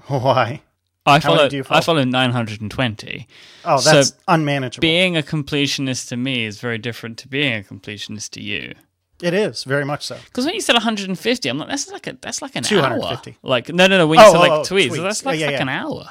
Why? 0.06 0.62
I 1.06 1.20
follow, 1.20 1.50
follow? 1.50 1.64
I 1.68 1.80
follow 1.82 2.04
920. 2.04 3.28
Oh, 3.66 3.80
that's 3.80 4.08
so 4.08 4.16
unmanageable. 4.26 4.80
Being 4.80 5.18
a 5.18 5.22
completionist 5.22 6.08
to 6.08 6.16
me 6.16 6.46
is 6.46 6.60
very 6.60 6.78
different 6.78 7.18
to 7.18 7.28
being 7.28 7.52
a 7.52 7.62
completionist 7.62 8.30
to 8.30 8.42
you. 8.42 8.74
It 9.22 9.34
is 9.34 9.64
very 9.64 9.84
much 9.84 10.06
so. 10.06 10.16
Because 10.24 10.46
when 10.46 10.54
you 10.54 10.62
said 10.62 10.72
150, 10.72 11.48
I'm 11.48 11.58
like, 11.58 11.68
that's 11.68 11.90
like 11.92 12.06
a 12.06 12.16
that's 12.20 12.40
like 12.40 12.56
an 12.56 12.62
250. 12.62 13.30
hour. 13.30 13.36
Like 13.42 13.68
no, 13.68 13.86
no, 13.86 13.98
no. 13.98 14.06
When 14.06 14.18
you 14.18 14.24
oh, 14.24 14.32
said 14.32 14.38
like 14.38 14.50
oh, 14.50 14.62
tweets, 14.62 14.88
tweets. 14.88 14.96
So 14.96 15.02
that's 15.02 15.26
like, 15.26 15.38
yeah, 15.38 15.46
like 15.46 15.56
yeah. 15.56 15.62
an 15.62 15.68
hour. 15.68 16.06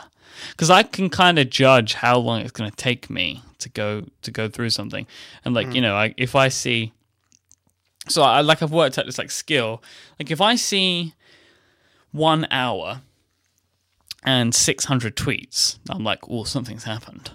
Because 0.51 0.69
I 0.69 0.83
can 0.83 1.09
kind 1.09 1.39
of 1.39 1.49
judge 1.49 1.95
how 1.95 2.19
long 2.19 2.41
it's 2.41 2.51
going 2.51 2.69
to 2.69 2.75
take 2.75 3.09
me 3.09 3.41
to 3.59 3.69
go 3.69 4.05
to 4.21 4.31
go 4.31 4.47
through 4.47 4.69
something, 4.69 5.07
and 5.43 5.55
like 5.55 5.67
mm. 5.67 5.75
you 5.75 5.81
know, 5.81 5.95
I, 5.95 6.13
if 6.17 6.35
I 6.35 6.49
see 6.49 6.93
so 8.07 8.21
I 8.21 8.41
like 8.41 8.61
I've 8.61 8.71
worked 8.71 8.97
out 8.97 9.05
this 9.05 9.17
like 9.17 9.31
skill. 9.31 9.81
Like 10.19 10.31
if 10.31 10.41
I 10.41 10.55
see 10.55 11.13
one 12.11 12.47
hour 12.51 13.01
and 14.23 14.53
six 14.53 14.85
hundred 14.85 15.15
tweets, 15.15 15.79
I'm 15.89 16.03
like, 16.03 16.19
oh, 16.29 16.43
something's 16.43 16.83
happened. 16.83 17.31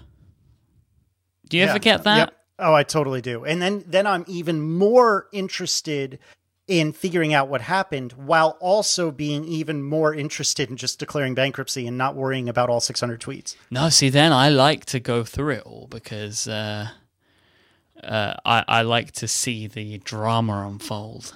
Do 1.47 1.57
you 1.57 1.63
yeah. 1.63 1.69
ever 1.71 1.79
get 1.79 2.03
that? 2.03 2.17
Yep. 2.17 2.33
Oh, 2.59 2.73
I 2.73 2.83
totally 2.83 3.21
do. 3.21 3.45
And 3.45 3.61
then 3.61 3.83
then 3.87 4.05
I'm 4.05 4.25
even 4.27 4.61
more 4.61 5.27
interested 5.31 6.19
in 6.67 6.93
figuring 6.93 7.33
out 7.33 7.47
what 7.47 7.61
happened 7.61 8.13
while 8.13 8.55
also 8.59 9.09
being 9.09 9.43
even 9.43 9.81
more 9.81 10.13
interested 10.13 10.69
in 10.69 10.77
just 10.77 10.99
declaring 10.99 11.33
bankruptcy 11.33 11.87
and 11.87 11.97
not 11.97 12.15
worrying 12.15 12.47
about 12.47 12.69
all 12.69 12.79
600 12.79 13.19
tweets. 13.19 13.55
No, 13.71 13.89
see, 13.89 14.09
then 14.09 14.31
I 14.31 14.49
like 14.49 14.85
to 14.85 14.99
go 14.99 15.23
through 15.23 15.55
it 15.55 15.63
all 15.65 15.87
because 15.89 16.47
uh, 16.47 16.89
uh, 18.03 18.35
I, 18.45 18.63
I 18.67 18.81
like 18.83 19.13
to 19.13 19.27
see 19.27 19.65
the 19.65 19.97
drama 19.97 20.67
unfold, 20.69 21.33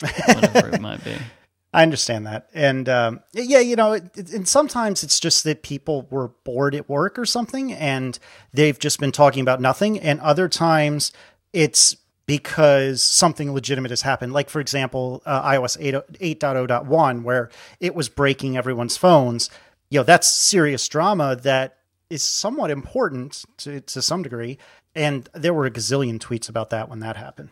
whatever 0.00 0.68
it 0.68 0.80
might 0.80 1.02
be. 1.02 1.16
I 1.72 1.82
understand 1.82 2.26
that. 2.26 2.48
And 2.54 2.88
um, 2.88 3.20
yeah, 3.32 3.60
you 3.60 3.76
know, 3.76 3.92
it, 3.92 4.04
it, 4.16 4.32
and 4.32 4.48
sometimes 4.48 5.04
it's 5.04 5.20
just 5.20 5.44
that 5.44 5.62
people 5.62 6.06
were 6.10 6.28
bored 6.44 6.74
at 6.74 6.88
work 6.88 7.18
or 7.18 7.26
something 7.26 7.72
and 7.72 8.18
they've 8.52 8.78
just 8.78 8.98
been 8.98 9.12
talking 9.12 9.42
about 9.42 9.60
nothing. 9.60 9.98
And 10.00 10.20
other 10.20 10.48
times 10.48 11.12
it's 11.52 11.96
because 12.26 13.02
something 13.02 13.52
legitimate 13.52 13.90
has 13.90 14.02
happened. 14.02 14.32
Like, 14.32 14.50
for 14.50 14.60
example, 14.60 15.22
uh, 15.26 15.48
iOS 15.50 15.76
8, 15.80 15.94
8.0.1, 16.40 17.22
where 17.22 17.50
it 17.80 17.94
was 17.94 18.08
breaking 18.08 18.56
everyone's 18.56 18.96
phones. 18.96 19.48
You 19.90 20.00
know, 20.00 20.04
that's 20.04 20.28
serious 20.28 20.88
drama 20.88 21.36
that 21.36 21.78
is 22.10 22.22
somewhat 22.22 22.70
important 22.70 23.44
to, 23.58 23.80
to 23.80 24.02
some 24.02 24.22
degree. 24.22 24.58
And 24.94 25.28
there 25.34 25.54
were 25.54 25.66
a 25.66 25.70
gazillion 25.70 26.18
tweets 26.18 26.48
about 26.48 26.70
that 26.70 26.88
when 26.88 27.00
that 27.00 27.16
happened. 27.16 27.50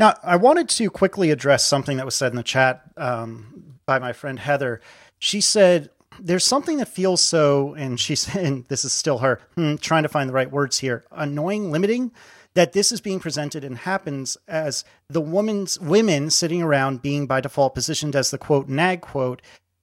Now, 0.00 0.14
I 0.22 0.36
wanted 0.36 0.70
to 0.70 0.88
quickly 0.88 1.30
address 1.30 1.62
something 1.62 1.98
that 1.98 2.06
was 2.06 2.14
said 2.14 2.32
in 2.32 2.36
the 2.36 2.42
chat 2.42 2.80
um, 2.96 3.76
by 3.84 3.98
my 3.98 4.14
friend 4.14 4.38
Heather. 4.38 4.80
She 5.18 5.42
said, 5.42 5.90
There's 6.18 6.42
something 6.42 6.78
that 6.78 6.88
feels 6.88 7.20
so, 7.20 7.74
and 7.74 8.00
she's 8.00 8.20
saying, 8.32 8.64
this 8.68 8.82
is 8.82 8.94
still 8.94 9.18
her, 9.18 9.40
hmm, 9.56 9.76
trying 9.76 10.04
to 10.04 10.08
find 10.08 10.26
the 10.26 10.32
right 10.32 10.50
words 10.50 10.78
here, 10.78 11.04
annoying, 11.12 11.70
limiting 11.70 12.12
that 12.54 12.72
this 12.72 12.90
is 12.90 13.00
being 13.00 13.20
presented 13.20 13.62
and 13.62 13.78
happens 13.78 14.36
as 14.48 14.84
the 15.08 15.20
woman's 15.20 15.78
women 15.78 16.30
sitting 16.30 16.62
around 16.62 17.00
being 17.00 17.26
by 17.26 17.40
default 17.40 17.74
positioned 17.74 18.16
as 18.16 18.32
the 18.32 18.38
quote 18.38 18.68
nag 18.68 19.02
quote 19.02 19.40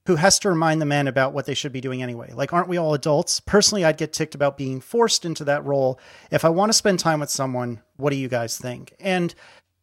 who 0.08 0.16
has 0.16 0.38
to 0.38 0.48
remind 0.48 0.80
the 0.80 0.86
men 0.86 1.06
about 1.06 1.34
what 1.34 1.44
they 1.44 1.52
should 1.52 1.70
be 1.70 1.82
doing 1.82 2.02
anyway. 2.02 2.32
Like, 2.32 2.54
aren't 2.54 2.68
we 2.68 2.78
all 2.78 2.94
adults? 2.94 3.40
Personally, 3.40 3.84
I'd 3.84 3.98
get 3.98 4.10
ticked 4.10 4.34
about 4.34 4.56
being 4.56 4.80
forced 4.80 5.26
into 5.26 5.44
that 5.44 5.66
role. 5.66 6.00
If 6.30 6.46
I 6.46 6.48
want 6.48 6.70
to 6.70 6.78
spend 6.78 6.98
time 6.98 7.20
with 7.20 7.28
someone, 7.28 7.82
what 7.96 8.08
do 8.08 8.16
you 8.16 8.26
guys 8.26 8.56
think? 8.56 8.94
And 8.98 9.34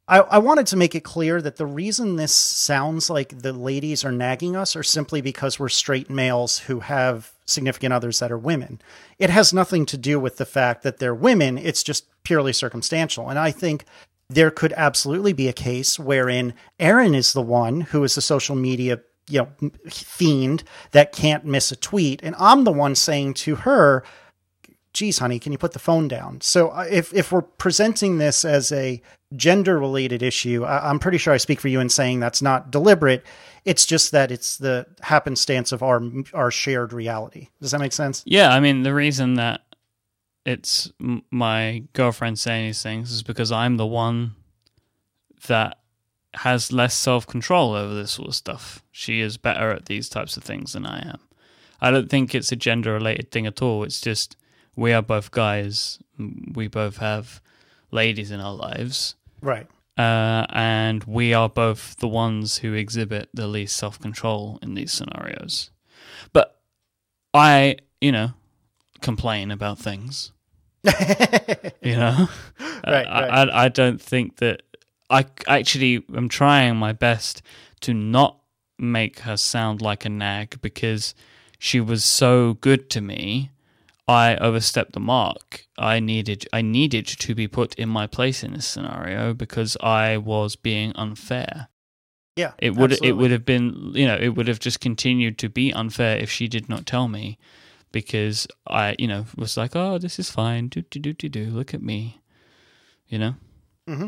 I, 0.07 0.19
I, 0.19 0.37
wanted 0.37 0.67
to 0.67 0.77
make 0.77 0.93
it 0.93 1.03
clear 1.03 1.41
that 1.41 1.55
the 1.55 1.65
reason 1.65 2.15
this 2.15 2.33
sounds 2.33 3.09
like 3.09 3.39
the 3.39 3.53
ladies 3.53 4.05
are 4.05 4.11
nagging 4.11 4.55
us 4.55 4.75
are 4.75 4.83
simply 4.83 5.19
because 5.19 5.59
we're 5.59 5.69
straight 5.69 6.09
males 6.09 6.59
who 6.59 6.81
have 6.81 7.33
significant 7.45 7.91
others 7.91 8.19
that 8.19 8.31
are 8.31 8.37
women. 8.37 8.79
It 9.17 9.31
has 9.31 9.51
nothing 9.51 9.85
to 9.87 9.97
do 9.97 10.19
with 10.19 10.37
the 10.37 10.45
fact 10.45 10.83
that 10.83 10.99
they're 10.99 11.15
women, 11.15 11.57
it's 11.57 11.81
just 11.81 12.05
purely 12.23 12.53
circumstantial. 12.53 13.29
And 13.29 13.39
I 13.39 13.49
think 13.49 13.85
there 14.29 14.51
could 14.51 14.73
absolutely 14.77 15.33
be 15.33 15.47
a 15.47 15.53
case 15.53 15.97
wherein 15.99 16.53
Erin 16.79 17.15
is 17.15 17.33
the 17.33 17.41
one 17.41 17.81
who 17.81 18.03
is 18.03 18.15
the 18.15 18.21
social 18.21 18.55
media 18.55 19.01
you 19.27 19.39
know 19.39 19.71
fiend 19.89 20.63
that 20.91 21.11
can't 21.11 21.45
miss 21.45 21.71
a 21.71 21.75
tweet 21.75 22.21
and 22.21 22.35
I'm 22.37 22.63
the 22.63 22.71
one 22.71 22.93
saying 22.93 23.33
to 23.35 23.55
her 23.55 24.03
geez, 24.95 25.19
honey, 25.19 25.39
can 25.39 25.51
you 25.51 25.57
put 25.57 25.73
the 25.73 25.79
phone 25.79 26.07
down? 26.07 26.41
So 26.41 26.69
uh, 26.69 26.87
if 26.89 27.13
if 27.13 27.31
we're 27.31 27.41
presenting 27.41 28.17
this 28.17 28.45
as 28.45 28.71
a 28.71 29.01
gender 29.35 29.77
related 29.77 30.23
issue, 30.23 30.63
I, 30.63 30.89
am 30.89 30.99
pretty 30.99 31.17
sure 31.17 31.33
I 31.33 31.37
speak 31.37 31.59
for 31.59 31.67
you 31.67 31.79
in 31.79 31.89
saying 31.89 32.21
that's 32.21 32.41
not 32.41 32.71
deliberate. 32.71 33.23
It's 33.65 33.85
just 33.85 34.11
that 34.13 34.31
it's 34.31 34.57
the 34.57 34.87
happenstance 35.01 35.71
of 35.71 35.83
our 35.83 36.01
our 36.33 36.49
shared 36.49 36.93
reality. 36.93 37.49
Does 37.61 37.71
that 37.71 37.79
make 37.79 37.93
sense? 37.93 38.23
Yeah, 38.25 38.49
I 38.49 38.59
mean 38.59 38.83
the 38.83 38.93
reason 38.93 39.35
that 39.35 39.61
it's 40.45 40.91
my 41.29 41.83
girlfriend 41.93 42.39
saying 42.39 42.67
these 42.67 42.81
things 42.81 43.11
is 43.11 43.21
because 43.21 43.51
I'm 43.51 43.77
the 43.77 43.85
one 43.85 44.35
that 45.47 45.79
has 46.35 46.71
less 46.71 46.95
self 46.95 47.27
control 47.27 47.73
over 47.73 47.93
this 47.93 48.11
sort 48.11 48.29
of 48.29 48.35
stuff. 48.35 48.81
She 48.91 49.19
is 49.19 49.37
better 49.37 49.71
at 49.71 49.87
these 49.87 50.07
types 50.07 50.37
of 50.37 50.43
things 50.43 50.73
than 50.73 50.85
I 50.85 50.99
am. 50.99 51.19
I 51.81 51.91
don't 51.91 52.09
think 52.09 52.33
it's 52.33 52.53
a 52.53 52.55
gender 52.55 52.93
related 52.93 53.31
thing 53.31 53.45
at 53.45 53.61
all. 53.61 53.83
It's 53.83 53.99
just 53.99 54.37
we 54.75 54.93
are 54.93 55.01
both 55.01 55.31
guys. 55.31 55.99
We 56.53 56.67
both 56.67 56.97
have 56.97 57.41
ladies 57.91 58.31
in 58.31 58.39
our 58.39 58.53
lives. 58.53 59.15
Right. 59.41 59.67
Uh, 59.97 60.45
and 60.49 61.03
we 61.05 61.33
are 61.33 61.47
both 61.47 61.95
the 61.97 62.07
ones 62.07 62.57
who 62.57 62.73
exhibit 62.73 63.29
the 63.33 63.47
least 63.47 63.77
self 63.77 63.99
control 63.99 64.59
in 64.61 64.73
these 64.73 64.91
scenarios. 64.91 65.71
But 66.33 66.59
I, 67.33 67.77
you 68.01 68.11
know, 68.11 68.33
complain 69.01 69.51
about 69.51 69.79
things. 69.79 70.31
you 71.81 71.95
know? 71.95 72.27
Right, 72.87 73.07
I, 73.07 73.27
right. 73.27 73.49
I, 73.49 73.63
I 73.65 73.69
don't 73.69 73.99
think 73.99 74.37
that. 74.37 74.61
I 75.09 75.25
actually 75.47 76.03
am 76.15 76.29
trying 76.29 76.75
my 76.75 76.93
best 76.93 77.41
to 77.81 77.95
not 77.95 78.39
make 78.77 79.19
her 79.19 79.37
sound 79.37 79.81
like 79.81 80.05
a 80.05 80.09
nag 80.09 80.61
because 80.61 81.15
she 81.57 81.79
was 81.79 82.03
so 82.03 82.55
good 82.55 82.89
to 82.91 83.01
me 83.01 83.49
I 84.07 84.35
overstepped 84.35 84.93
the 84.93 84.99
mark. 84.99 85.65
I 85.77 85.99
needed 85.99 86.47
I 86.53 86.61
needed 86.61 87.07
to 87.07 87.35
be 87.35 87.47
put 87.47 87.73
in 87.75 87.89
my 87.89 88.07
place 88.07 88.43
in 88.43 88.53
this 88.53 88.67
scenario 88.67 89.33
because 89.33 89.75
I 89.81 90.17
was 90.17 90.55
being 90.55 90.91
unfair. 90.95 91.69
Yeah, 92.35 92.51
it 92.59 92.75
would 92.75 92.91
absolutely. 92.91 93.09
it 93.09 93.13
would 93.13 93.31
have 93.31 93.45
been 93.45 93.91
you 93.95 94.05
know 94.05 94.15
it 94.15 94.29
would 94.29 94.47
have 94.47 94.59
just 94.59 94.79
continued 94.79 95.37
to 95.39 95.49
be 95.49 95.73
unfair 95.73 96.17
if 96.17 96.29
she 96.29 96.47
did 96.47 96.69
not 96.69 96.85
tell 96.85 97.07
me 97.07 97.37
because 97.91 98.47
I 98.67 98.95
you 98.99 99.07
know 99.07 99.25
was 99.37 99.57
like 99.57 99.75
oh 99.75 99.97
this 99.97 100.19
is 100.19 100.29
fine 100.29 100.67
do 100.67 100.81
do 100.81 100.99
do 100.99 101.13
do 101.13 101.29
do 101.29 101.45
look 101.45 101.73
at 101.73 101.81
me 101.81 102.21
you 103.07 103.17
know. 103.17 103.35
Mm-hmm. 103.87 104.07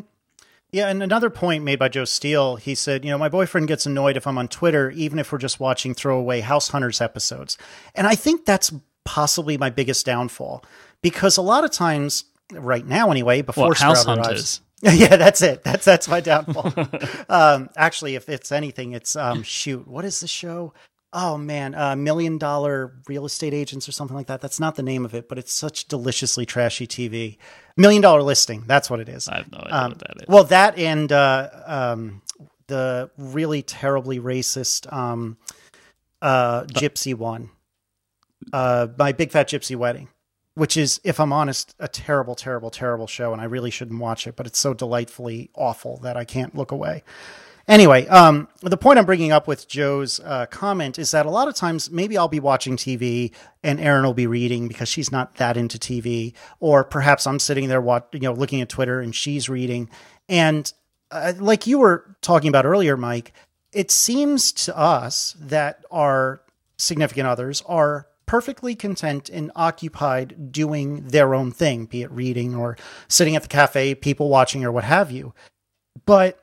Yeah, 0.71 0.89
and 0.89 1.01
another 1.01 1.29
point 1.29 1.63
made 1.63 1.79
by 1.79 1.87
Joe 1.87 2.03
Steele, 2.03 2.57
he 2.57 2.75
said, 2.75 3.05
you 3.05 3.11
know, 3.11 3.17
my 3.17 3.29
boyfriend 3.29 3.69
gets 3.69 3.85
annoyed 3.85 4.17
if 4.17 4.27
I'm 4.27 4.37
on 4.37 4.49
Twitter, 4.49 4.89
even 4.91 5.17
if 5.17 5.31
we're 5.31 5.37
just 5.37 5.61
watching 5.61 5.93
throwaway 5.93 6.41
House 6.41 6.67
Hunters 6.69 6.99
episodes. 6.99 7.57
And 7.95 8.05
I 8.05 8.15
think 8.15 8.45
that's 8.45 8.73
possibly 9.07 9.57
my 9.57 9.69
biggest 9.69 10.05
downfall 10.05 10.65
because 11.01 11.37
a 11.37 11.41
lot 11.41 11.63
of 11.63 11.71
times, 11.71 12.25
right 12.51 12.85
now 12.85 13.09
anyway, 13.09 13.41
before 13.41 13.69
what, 13.69 13.77
House 13.77 14.03
Hunters. 14.03 14.59
yeah, 14.81 15.15
that's 15.15 15.41
it. 15.41 15.63
That's 15.63 15.85
that's 15.85 16.09
my 16.09 16.19
downfall. 16.19 16.73
um, 17.29 17.69
actually, 17.77 18.15
if 18.15 18.27
it's 18.27 18.51
anything, 18.51 18.91
it's 18.91 19.15
um, 19.15 19.43
shoot. 19.43 19.87
What 19.87 20.03
is 20.03 20.19
the 20.19 20.27
show? 20.27 20.73
Oh 21.13 21.37
man, 21.37 21.73
uh, 21.73 21.95
Million 21.95 22.37
Dollar 22.37 22.93
Real 23.07 23.25
Estate 23.25 23.53
Agents 23.53 23.87
or 23.87 23.93
something 23.93 24.15
like 24.15 24.27
that. 24.27 24.41
That's 24.41 24.59
not 24.59 24.75
the 24.75 24.83
name 24.83 25.05
of 25.05 25.15
it, 25.15 25.29
but 25.29 25.39
it's 25.39 25.53
such 25.53 25.87
deliciously 25.87 26.45
trashy 26.45 26.85
TV. 26.85 27.37
Million 27.77 28.01
Dollar 28.01 28.21
Listing. 28.21 28.65
That's 28.67 28.89
what 28.89 28.99
it 28.99 29.07
is. 29.07 29.29
I 29.29 29.37
have 29.37 29.51
no 29.51 29.59
idea 29.59 29.73
um, 29.73 29.89
what 29.91 29.99
that 29.99 30.17
is. 30.17 30.27
Well, 30.27 30.43
that 30.43 30.77
and 30.77 31.11
uh, 31.11 31.49
um, 31.65 32.21
the 32.67 33.09
really 33.17 33.61
terribly 33.61 34.19
racist 34.19 34.91
um, 34.91 35.37
uh, 36.21 36.65
Gypsy 36.65 37.15
one 37.15 37.49
uh, 38.53 38.87
my 38.97 39.11
Big 39.11 39.31
Fat 39.31 39.49
Gypsy 39.49 39.75
Wedding, 39.75 40.09
which 40.55 40.77
is, 40.77 40.99
if 41.03 41.19
I'm 41.19 41.33
honest, 41.33 41.75
a 41.79 41.87
terrible, 41.87 42.35
terrible, 42.35 42.69
terrible 42.69 43.07
show, 43.07 43.33
and 43.33 43.41
I 43.41 43.45
really 43.45 43.71
shouldn't 43.71 43.99
watch 43.99 44.27
it, 44.27 44.35
but 44.35 44.47
it's 44.47 44.59
so 44.59 44.73
delightfully 44.73 45.49
awful 45.53 45.97
that 45.97 46.17
I 46.17 46.25
can't 46.25 46.55
look 46.55 46.71
away. 46.71 47.03
Anyway, 47.67 48.07
um, 48.07 48.47
the 48.61 48.77
point 48.77 48.97
I'm 48.97 49.05
bringing 49.05 49.33
up 49.33 49.45
with 49.45 49.67
Joe's 49.67 50.21
uh, 50.21 50.45
comment 50.45 50.97
is 50.97 51.11
that 51.11 51.25
a 51.25 51.29
lot 51.29 51.49
of 51.49 51.55
times 51.55 51.91
maybe 51.91 52.17
I'll 52.17 52.29
be 52.29 52.39
watching 52.39 52.77
TV 52.77 53.33
and 53.61 53.77
Erin 53.81 54.05
will 54.05 54.13
be 54.13 54.25
reading 54.25 54.69
because 54.69 54.87
she's 54.87 55.11
not 55.11 55.35
that 55.35 55.57
into 55.57 55.77
TV, 55.77 56.33
or 56.61 56.85
perhaps 56.85 57.27
I'm 57.27 57.39
sitting 57.39 57.67
there, 57.67 57.81
watch, 57.81 58.05
you 58.13 58.21
know, 58.21 58.31
looking 58.31 58.61
at 58.61 58.69
Twitter 58.69 59.01
and 59.01 59.13
she's 59.13 59.49
reading, 59.49 59.89
and 60.29 60.71
uh, 61.11 61.33
like 61.37 61.67
you 61.67 61.79
were 61.79 62.15
talking 62.21 62.49
about 62.49 62.65
earlier, 62.65 62.97
Myke, 62.97 63.31
it 63.71 63.91
seems 63.91 64.51
to 64.51 64.77
us 64.77 65.35
that 65.39 65.85
our 65.91 66.41
significant 66.77 67.27
others 67.27 67.63
are 67.67 68.07
perfectly 68.28 68.75
content 68.75 69.30
and 69.30 69.51
occupied 69.55 70.51
doing 70.51 71.07
their 71.07 71.34
own 71.34 71.51
thing, 71.51 71.86
be 71.86 72.03
it 72.03 72.11
reading 72.11 72.53
or 72.53 72.78
sitting 73.07 73.36
at 73.36 73.41
the 73.41 73.47
cafe, 73.47 73.95
people 73.95 74.30
watching, 74.30 74.63
or 74.63 74.71
what 74.71 74.84
have 74.84 75.09
you. 75.09 75.34
But 76.05 76.39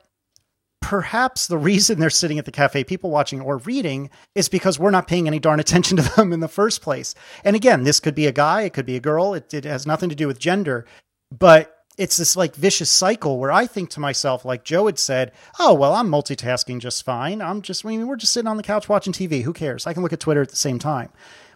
perhaps 0.81 1.47
the 1.47 1.57
reason 1.57 1.99
they're 1.99 2.09
sitting 2.09 2.39
at 2.39 2.45
the 2.45 2.51
cafe, 2.51 2.83
people 2.83 3.11
watching 3.11 3.39
or 3.39 3.57
reading, 3.59 4.09
is 4.33 4.49
because 4.49 4.77
we're 4.77 4.91
not 4.91 5.07
paying 5.07 5.27
any 5.27 5.39
darn 5.39 5.61
attention 5.61 5.95
to 6.01 6.15
them 6.15 6.33
in 6.33 6.41
the 6.41 6.47
first 6.49 6.81
place. 6.81 7.15
And 7.45 7.55
again, 7.55 7.83
this 7.83 8.01
could 8.01 8.15
be 8.15 8.27
a 8.27 8.33
guy, 8.33 8.63
it 8.63 8.73
could 8.73 8.85
be 8.85 8.97
a 8.97 9.01
girl, 9.01 9.33
it, 9.33 9.53
it 9.53 9.63
has 9.63 9.87
nothing 9.87 10.09
to 10.09 10.15
do 10.15 10.27
with 10.27 10.39
gender. 10.39 10.85
But 11.31 11.71
it's 11.97 12.17
this 12.17 12.35
like 12.35 12.55
vicious 12.55 12.89
cycle 12.89 13.39
where 13.39 13.51
I 13.51 13.67
think 13.67 13.89
to 13.91 13.99
myself, 13.99 14.43
like 14.43 14.65
Joe 14.65 14.87
had 14.87 14.99
said, 14.99 15.31
"Oh 15.59 15.73
well, 15.73 15.93
I'm 15.93 16.09
multitasking 16.09 16.79
just 16.79 17.05
fine. 17.05 17.41
I'm 17.41 17.61
just, 17.61 17.85
I 17.85 17.89
mean, 17.89 18.05
we're 18.05 18.17
just 18.17 18.33
sitting 18.33 18.49
on 18.49 18.57
the 18.57 18.63
couch 18.63 18.89
watching 18.89 19.13
TV. 19.13 19.43
Who 19.43 19.53
cares? 19.53 19.87
I 19.87 19.93
can 19.93 20.03
look 20.03 20.11
at 20.11 20.19
Twitter 20.19 20.41
at 20.41 20.49
the 20.49 20.57
same 20.57 20.77
time." 20.77 21.09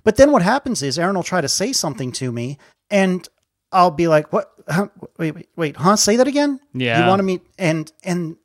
But 0.04 0.18
then 0.18 0.32
what 0.32 0.42
happens 0.42 0.82
is 0.82 0.98
Erin 0.98 1.16
will 1.16 1.24
try 1.24 1.42
to 1.42 1.50
say 1.50 1.74
something 1.74 2.12
to 2.14 2.32
me, 2.32 2.58
and 2.90 3.28
I'll 3.72 3.92
be 3.92 4.08
like, 4.08 4.32
"What? 4.34 4.52
Huh? 4.68 4.88
Wait, 5.18 5.36
wait, 5.36 5.50
wait, 5.56 5.78
huh? 5.78 5.96
Say 5.96 6.16
that 6.16 6.28
again? 6.28 6.60
Yeah, 6.74 7.02
you 7.02 7.08
want 7.08 7.20
to 7.20 7.24
meet?" 7.24 7.42
And 7.58 7.92
and 8.04 8.38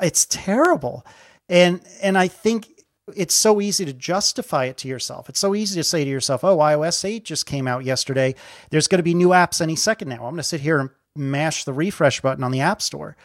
it's 0.00 0.26
terrible, 0.26 1.04
and 1.48 1.80
and 2.02 2.16
I 2.16 2.28
think 2.28 2.68
it's 3.16 3.34
so 3.34 3.60
easy 3.60 3.84
to 3.84 3.92
justify 3.92 4.66
it 4.66 4.76
to 4.78 4.88
yourself. 4.88 5.28
It's 5.28 5.40
so 5.40 5.54
easy 5.54 5.80
to 5.80 5.84
say 5.84 6.04
to 6.04 6.10
yourself, 6.10 6.44
"Oh, 6.44 6.58
iOS 6.58 7.04
8 7.04 7.24
just 7.24 7.46
came 7.46 7.66
out 7.66 7.84
yesterday. 7.84 8.34
There's 8.70 8.88
going 8.88 8.98
to 8.98 9.02
be 9.02 9.14
new 9.14 9.28
apps 9.28 9.60
any 9.60 9.76
second 9.76 10.08
now. 10.08 10.16
I'm 10.16 10.32
going 10.32 10.36
to 10.36 10.42
sit 10.42 10.60
here 10.60 10.78
and 10.78 10.90
mash 11.16 11.64
the 11.64 11.72
refresh 11.72 12.20
button 12.20 12.44
on 12.44 12.52
the 12.52 12.60
App 12.60 12.82
Store." 12.82 13.16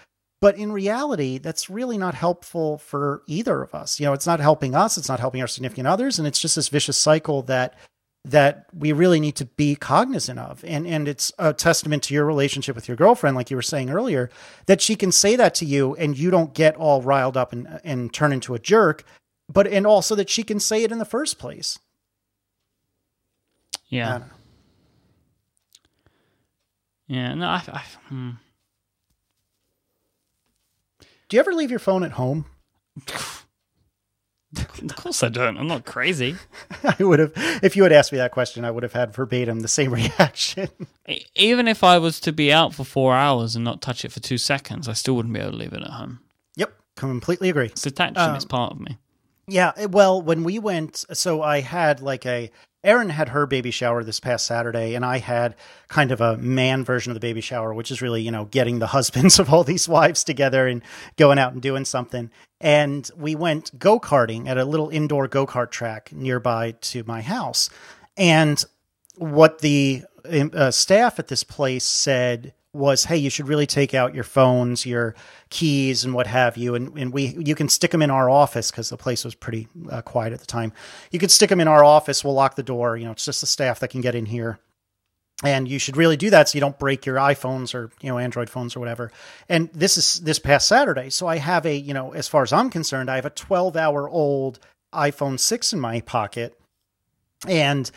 But 0.43 0.57
in 0.57 0.73
reality, 0.73 1.37
that's 1.37 1.69
really 1.69 1.97
not 1.97 2.15
helpful 2.15 2.77
for 2.77 3.23
either 3.27 3.61
of 3.61 3.73
us. 3.73 3.97
You 3.97 4.07
know, 4.07 4.11
it's 4.11 4.27
not 4.27 4.41
helping 4.41 4.75
us, 4.75 4.97
it's 4.97 5.07
not 5.07 5.21
helping 5.21 5.39
our 5.39 5.47
significant 5.47 5.87
others, 5.87 6.19
and 6.19 6.27
it's 6.27 6.37
just 6.37 6.57
this 6.57 6.67
vicious 6.67 6.97
cycle 6.97 7.43
that 7.43 7.75
that 8.25 8.65
we 8.77 8.91
really 8.91 9.21
need 9.21 9.37
to 9.37 9.45
be 9.45 9.73
cognizant 9.73 10.39
of. 10.39 10.61
And 10.67 10.85
and 10.85 11.07
it's 11.07 11.31
a 11.39 11.53
testament 11.53 12.03
to 12.03 12.13
your 12.13 12.25
relationship 12.25 12.75
with 12.75 12.89
your 12.89 12.97
girlfriend, 12.97 13.37
like 13.37 13.51
you 13.51 13.55
were 13.55 13.61
saying 13.61 13.89
earlier, 13.89 14.29
that 14.65 14.81
she 14.81 14.97
can 14.97 15.13
say 15.13 15.37
that 15.37 15.55
to 15.55 15.65
you 15.65 15.95
and 15.95 16.17
you 16.17 16.29
don't 16.29 16.53
get 16.53 16.75
all 16.75 17.01
riled 17.01 17.37
up 17.37 17.53
and 17.53 17.79
and 17.85 18.13
turn 18.13 18.33
into 18.33 18.53
a 18.53 18.59
jerk, 18.59 19.05
but 19.47 19.65
and 19.65 19.87
also 19.87 20.13
that 20.13 20.29
she 20.29 20.43
can 20.43 20.59
say 20.59 20.83
it 20.83 20.91
in 20.91 20.97
the 20.97 21.05
first 21.05 21.39
place. 21.39 21.79
Yeah. 23.87 24.23
Yeah, 27.07 27.33
no, 27.33 27.47
I, 27.47 27.61
I 27.65 27.83
hmm. 28.09 28.31
Do 31.34 31.38
you 31.38 31.39
ever 31.39 31.53
leave 31.55 31.71
your 31.71 31.79
phone 31.79 32.03
at 32.03 32.11
home? 32.11 32.45
of 34.55 34.95
course 34.95 35.23
I 35.23 35.29
don't. 35.29 35.57
I'm 35.57 35.65
not 35.65 35.84
crazy. 35.84 36.36
I 36.84 37.03
would 37.03 37.17
have, 37.17 37.31
if 37.63 37.75
you 37.75 37.81
had 37.81 37.91
asked 37.91 38.11
me 38.11 38.19
that 38.19 38.31
question, 38.31 38.63
I 38.63 38.69
would 38.69 38.84
have 38.84 38.93
had 38.93 39.15
verbatim 39.15 39.61
the 39.61 39.67
same 39.67 39.91
reaction. 39.95 40.69
Even 41.34 41.67
if 41.67 41.84
I 41.84 41.97
was 41.97 42.19
to 42.19 42.31
be 42.31 42.53
out 42.53 42.75
for 42.75 42.84
four 42.84 43.15
hours 43.15 43.55
and 43.55 43.65
not 43.65 43.81
touch 43.81 44.05
it 44.05 44.11
for 44.11 44.19
two 44.19 44.38
seconds, 44.38 44.88
I 44.88 44.93
still 44.93 45.15
wouldn't 45.15 45.34
be 45.34 45.39
able 45.39 45.53
to 45.53 45.57
leave 45.57 45.73
it 45.73 45.81
at 45.81 45.89
home. 45.89 46.19
Yep, 46.55 46.71
completely 46.97 47.49
agree. 47.49 47.65
It's 47.65 47.84
attachment 47.88 48.19
um, 48.19 48.36
is 48.36 48.45
part 48.45 48.73
of 48.73 48.79
me. 48.79 48.99
Yeah, 49.47 49.88
well, 49.88 50.21
when 50.21 50.43
we 50.43 50.59
went, 50.59 51.03
so 51.13 51.41
I 51.41 51.61
had 51.61 51.99
like 51.99 52.27
a 52.27 52.51
Erin 52.84 53.09
had 53.09 53.29
her 53.29 53.45
baby 53.45 53.71
shower 53.71 54.03
this 54.03 54.19
past 54.19 54.45
Saturday, 54.45 54.93
and 54.93 55.05
I 55.05 55.19
had 55.19 55.55
kind 55.88 56.11
of 56.11 56.19
a 56.19 56.38
man 56.38 56.84
version 56.84 57.11
of 57.11 57.13
the 57.13 57.21
baby 57.21 57.39
shower, 57.39 57.73
which 57.73 57.91
is 57.91 58.01
really, 58.01 58.21
you 58.21 58.31
know, 58.31 58.45
getting 58.45 58.79
the 58.79 58.88
husbands 58.97 59.39
of 59.39 59.51
all 59.53 59.63
these 59.63 59.88
wives 59.88 60.23
together 60.23 60.67
and 60.67 60.81
going 61.17 61.39
out 61.39 61.53
and 61.53 61.61
doing 61.61 61.86
something. 61.86 62.29
And 62.59 63.09
we 63.17 63.36
went 63.36 63.77
go 63.79 63.99
karting 63.99 64.47
at 64.47 64.57
a 64.57 64.65
little 64.65 64.89
indoor 64.89 65.27
go 65.27 65.45
kart 65.45 65.71
track 65.71 66.11
nearby 66.11 66.71
to 66.81 67.03
my 67.05 67.21
house. 67.21 67.69
And 68.17 68.63
what 69.15 69.59
the 69.59 70.03
uh, 70.25 70.71
staff 70.71 71.19
at 71.19 71.27
this 71.27 71.43
place 71.43 71.84
said 71.84 72.53
was, 72.74 73.05
hey, 73.05 73.17
you 73.17 73.30
should 73.30 73.47
really 73.47 73.67
take 73.67 73.93
out 73.93 74.15
your 74.15 74.24
phones, 74.24 74.86
your 74.86 75.13
keys, 75.49 76.03
and 76.03 76.13
what 76.13 76.28
have 76.28 76.57
you, 76.57 76.74
and 76.76 76.97
and 76.97 77.13
we 77.13 77.36
you 77.38 77.55
can 77.55 77.69
stick 77.69 77.91
them 77.91 78.01
in 78.01 78.09
our 78.09 78.30
office 78.30 78.71
because 78.71 78.89
the 78.89 78.97
place 78.97 79.24
was 79.24 79.36
pretty 79.36 79.67
uh, 79.91 80.01
quiet 80.01 80.34
at 80.34 80.39
the 80.39 80.45
time. 80.45 80.74
You 81.11 81.19
could 81.19 81.32
stick 81.32 81.49
them 81.49 81.61
in 81.61 81.67
our 81.67 81.84
office. 81.84 82.24
We'll 82.24 82.34
lock 82.34 82.55
the 82.55 82.63
door. 82.63 82.97
You 82.97 83.05
know, 83.05 83.11
it's 83.11 83.26
just 83.26 83.41
the 83.41 83.47
staff 83.47 83.80
that 83.80 83.89
can 83.89 84.01
get 84.01 84.15
in 84.15 84.26
here. 84.26 84.59
And 85.43 85.67
you 85.67 85.78
should 85.78 85.97
really 85.97 86.15
do 86.15 86.30
that 86.30 86.49
so 86.49 86.55
you 86.55 86.61
don't 86.61 86.80
break 86.80 87.05
your 87.05 87.17
iPhones 87.17 87.76
or 87.76 87.91
you 88.01 88.09
know 88.09 88.17
Android 88.17 88.49
phones 88.49 88.76
or 88.76 88.80
whatever. 88.80 89.11
And 89.49 89.69
this 89.74 89.97
is 89.97 90.21
this 90.21 90.39
past 90.39 90.67
Saturday, 90.67 91.09
so 91.09 91.28
I 91.28 91.38
have 91.38 91.65
a 91.65 91.76
you 91.76 91.93
know 91.93 92.13
as 92.13 92.28
far 92.28 92.41
as 92.43 92.51
I'm 92.51 92.69
concerned, 92.69 93.09
I 93.09 93.15
have 93.15 93.26
a 93.26 93.30
12 93.30 93.78
hour 93.78 94.09
old 94.09 94.59
iPhone 94.93 95.39
six 95.39 95.74
in 95.74 95.80
my 95.80 96.01
pocket, 96.01 96.57
and 97.47 97.89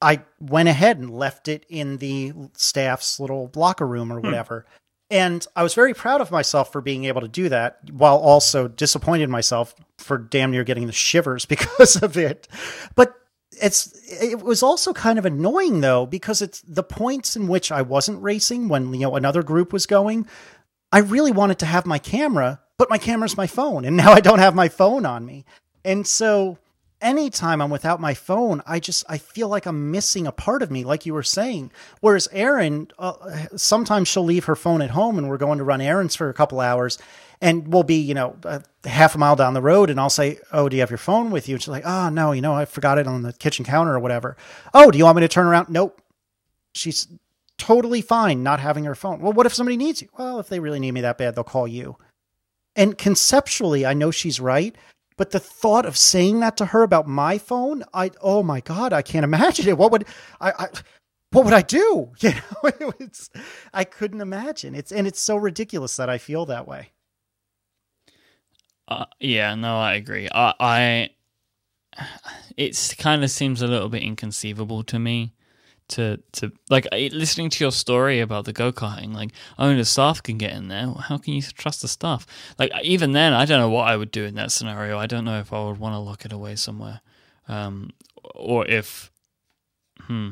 I 0.00 0.22
went 0.40 0.68
ahead 0.68 0.98
and 0.98 1.10
left 1.10 1.48
it 1.48 1.64
in 1.68 1.98
the 1.98 2.32
staff's 2.54 3.18
little 3.18 3.50
locker 3.54 3.86
room 3.86 4.12
or 4.12 4.20
hmm. 4.20 4.26
whatever. 4.26 4.66
Hmm. 4.68 4.74
And 5.10 5.46
I 5.54 5.62
was 5.62 5.74
very 5.74 5.94
proud 5.94 6.20
of 6.20 6.30
myself 6.30 6.72
for 6.72 6.80
being 6.80 7.04
able 7.04 7.20
to 7.20 7.28
do 7.28 7.48
that 7.48 7.78
while 7.90 8.16
also 8.16 8.68
disappointed 8.68 9.28
myself 9.28 9.74
for 9.98 10.18
damn 10.18 10.50
near 10.50 10.64
getting 10.64 10.86
the 10.86 10.92
shivers 10.92 11.44
because 11.46 12.02
of 12.02 12.16
it. 12.16 12.48
But 12.94 13.14
it's 13.62 13.92
it 14.10 14.42
was 14.42 14.62
also 14.62 14.92
kind 14.92 15.18
of 15.18 15.24
annoying 15.24 15.80
though 15.80 16.06
because 16.06 16.42
it's 16.42 16.60
the 16.62 16.82
points 16.82 17.36
in 17.36 17.46
which 17.46 17.70
I 17.70 17.82
wasn't 17.82 18.22
racing 18.22 18.68
when 18.68 18.92
you 18.92 19.00
know 19.00 19.14
another 19.14 19.42
group 19.42 19.72
was 19.72 19.86
going. 19.86 20.26
I 20.90 20.98
really 20.98 21.32
wanted 21.32 21.58
to 21.60 21.66
have 21.66 21.86
my 21.86 21.98
camera, 21.98 22.60
but 22.78 22.90
my 22.90 22.98
camera's 22.98 23.36
my 23.36 23.46
phone 23.46 23.84
and 23.84 23.96
now 23.96 24.12
I 24.12 24.20
don't 24.20 24.38
have 24.38 24.54
my 24.54 24.68
phone 24.68 25.06
on 25.06 25.24
me. 25.24 25.44
And 25.84 26.06
so 26.06 26.58
anytime 27.04 27.60
I'm 27.60 27.70
without 27.70 28.00
my 28.00 28.14
phone, 28.14 28.62
I 28.66 28.80
just 28.80 29.04
I 29.08 29.18
feel 29.18 29.48
like 29.48 29.66
I'm 29.66 29.92
missing 29.92 30.26
a 30.26 30.32
part 30.32 30.62
of 30.62 30.70
me, 30.70 30.82
like 30.82 31.06
you 31.06 31.14
were 31.14 31.22
saying. 31.22 31.70
Whereas 32.00 32.26
Erin, 32.32 32.88
uh, 32.98 33.46
sometimes 33.54 34.08
she'll 34.08 34.24
leave 34.24 34.46
her 34.46 34.56
phone 34.56 34.82
at 34.82 34.90
home, 34.90 35.18
and 35.18 35.28
we're 35.28 35.36
going 35.36 35.58
to 35.58 35.64
run 35.64 35.80
errands 35.80 36.16
for 36.16 36.28
a 36.28 36.34
couple 36.34 36.60
hours, 36.60 36.98
and 37.40 37.68
we'll 37.68 37.84
be 37.84 37.96
you 37.96 38.14
know 38.14 38.36
uh, 38.44 38.60
half 38.84 39.14
a 39.14 39.18
mile 39.18 39.36
down 39.36 39.54
the 39.54 39.62
road, 39.62 39.90
and 39.90 40.00
I'll 40.00 40.10
say, 40.10 40.38
"Oh, 40.50 40.68
do 40.68 40.76
you 40.76 40.80
have 40.80 40.90
your 40.90 40.98
phone 40.98 41.30
with 41.30 41.48
you?" 41.48 41.54
And 41.54 41.62
she's 41.62 41.68
like, 41.68 41.86
"Oh, 41.86 42.08
no, 42.08 42.32
you 42.32 42.40
know, 42.40 42.54
I 42.54 42.64
forgot 42.64 42.98
it 42.98 43.06
on 43.06 43.22
the 43.22 43.34
kitchen 43.34 43.64
counter 43.64 43.94
or 43.94 44.00
whatever." 44.00 44.36
Oh, 44.72 44.90
do 44.90 44.98
you 44.98 45.04
want 45.04 45.16
me 45.16 45.20
to 45.20 45.28
turn 45.28 45.46
around? 45.46 45.68
Nope. 45.68 46.00
She's 46.74 47.06
totally 47.58 48.00
fine 48.00 48.42
not 48.42 48.58
having 48.58 48.84
her 48.84 48.96
phone. 48.96 49.20
Well, 49.20 49.32
what 49.32 49.46
if 49.46 49.54
somebody 49.54 49.76
needs 49.76 50.02
you? 50.02 50.08
Well, 50.18 50.40
if 50.40 50.48
they 50.48 50.58
really 50.58 50.80
need 50.80 50.92
me 50.92 51.02
that 51.02 51.18
bad, 51.18 51.34
they'll 51.34 51.44
call 51.44 51.68
you. 51.68 51.96
And 52.76 52.98
conceptually, 52.98 53.86
I 53.86 53.94
know 53.94 54.10
she's 54.10 54.40
right, 54.40 54.74
but 55.16 55.30
the 55.30 55.40
thought 55.40 55.86
of 55.86 55.96
saying 55.96 56.40
that 56.40 56.56
to 56.56 56.66
her 56.66 56.82
about 56.82 57.06
my 57.06 57.38
phone, 57.38 57.84
I 57.92 58.10
oh 58.20 58.42
my 58.42 58.60
god, 58.60 58.92
I 58.92 59.02
can't 59.02 59.24
imagine 59.24 59.68
it. 59.68 59.78
What 59.78 59.92
would 59.92 60.06
I, 60.40 60.50
I 60.50 60.68
what 61.30 61.44
would 61.44 61.54
I 61.54 61.62
do? 61.62 62.12
You 62.20 62.30
know, 62.30 62.92
it's 62.98 63.30
I 63.72 63.84
couldn't 63.84 64.20
imagine. 64.20 64.74
It's 64.74 64.92
and 64.92 65.06
it's 65.06 65.20
so 65.20 65.36
ridiculous 65.36 65.96
that 65.96 66.08
I 66.08 66.18
feel 66.18 66.46
that 66.46 66.66
way. 66.66 66.90
Uh, 68.86 69.06
yeah, 69.18 69.54
no, 69.54 69.78
I 69.78 69.94
agree. 69.94 70.28
I, 70.32 70.54
I 70.60 71.10
it 72.56 72.94
kind 72.98 73.24
of 73.24 73.30
seems 73.30 73.62
a 73.62 73.66
little 73.66 73.88
bit 73.88 74.02
inconceivable 74.02 74.82
to 74.84 74.98
me 74.98 75.34
to 75.88 76.18
to 76.32 76.52
like 76.70 76.86
listening 76.92 77.50
to 77.50 77.64
your 77.64 77.72
story 77.72 78.20
about 78.20 78.44
the 78.44 78.52
go 78.52 78.72
karting. 78.72 79.14
Like 79.14 79.30
only 79.58 79.76
the 79.76 79.84
staff 79.84 80.22
can 80.22 80.38
get 80.38 80.52
in 80.52 80.68
there. 80.68 80.86
How 80.86 81.18
can 81.18 81.34
you 81.34 81.42
trust 81.42 81.82
the 81.82 81.88
staff? 81.88 82.26
Like 82.58 82.72
even 82.82 83.12
then, 83.12 83.32
I 83.32 83.44
don't 83.44 83.60
know 83.60 83.70
what 83.70 83.88
I 83.88 83.96
would 83.96 84.10
do 84.10 84.24
in 84.24 84.34
that 84.34 84.52
scenario. 84.52 84.98
I 84.98 85.06
don't 85.06 85.24
know 85.24 85.38
if 85.38 85.52
I 85.52 85.64
would 85.64 85.78
want 85.78 85.94
to 85.94 85.98
lock 85.98 86.24
it 86.24 86.32
away 86.32 86.56
somewhere, 86.56 87.00
um, 87.48 87.90
or 88.34 88.66
if, 88.66 89.10
hmm, 90.00 90.30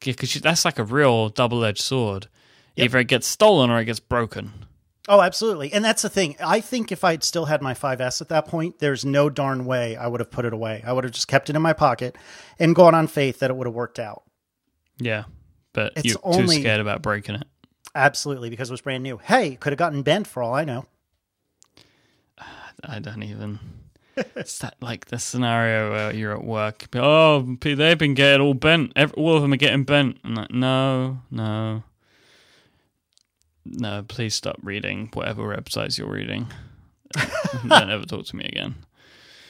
because 0.00 0.34
that's 0.34 0.64
like 0.64 0.78
a 0.78 0.84
real 0.84 1.28
double 1.28 1.64
edged 1.64 1.82
sword. 1.82 2.28
Yep. 2.76 2.84
Either 2.84 2.98
it 2.98 3.08
gets 3.08 3.26
stolen 3.26 3.70
or 3.70 3.80
it 3.80 3.86
gets 3.86 4.00
broken. 4.00 4.52
Oh, 5.08 5.20
absolutely. 5.20 5.72
And 5.72 5.84
that's 5.84 6.02
the 6.02 6.08
thing. 6.08 6.36
I 6.44 6.60
think 6.60 6.90
if 6.90 7.04
I'd 7.04 7.22
still 7.22 7.44
had 7.44 7.62
my 7.62 7.74
5S 7.74 8.20
at 8.20 8.28
that 8.28 8.46
point, 8.46 8.80
there's 8.80 9.04
no 9.04 9.30
darn 9.30 9.64
way 9.64 9.94
I 9.96 10.08
would 10.08 10.20
have 10.20 10.32
put 10.32 10.44
it 10.44 10.52
away. 10.52 10.82
I 10.84 10.92
would 10.92 11.04
have 11.04 11.12
just 11.12 11.28
kept 11.28 11.48
it 11.48 11.54
in 11.54 11.62
my 11.62 11.72
pocket 11.72 12.16
and 12.58 12.74
gone 12.74 12.94
on 12.94 13.06
faith 13.06 13.38
that 13.38 13.50
it 13.50 13.56
would 13.56 13.68
have 13.68 13.74
worked 13.74 14.00
out. 14.00 14.24
Yeah, 14.98 15.24
but 15.72 15.92
it's 15.96 16.06
you're 16.06 16.18
only, 16.22 16.56
too 16.56 16.62
scared 16.62 16.80
about 16.80 17.02
breaking 17.02 17.36
it. 17.36 17.46
Absolutely, 17.94 18.50
because 18.50 18.70
it 18.70 18.72
was 18.72 18.80
brand 18.80 19.02
new. 19.02 19.18
Hey, 19.18 19.56
could 19.56 19.72
have 19.72 19.78
gotten 19.78 20.02
bent 20.02 20.26
for 20.26 20.42
all 20.42 20.54
I 20.54 20.64
know. 20.64 20.86
I 22.84 22.98
don't 22.98 23.22
even. 23.22 23.58
it's 24.34 24.58
that 24.58 24.76
like 24.80 25.06
the 25.06 25.18
scenario 25.18 25.90
where 25.90 26.14
you're 26.14 26.32
at 26.32 26.44
work. 26.44 26.86
Oh, 26.94 27.56
they've 27.60 27.98
been 27.98 28.14
getting 28.14 28.40
all 28.40 28.54
bent. 28.54 28.92
all 29.16 29.36
of 29.36 29.42
them 29.42 29.52
are 29.52 29.56
getting 29.56 29.84
bent. 29.84 30.18
I'm 30.24 30.34
like, 30.34 30.50
no, 30.50 31.20
no, 31.30 31.82
no. 33.64 34.04
Please 34.08 34.34
stop 34.34 34.56
reading 34.62 35.10
whatever 35.12 35.42
websites 35.54 35.98
you're 35.98 36.10
reading. 36.10 36.46
don't 37.68 37.90
ever 37.90 38.06
talk 38.06 38.24
to 38.26 38.36
me 38.36 38.46
again. 38.46 38.76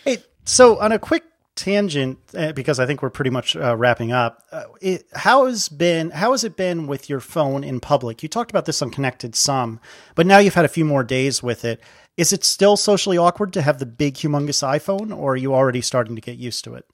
Hey, 0.05 0.19
so 0.45 0.79
on 0.79 0.93
a 0.93 0.99
quick 0.99 1.25
tangent 1.57 2.19
uh, 2.37 2.53
because 2.53 2.79
I 2.79 2.87
think 2.87 3.03
we're 3.03 3.11
pretty 3.11 3.31
much 3.31 3.57
uh, 3.57 3.77
wrapping 3.77 4.13
up. 4.13 4.43
Uh, 4.53 4.65
it, 4.81 5.07
how 5.15 5.47
has 5.47 5.69
been 5.69 6.11
how 6.11 6.33
has 6.33 6.45
it 6.45 6.57
been 6.57 6.87
with 6.87 7.09
your 7.09 7.21
phone 7.21 7.65
in 7.65 7.81
public? 7.81 8.23
You 8.23 8.29
talked 8.29 8.51
about 8.51 8.67
this 8.67 8.83
on 8.83 8.91
Connected 8.91 9.35
some, 9.35 9.81
but 10.15 10.27
now 10.27 10.39
you've 10.39 10.55
had 10.55 10.65
a 10.65 10.69
few 10.69 10.85
more 10.85 11.03
days 11.03 11.43
with 11.43 11.65
it. 11.65 11.81
Is 12.17 12.33
it 12.33 12.45
still 12.45 12.77
socially 12.77 13.19
awkward 13.19 13.53
to 13.55 13.63
have 13.63 13.79
the 13.79 13.87
big 13.87 14.15
humongous 14.15 14.63
iPhone 14.67 15.17
or 15.17 15.33
are 15.33 15.37
you 15.37 15.55
already 15.55 15.83
starting 15.83 16.15
to 16.15 16.23
get 16.23 16.37
used 16.37 16.65
to 16.65 16.75
it? 16.75 16.87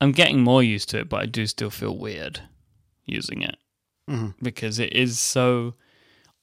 I'm 0.00 0.12
getting 0.12 0.40
more 0.40 0.62
used 0.62 0.88
to 0.90 1.00
it, 1.00 1.08
but 1.08 1.20
I 1.20 1.26
do 1.26 1.46
still 1.46 1.70
feel 1.70 1.98
weird 1.98 2.40
using 3.04 3.42
it 3.42 3.56
mm-hmm. 4.08 4.30
because 4.42 4.78
it 4.78 4.92
is 4.94 5.18
so 5.18 5.74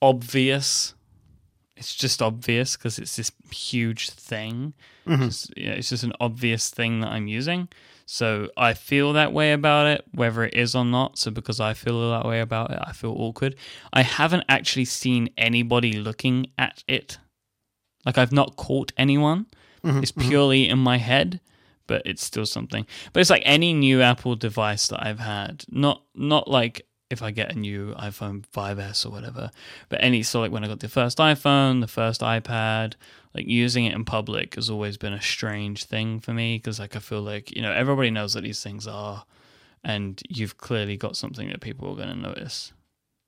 obvious 0.01 0.93
it's 1.77 1.95
just 1.95 2.21
obvious 2.21 2.75
because 2.75 2.97
it's 2.97 3.15
this 3.15 3.31
huge 3.51 4.09
thing. 4.09 4.73
Mm-hmm. 5.07 5.25
Just, 5.25 5.57
you 5.57 5.69
know, 5.69 5.75
it's 5.75 5.89
just 5.89 6.03
an 6.03 6.13
obvious 6.19 6.69
thing 6.69 7.01
that 7.01 7.09
I'm 7.09 7.27
using. 7.27 7.69
So 8.05 8.49
I 8.55 8.73
feel 8.73 9.13
that 9.13 9.33
way 9.33 9.51
about 9.51 9.87
it, 9.87 10.05
whether 10.13 10.43
it 10.45 10.53
is 10.53 10.75
or 10.75 10.85
not. 10.85 11.17
So 11.17 11.29
because 11.29 11.59
I 11.59 11.73
feel 11.73 12.09
that 12.11 12.25
way 12.25 12.39
about 12.39 12.71
it, 12.71 12.79
I 12.81 12.93
feel 12.93 13.11
awkward. 13.11 13.55
I 13.91 14.01
haven't 14.01 14.45
actually 14.47 14.85
seen 14.85 15.29
anybody 15.37 15.93
looking 15.93 16.47
at 16.57 16.83
it. 16.87 17.17
Like 18.05 18.17
I've 18.17 18.31
not 18.31 18.55
caught 18.55 18.93
anyone. 18.97 19.47
Mm-hmm. 19.83 20.03
It's 20.03 20.13
mm-hmm. 20.13 20.29
purely 20.29 20.63
mm-hmm. 20.63 20.71
in 20.71 20.79
my 20.79 20.97
head, 20.97 21.41
but 21.85 22.01
it's 22.05 22.23
still 22.23 22.45
something. 22.45 22.87
But 23.11 23.19
it's 23.19 23.29
like 23.29 23.43
any 23.45 23.73
new 23.73 24.01
Apple 24.01 24.37
device 24.37 24.87
that 24.87 25.05
I've 25.05 25.19
had. 25.19 25.65
Not 25.69 26.03
not 26.15 26.49
like 26.49 26.86
if 27.09 27.21
I 27.21 27.31
get 27.31 27.51
a 27.55 27.57
new 27.59 27.93
iPhone 27.95 28.43
5S 28.53 29.05
or 29.05 29.09
whatever. 29.09 29.49
But 29.89 30.03
any 30.03 30.23
so 30.23 30.41
like 30.41 30.51
when 30.51 30.63
I 30.63 30.67
got 30.67 30.79
the 30.81 30.89
first 30.89 31.17
iPhone, 31.19 31.81
the 31.81 31.87
first 31.87 32.21
iPad, 32.21 32.93
like 33.33 33.47
using 33.47 33.85
it 33.85 33.93
in 33.93 34.03
public 34.05 34.55
has 34.55 34.69
always 34.69 34.97
been 34.97 35.13
a 35.13 35.21
strange 35.21 35.85
thing 35.85 36.19
for 36.19 36.33
me 36.33 36.57
because 36.57 36.79
like 36.79 36.95
I 36.95 36.99
feel 36.99 37.21
like 37.21 37.55
you 37.55 37.61
know 37.61 37.71
everybody 37.71 38.11
knows 38.11 38.35
what 38.35 38.43
these 38.43 38.61
things 38.61 38.87
are, 38.87 39.25
and 39.83 40.21
you've 40.29 40.57
clearly 40.57 40.97
got 40.97 41.15
something 41.15 41.47
that 41.49 41.61
people 41.61 41.89
are 41.91 41.95
going 41.95 42.09
to 42.09 42.15
notice. 42.15 42.73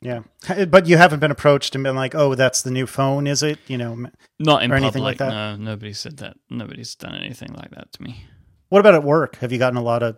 Yeah, 0.02 0.22
but 0.70 0.88
you 0.88 0.96
haven't 0.96 1.20
been 1.20 1.32
approached 1.32 1.76
and 1.76 1.84
been 1.84 1.96
like, 1.96 2.16
"Oh, 2.16 2.34
that's 2.34 2.62
the 2.62 2.72
new 2.72 2.88
phone, 2.88 3.28
is 3.28 3.44
it?" 3.44 3.60
You 3.68 3.78
know, 3.78 4.08
Not 4.40 4.64
in 4.64 4.72
public. 4.72 4.96
like 4.96 5.18
that? 5.18 5.30
No, 5.30 5.56
nobody 5.58 5.92
said 5.92 6.18
that. 6.18 6.38
Nobody's 6.50 6.96
done 6.96 7.16
anything 7.16 7.52
like 7.54 7.72
that 7.72 7.92
to 7.94 8.02
me. 8.04 8.24
what 8.70 8.80
about 8.80 8.96
at 8.96 9.04
work? 9.04 9.36
Have 9.38 9.52
you 9.52 9.58
gotten 9.60 9.76
a 9.78 9.82
lot 9.82 10.02
of 10.02 10.18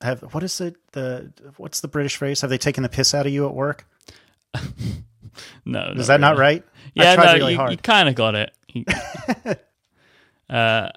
have 0.00 0.20
what 0.34 0.42
is 0.42 0.60
it 0.60 0.76
the 0.92 1.32
what's 1.56 1.80
the 1.80 1.88
British 1.88 2.16
phrase? 2.16 2.40
Have 2.42 2.50
they 2.50 2.58
taken 2.58 2.82
the 2.82 2.88
piss 2.88 3.14
out 3.14 3.26
of 3.26 3.32
you 3.32 3.46
at 3.46 3.54
work? 3.54 3.86
No, 5.64 5.92
Is 5.96 6.06
that 6.06 6.20
not 6.20 6.38
right? 6.38 6.64
Yeah, 6.94 7.14
no, 7.14 7.34
really 7.34 7.52
you, 7.52 7.58
hard. 7.58 7.70
you 7.72 7.76
kind 7.76 8.08
of 8.08 8.14
got 8.14 8.34
it. 8.34 8.52
You- 8.72 8.86
uh, 10.54 10.88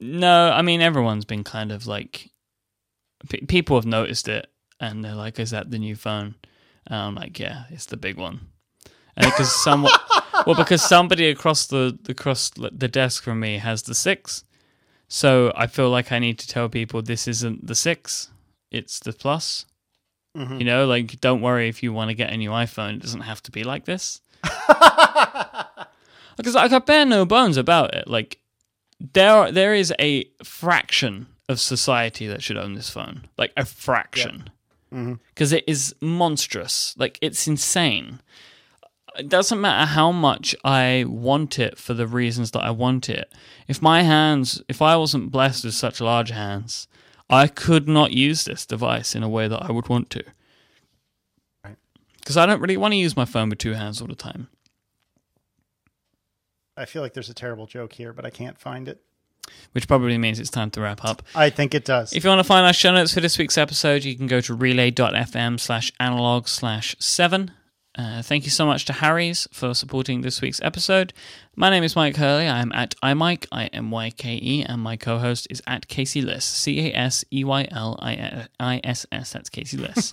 no, 0.00 0.50
I 0.52 0.62
mean 0.62 0.80
everyone's 0.80 1.24
been 1.24 1.42
kind 1.44 1.72
of 1.72 1.86
like 1.86 2.30
pe 3.28 3.40
people 3.40 3.76
have 3.76 3.86
noticed 3.86 4.28
it, 4.28 4.46
and 4.78 5.04
they're 5.04 5.14
like, 5.14 5.40
"Is 5.40 5.50
that 5.50 5.70
the 5.70 5.78
new 5.78 5.96
phone?" 5.96 6.36
And 6.86 6.94
I'm 6.96 7.14
like, 7.16 7.38
"Yeah, 7.38 7.64
it's 7.70 7.86
the 7.86 7.96
big 7.96 8.16
one." 8.16 8.40
And 9.16 9.26
because 9.26 9.52
someone, 9.64 9.92
well, 10.46 10.54
because 10.54 10.82
somebody 10.82 11.28
across 11.28 11.66
the 11.66 11.98
across 12.08 12.50
the 12.50 12.70
desk 12.88 13.24
from 13.24 13.40
me 13.40 13.58
has 13.58 13.82
the 13.82 13.94
six, 13.94 14.44
so 15.08 15.52
I 15.56 15.66
feel 15.66 15.90
like 15.90 16.12
I 16.12 16.18
need 16.18 16.38
to 16.40 16.46
tell 16.48 16.68
people 16.68 17.02
this 17.02 17.26
isn't 17.26 17.66
the 17.66 17.74
six, 17.74 18.28
it's 18.70 18.98
the 19.00 19.12
plus. 19.12 19.64
Mhm. 20.36 20.58
You 20.58 20.64
know, 20.64 20.86
like 20.86 21.20
don't 21.20 21.40
worry 21.40 21.68
if 21.68 21.82
you 21.82 21.92
want 21.92 22.10
to 22.10 22.14
get 22.14 22.30
a 22.32 22.36
new 22.36 22.50
iPhone, 22.50 22.94
it 22.96 23.02
doesn't 23.02 23.22
have 23.22 23.42
to 23.44 23.50
be 23.50 23.64
like 23.64 23.84
this. 23.86 24.20
because 26.36 26.54
I 26.56 26.68
got 26.68 26.86
bare 26.86 27.04
no 27.04 27.24
bones 27.24 27.56
about 27.56 27.94
it. 27.94 28.06
Like 28.08 28.38
there, 29.00 29.50
there 29.50 29.74
is 29.74 29.92
a 29.98 30.24
fraction 30.44 31.26
of 31.48 31.60
society 31.60 32.26
that 32.26 32.42
should 32.42 32.56
own 32.58 32.74
this 32.74 32.90
phone, 32.90 33.26
like 33.36 33.52
a 33.56 33.64
fraction, 33.64 34.50
because 34.90 35.52
is 35.52 35.94
monstrous. 36.00 36.94
Like 36.98 37.18
it's 37.22 37.46
insane. 37.48 38.20
It 39.16 39.28
doesn't 39.28 39.60
matter 39.60 39.86
how 39.86 40.12
much 40.12 40.54
I 40.64 41.04
want 41.08 41.58
it 41.58 41.78
for 41.78 41.94
the 41.94 42.06
reasons 42.06 42.50
that 42.52 42.60
I 42.62 42.70
want 42.70 43.08
it. 43.08 43.32
If 43.66 43.82
my 43.82 44.02
hands, 44.02 44.62
if 44.68 44.80
I 44.82 44.96
wasn't 44.96 45.30
blessed 45.30 45.64
with 45.64 45.74
such 45.74 46.00
large 46.00 46.30
hands, 46.30 46.86
I 47.30 47.46
could 47.46 47.88
not 47.88 48.12
use 48.12 48.44
this 48.44 48.64
device 48.64 49.14
in 49.14 49.22
a 49.22 49.28
way 49.28 49.48
that 49.48 49.62
I 49.62 49.72
would 49.72 49.88
want 49.88 50.10
to. 50.10 50.24
Right. 51.64 51.76
Because 52.20 52.36
I 52.36 52.46
don't 52.46 52.60
really 52.60 52.76
want 52.76 52.92
to 52.92 52.96
use 52.98 53.16
my 53.16 53.24
phone 53.24 53.48
with 53.50 53.58
two 53.58 53.74
hands 53.74 54.00
all 54.00 54.06
the 54.08 54.14
time. 54.14 54.48
I 56.76 56.84
feel 56.84 57.02
like 57.02 57.14
there's 57.14 57.28
a 57.30 57.34
terrible 57.34 57.66
joke 57.66 57.92
here, 57.94 58.12
but 58.12 58.24
I 58.24 58.30
can't 58.30 58.58
find 58.58 58.86
it. 58.88 59.02
which 59.72 59.88
probably 59.88 60.16
means 60.18 60.38
it's 60.38 60.50
time 60.50 60.70
to 60.72 60.80
wrap 60.80 61.04
up. 61.04 61.22
I 61.34 61.50
think 61.50 61.74
it 61.74 61.84
does. 61.84 62.12
If 62.12 62.22
you 62.22 62.30
want 62.30 62.38
to 62.40 62.44
find 62.44 62.64
our 62.66 62.72
show 62.72 62.92
notes 62.92 63.14
for 63.14 63.20
this 63.20 63.36
week's 63.38 63.58
episode, 63.58 64.04
you 64.04 64.14
can 64.16 64.26
go 64.26 64.40
to 64.42 64.54
relay.fm 64.54 65.58
slash 65.58 65.92
analog 65.98 66.46
slash 66.48 66.94
seven. 66.98 67.50
Uh, 67.98 68.22
thank 68.22 68.44
you 68.44 68.50
so 68.50 68.64
much 68.64 68.84
to 68.84 68.92
Harry's 68.92 69.48
for 69.52 69.74
supporting 69.74 70.20
this 70.20 70.40
week's 70.40 70.60
episode. 70.62 71.12
My 71.56 71.68
name 71.68 71.82
is 71.82 71.94
Myke 71.94 72.14
Hurley. 72.14 72.46
I'm 72.46 72.70
at 72.70 72.94
iMyke, 73.02 73.46
I 73.50 73.66
M 73.66 73.90
Y 73.90 74.10
K 74.10 74.38
E, 74.40 74.62
and 74.62 74.80
my 74.80 74.96
co 74.96 75.18
host 75.18 75.48
is 75.50 75.60
at 75.66 75.88
Casey 75.88 76.22
Liss, 76.22 76.44
C 76.44 76.78
A 76.86 76.94
S 76.94 77.24
E 77.32 77.42
Y 77.42 77.66
L 77.72 77.98
I 78.00 78.80
S 78.84 79.04
S. 79.10 79.32
That's 79.32 79.50
Casey 79.50 79.78
Liss. 79.78 80.12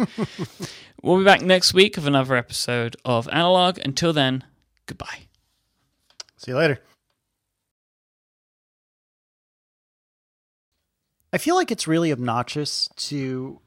we'll 1.04 1.20
be 1.20 1.24
back 1.24 1.44
next 1.44 1.76
week 1.76 1.96
with 1.96 2.08
another 2.08 2.36
episode 2.36 2.96
of 3.06 3.30
Analog. 3.32 3.78
Until 3.86 4.14
then, 4.14 4.44
goodbye. 4.88 5.28
See 6.38 6.50
you 6.52 6.58
later. 6.58 6.80
I 11.32 11.38
feel 11.38 11.54
like 11.54 11.70
it's 11.70 11.88
really 11.88 12.12
obnoxious 12.12 12.90
to 12.96 13.60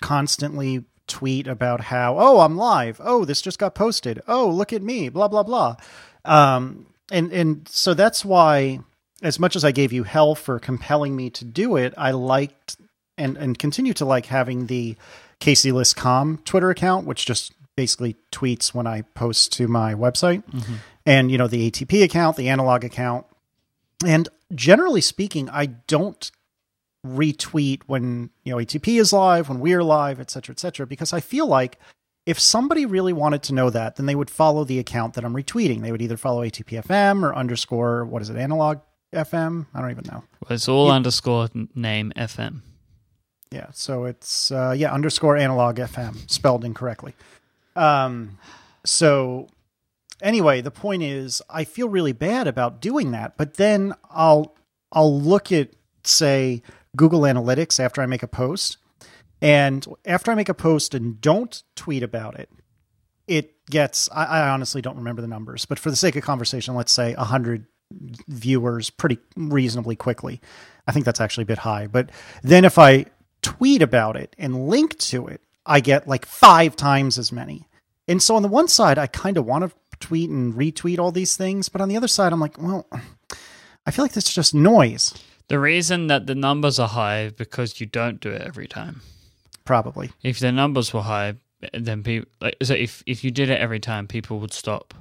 constantly 0.00 0.84
tweet 1.06 1.46
about 1.46 1.82
how, 1.82 2.18
oh, 2.18 2.40
I'm 2.40 2.56
live. 2.56 3.00
Oh, 3.02 3.24
this 3.24 3.40
just 3.40 3.58
got 3.58 3.74
posted. 3.74 4.20
Oh, 4.26 4.48
look 4.48 4.72
at 4.72 4.82
me. 4.82 5.08
Blah 5.08 5.28
blah 5.28 5.42
blah. 5.42 5.76
Um, 6.24 6.86
and 7.10 7.32
and 7.32 7.68
so 7.68 7.94
that's 7.94 8.24
why, 8.24 8.80
as 9.22 9.38
much 9.38 9.56
as 9.56 9.64
I 9.64 9.72
gave 9.72 9.92
you 9.92 10.02
hell 10.02 10.34
for 10.34 10.58
compelling 10.58 11.14
me 11.16 11.30
to 11.30 11.44
do 11.44 11.76
it, 11.76 11.94
I 11.96 12.10
liked 12.10 12.76
and 13.16 13.36
and 13.36 13.58
continue 13.58 13.94
to 13.94 14.04
like 14.04 14.26
having 14.26 14.66
the 14.66 14.96
Casey 15.38 15.72
Liss.com 15.72 16.38
Twitter 16.44 16.70
account, 16.70 17.06
which 17.06 17.26
just 17.26 17.52
basically 17.76 18.16
tweets 18.32 18.74
when 18.74 18.86
I 18.86 19.02
post 19.02 19.52
to 19.54 19.68
my 19.68 19.94
website, 19.94 20.42
and 21.04 21.30
you 21.30 21.38
know 21.38 21.46
the 21.46 21.70
ATP 21.70 22.02
account, 22.02 22.36
the 22.36 22.48
analog 22.48 22.84
account, 22.84 23.26
and 24.04 24.28
generally 24.54 25.00
speaking, 25.00 25.48
I 25.50 25.66
don't 25.66 26.30
retweet 27.06 27.82
when 27.86 28.30
you 28.44 28.52
know 28.52 28.58
ATP 28.58 29.00
is 29.00 29.12
live, 29.12 29.48
when 29.48 29.60
we're 29.60 29.82
live, 29.82 30.20
et 30.20 30.30
cetera, 30.30 30.52
et 30.52 30.60
cetera, 30.60 30.86
because 30.86 31.12
I 31.12 31.20
feel 31.20 31.46
like 31.46 31.78
if 32.26 32.40
somebody 32.40 32.86
really 32.86 33.12
wanted 33.12 33.42
to 33.44 33.54
know 33.54 33.70
that, 33.70 33.96
then 33.96 34.06
they 34.06 34.14
would 34.14 34.30
follow 34.30 34.64
the 34.64 34.78
account 34.78 35.14
that 35.14 35.24
I'm 35.24 35.34
retweeting. 35.34 35.82
They 35.82 35.92
would 35.92 36.02
either 36.02 36.16
follow 36.16 36.42
ATPFM 36.42 37.22
or 37.22 37.34
underscore 37.34 38.04
what 38.04 38.20
is 38.20 38.30
it, 38.30 38.36
analog 38.36 38.78
FM? 39.12 39.66
I 39.72 39.80
don't 39.80 39.90
even 39.92 40.04
know. 40.10 40.24
Well, 40.40 40.54
it's 40.54 40.68
all 40.68 40.90
underscore 40.90 41.48
name 41.74 42.12
FM. 42.16 42.62
Yeah, 43.50 43.68
so 43.72 44.04
it's 44.04 44.50
uh, 44.50 44.74
yeah 44.76 44.92
underscore 44.92 45.36
analog 45.36 45.76
FM 45.76 46.28
spelled 46.30 46.64
incorrectly. 46.64 47.14
Um, 47.76 48.38
so 48.84 49.48
anyway, 50.20 50.60
the 50.60 50.70
point 50.70 51.02
is, 51.02 51.42
I 51.48 51.64
feel 51.64 51.88
really 51.88 52.12
bad 52.12 52.46
about 52.46 52.80
doing 52.80 53.12
that, 53.12 53.36
but 53.36 53.54
then 53.54 53.94
I'll 54.10 54.56
I'll 54.92 55.20
look 55.20 55.52
at 55.52 55.70
say 56.04 56.62
Google 56.96 57.20
Analytics 57.20 57.78
after 57.78 58.02
I 58.02 58.06
make 58.06 58.22
a 58.22 58.28
post, 58.28 58.78
and 59.40 59.86
after 60.04 60.32
I 60.32 60.34
make 60.34 60.48
a 60.48 60.54
post 60.54 60.94
and 60.94 61.20
don't 61.20 61.62
tweet 61.76 62.02
about 62.02 62.38
it, 62.38 62.50
it 63.26 63.66
gets 63.66 64.08
I, 64.12 64.24
I 64.24 64.48
honestly 64.48 64.82
don't 64.82 64.96
remember 64.96 65.22
the 65.22 65.28
numbers, 65.28 65.64
but 65.64 65.78
for 65.78 65.90
the 65.90 65.96
sake 65.96 66.16
of 66.16 66.24
conversation, 66.24 66.74
let's 66.74 66.92
say 66.92 67.12
hundred 67.14 67.66
viewers 68.28 68.90
pretty 68.90 69.18
reasonably 69.36 69.96
quickly. 69.96 70.40
I 70.86 70.92
think 70.92 71.04
that's 71.04 71.20
actually 71.20 71.42
a 71.42 71.46
bit 71.46 71.58
high, 71.58 71.86
but 71.86 72.10
then 72.42 72.64
if 72.64 72.78
I 72.78 73.06
tweet 73.42 73.82
about 73.82 74.16
it 74.16 74.34
and 74.38 74.68
link 74.68 74.98
to 74.98 75.26
it, 75.28 75.40
I 75.64 75.80
get 75.80 76.08
like 76.08 76.26
five 76.26 76.76
times 76.76 77.18
as 77.18 77.30
many. 77.32 77.68
And 78.08 78.22
so 78.22 78.36
on 78.36 78.42
the 78.42 78.48
one 78.48 78.68
side, 78.68 78.98
I 78.98 79.06
kind 79.06 79.36
of 79.36 79.46
want 79.46 79.68
to 79.68 79.76
tweet 79.98 80.30
and 80.30 80.54
retweet 80.54 80.98
all 80.98 81.12
these 81.12 81.36
things, 81.36 81.68
but 81.68 81.80
on 81.80 81.88
the 81.88 81.96
other 81.96 82.08
side, 82.08 82.32
I'm 82.32 82.40
like, 82.40 82.60
well, 82.60 82.86
I 83.84 83.90
feel 83.90 84.04
like 84.04 84.12
that's 84.12 84.32
just 84.32 84.54
noise. 84.54 85.14
The 85.48 85.58
reason 85.58 86.08
that 86.08 86.26
the 86.26 86.34
numbers 86.34 86.78
are 86.78 86.88
high 86.88 87.20
is 87.22 87.32
because 87.32 87.80
you 87.80 87.86
don't 87.86 88.20
do 88.20 88.30
it 88.30 88.42
every 88.42 88.66
time. 88.66 89.02
Probably. 89.64 90.10
If 90.22 90.38
the 90.40 90.52
numbers 90.52 90.92
were 90.92 91.02
high, 91.02 91.34
then 91.72 92.02
people 92.02 92.28
like 92.40 92.56
so 92.62 92.74
if 92.74 93.02
if 93.06 93.24
you 93.24 93.30
did 93.30 93.50
it 93.50 93.60
every 93.60 93.80
time, 93.80 94.06
people 94.06 94.38
would 94.40 94.52
stop. 94.52 94.94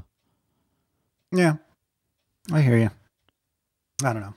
Yeah. 1.32 1.56
I 2.52 2.62
hear 2.62 2.78
you. 2.78 2.92
I 4.04 4.14
don't 4.14 4.22
know. 4.22 4.34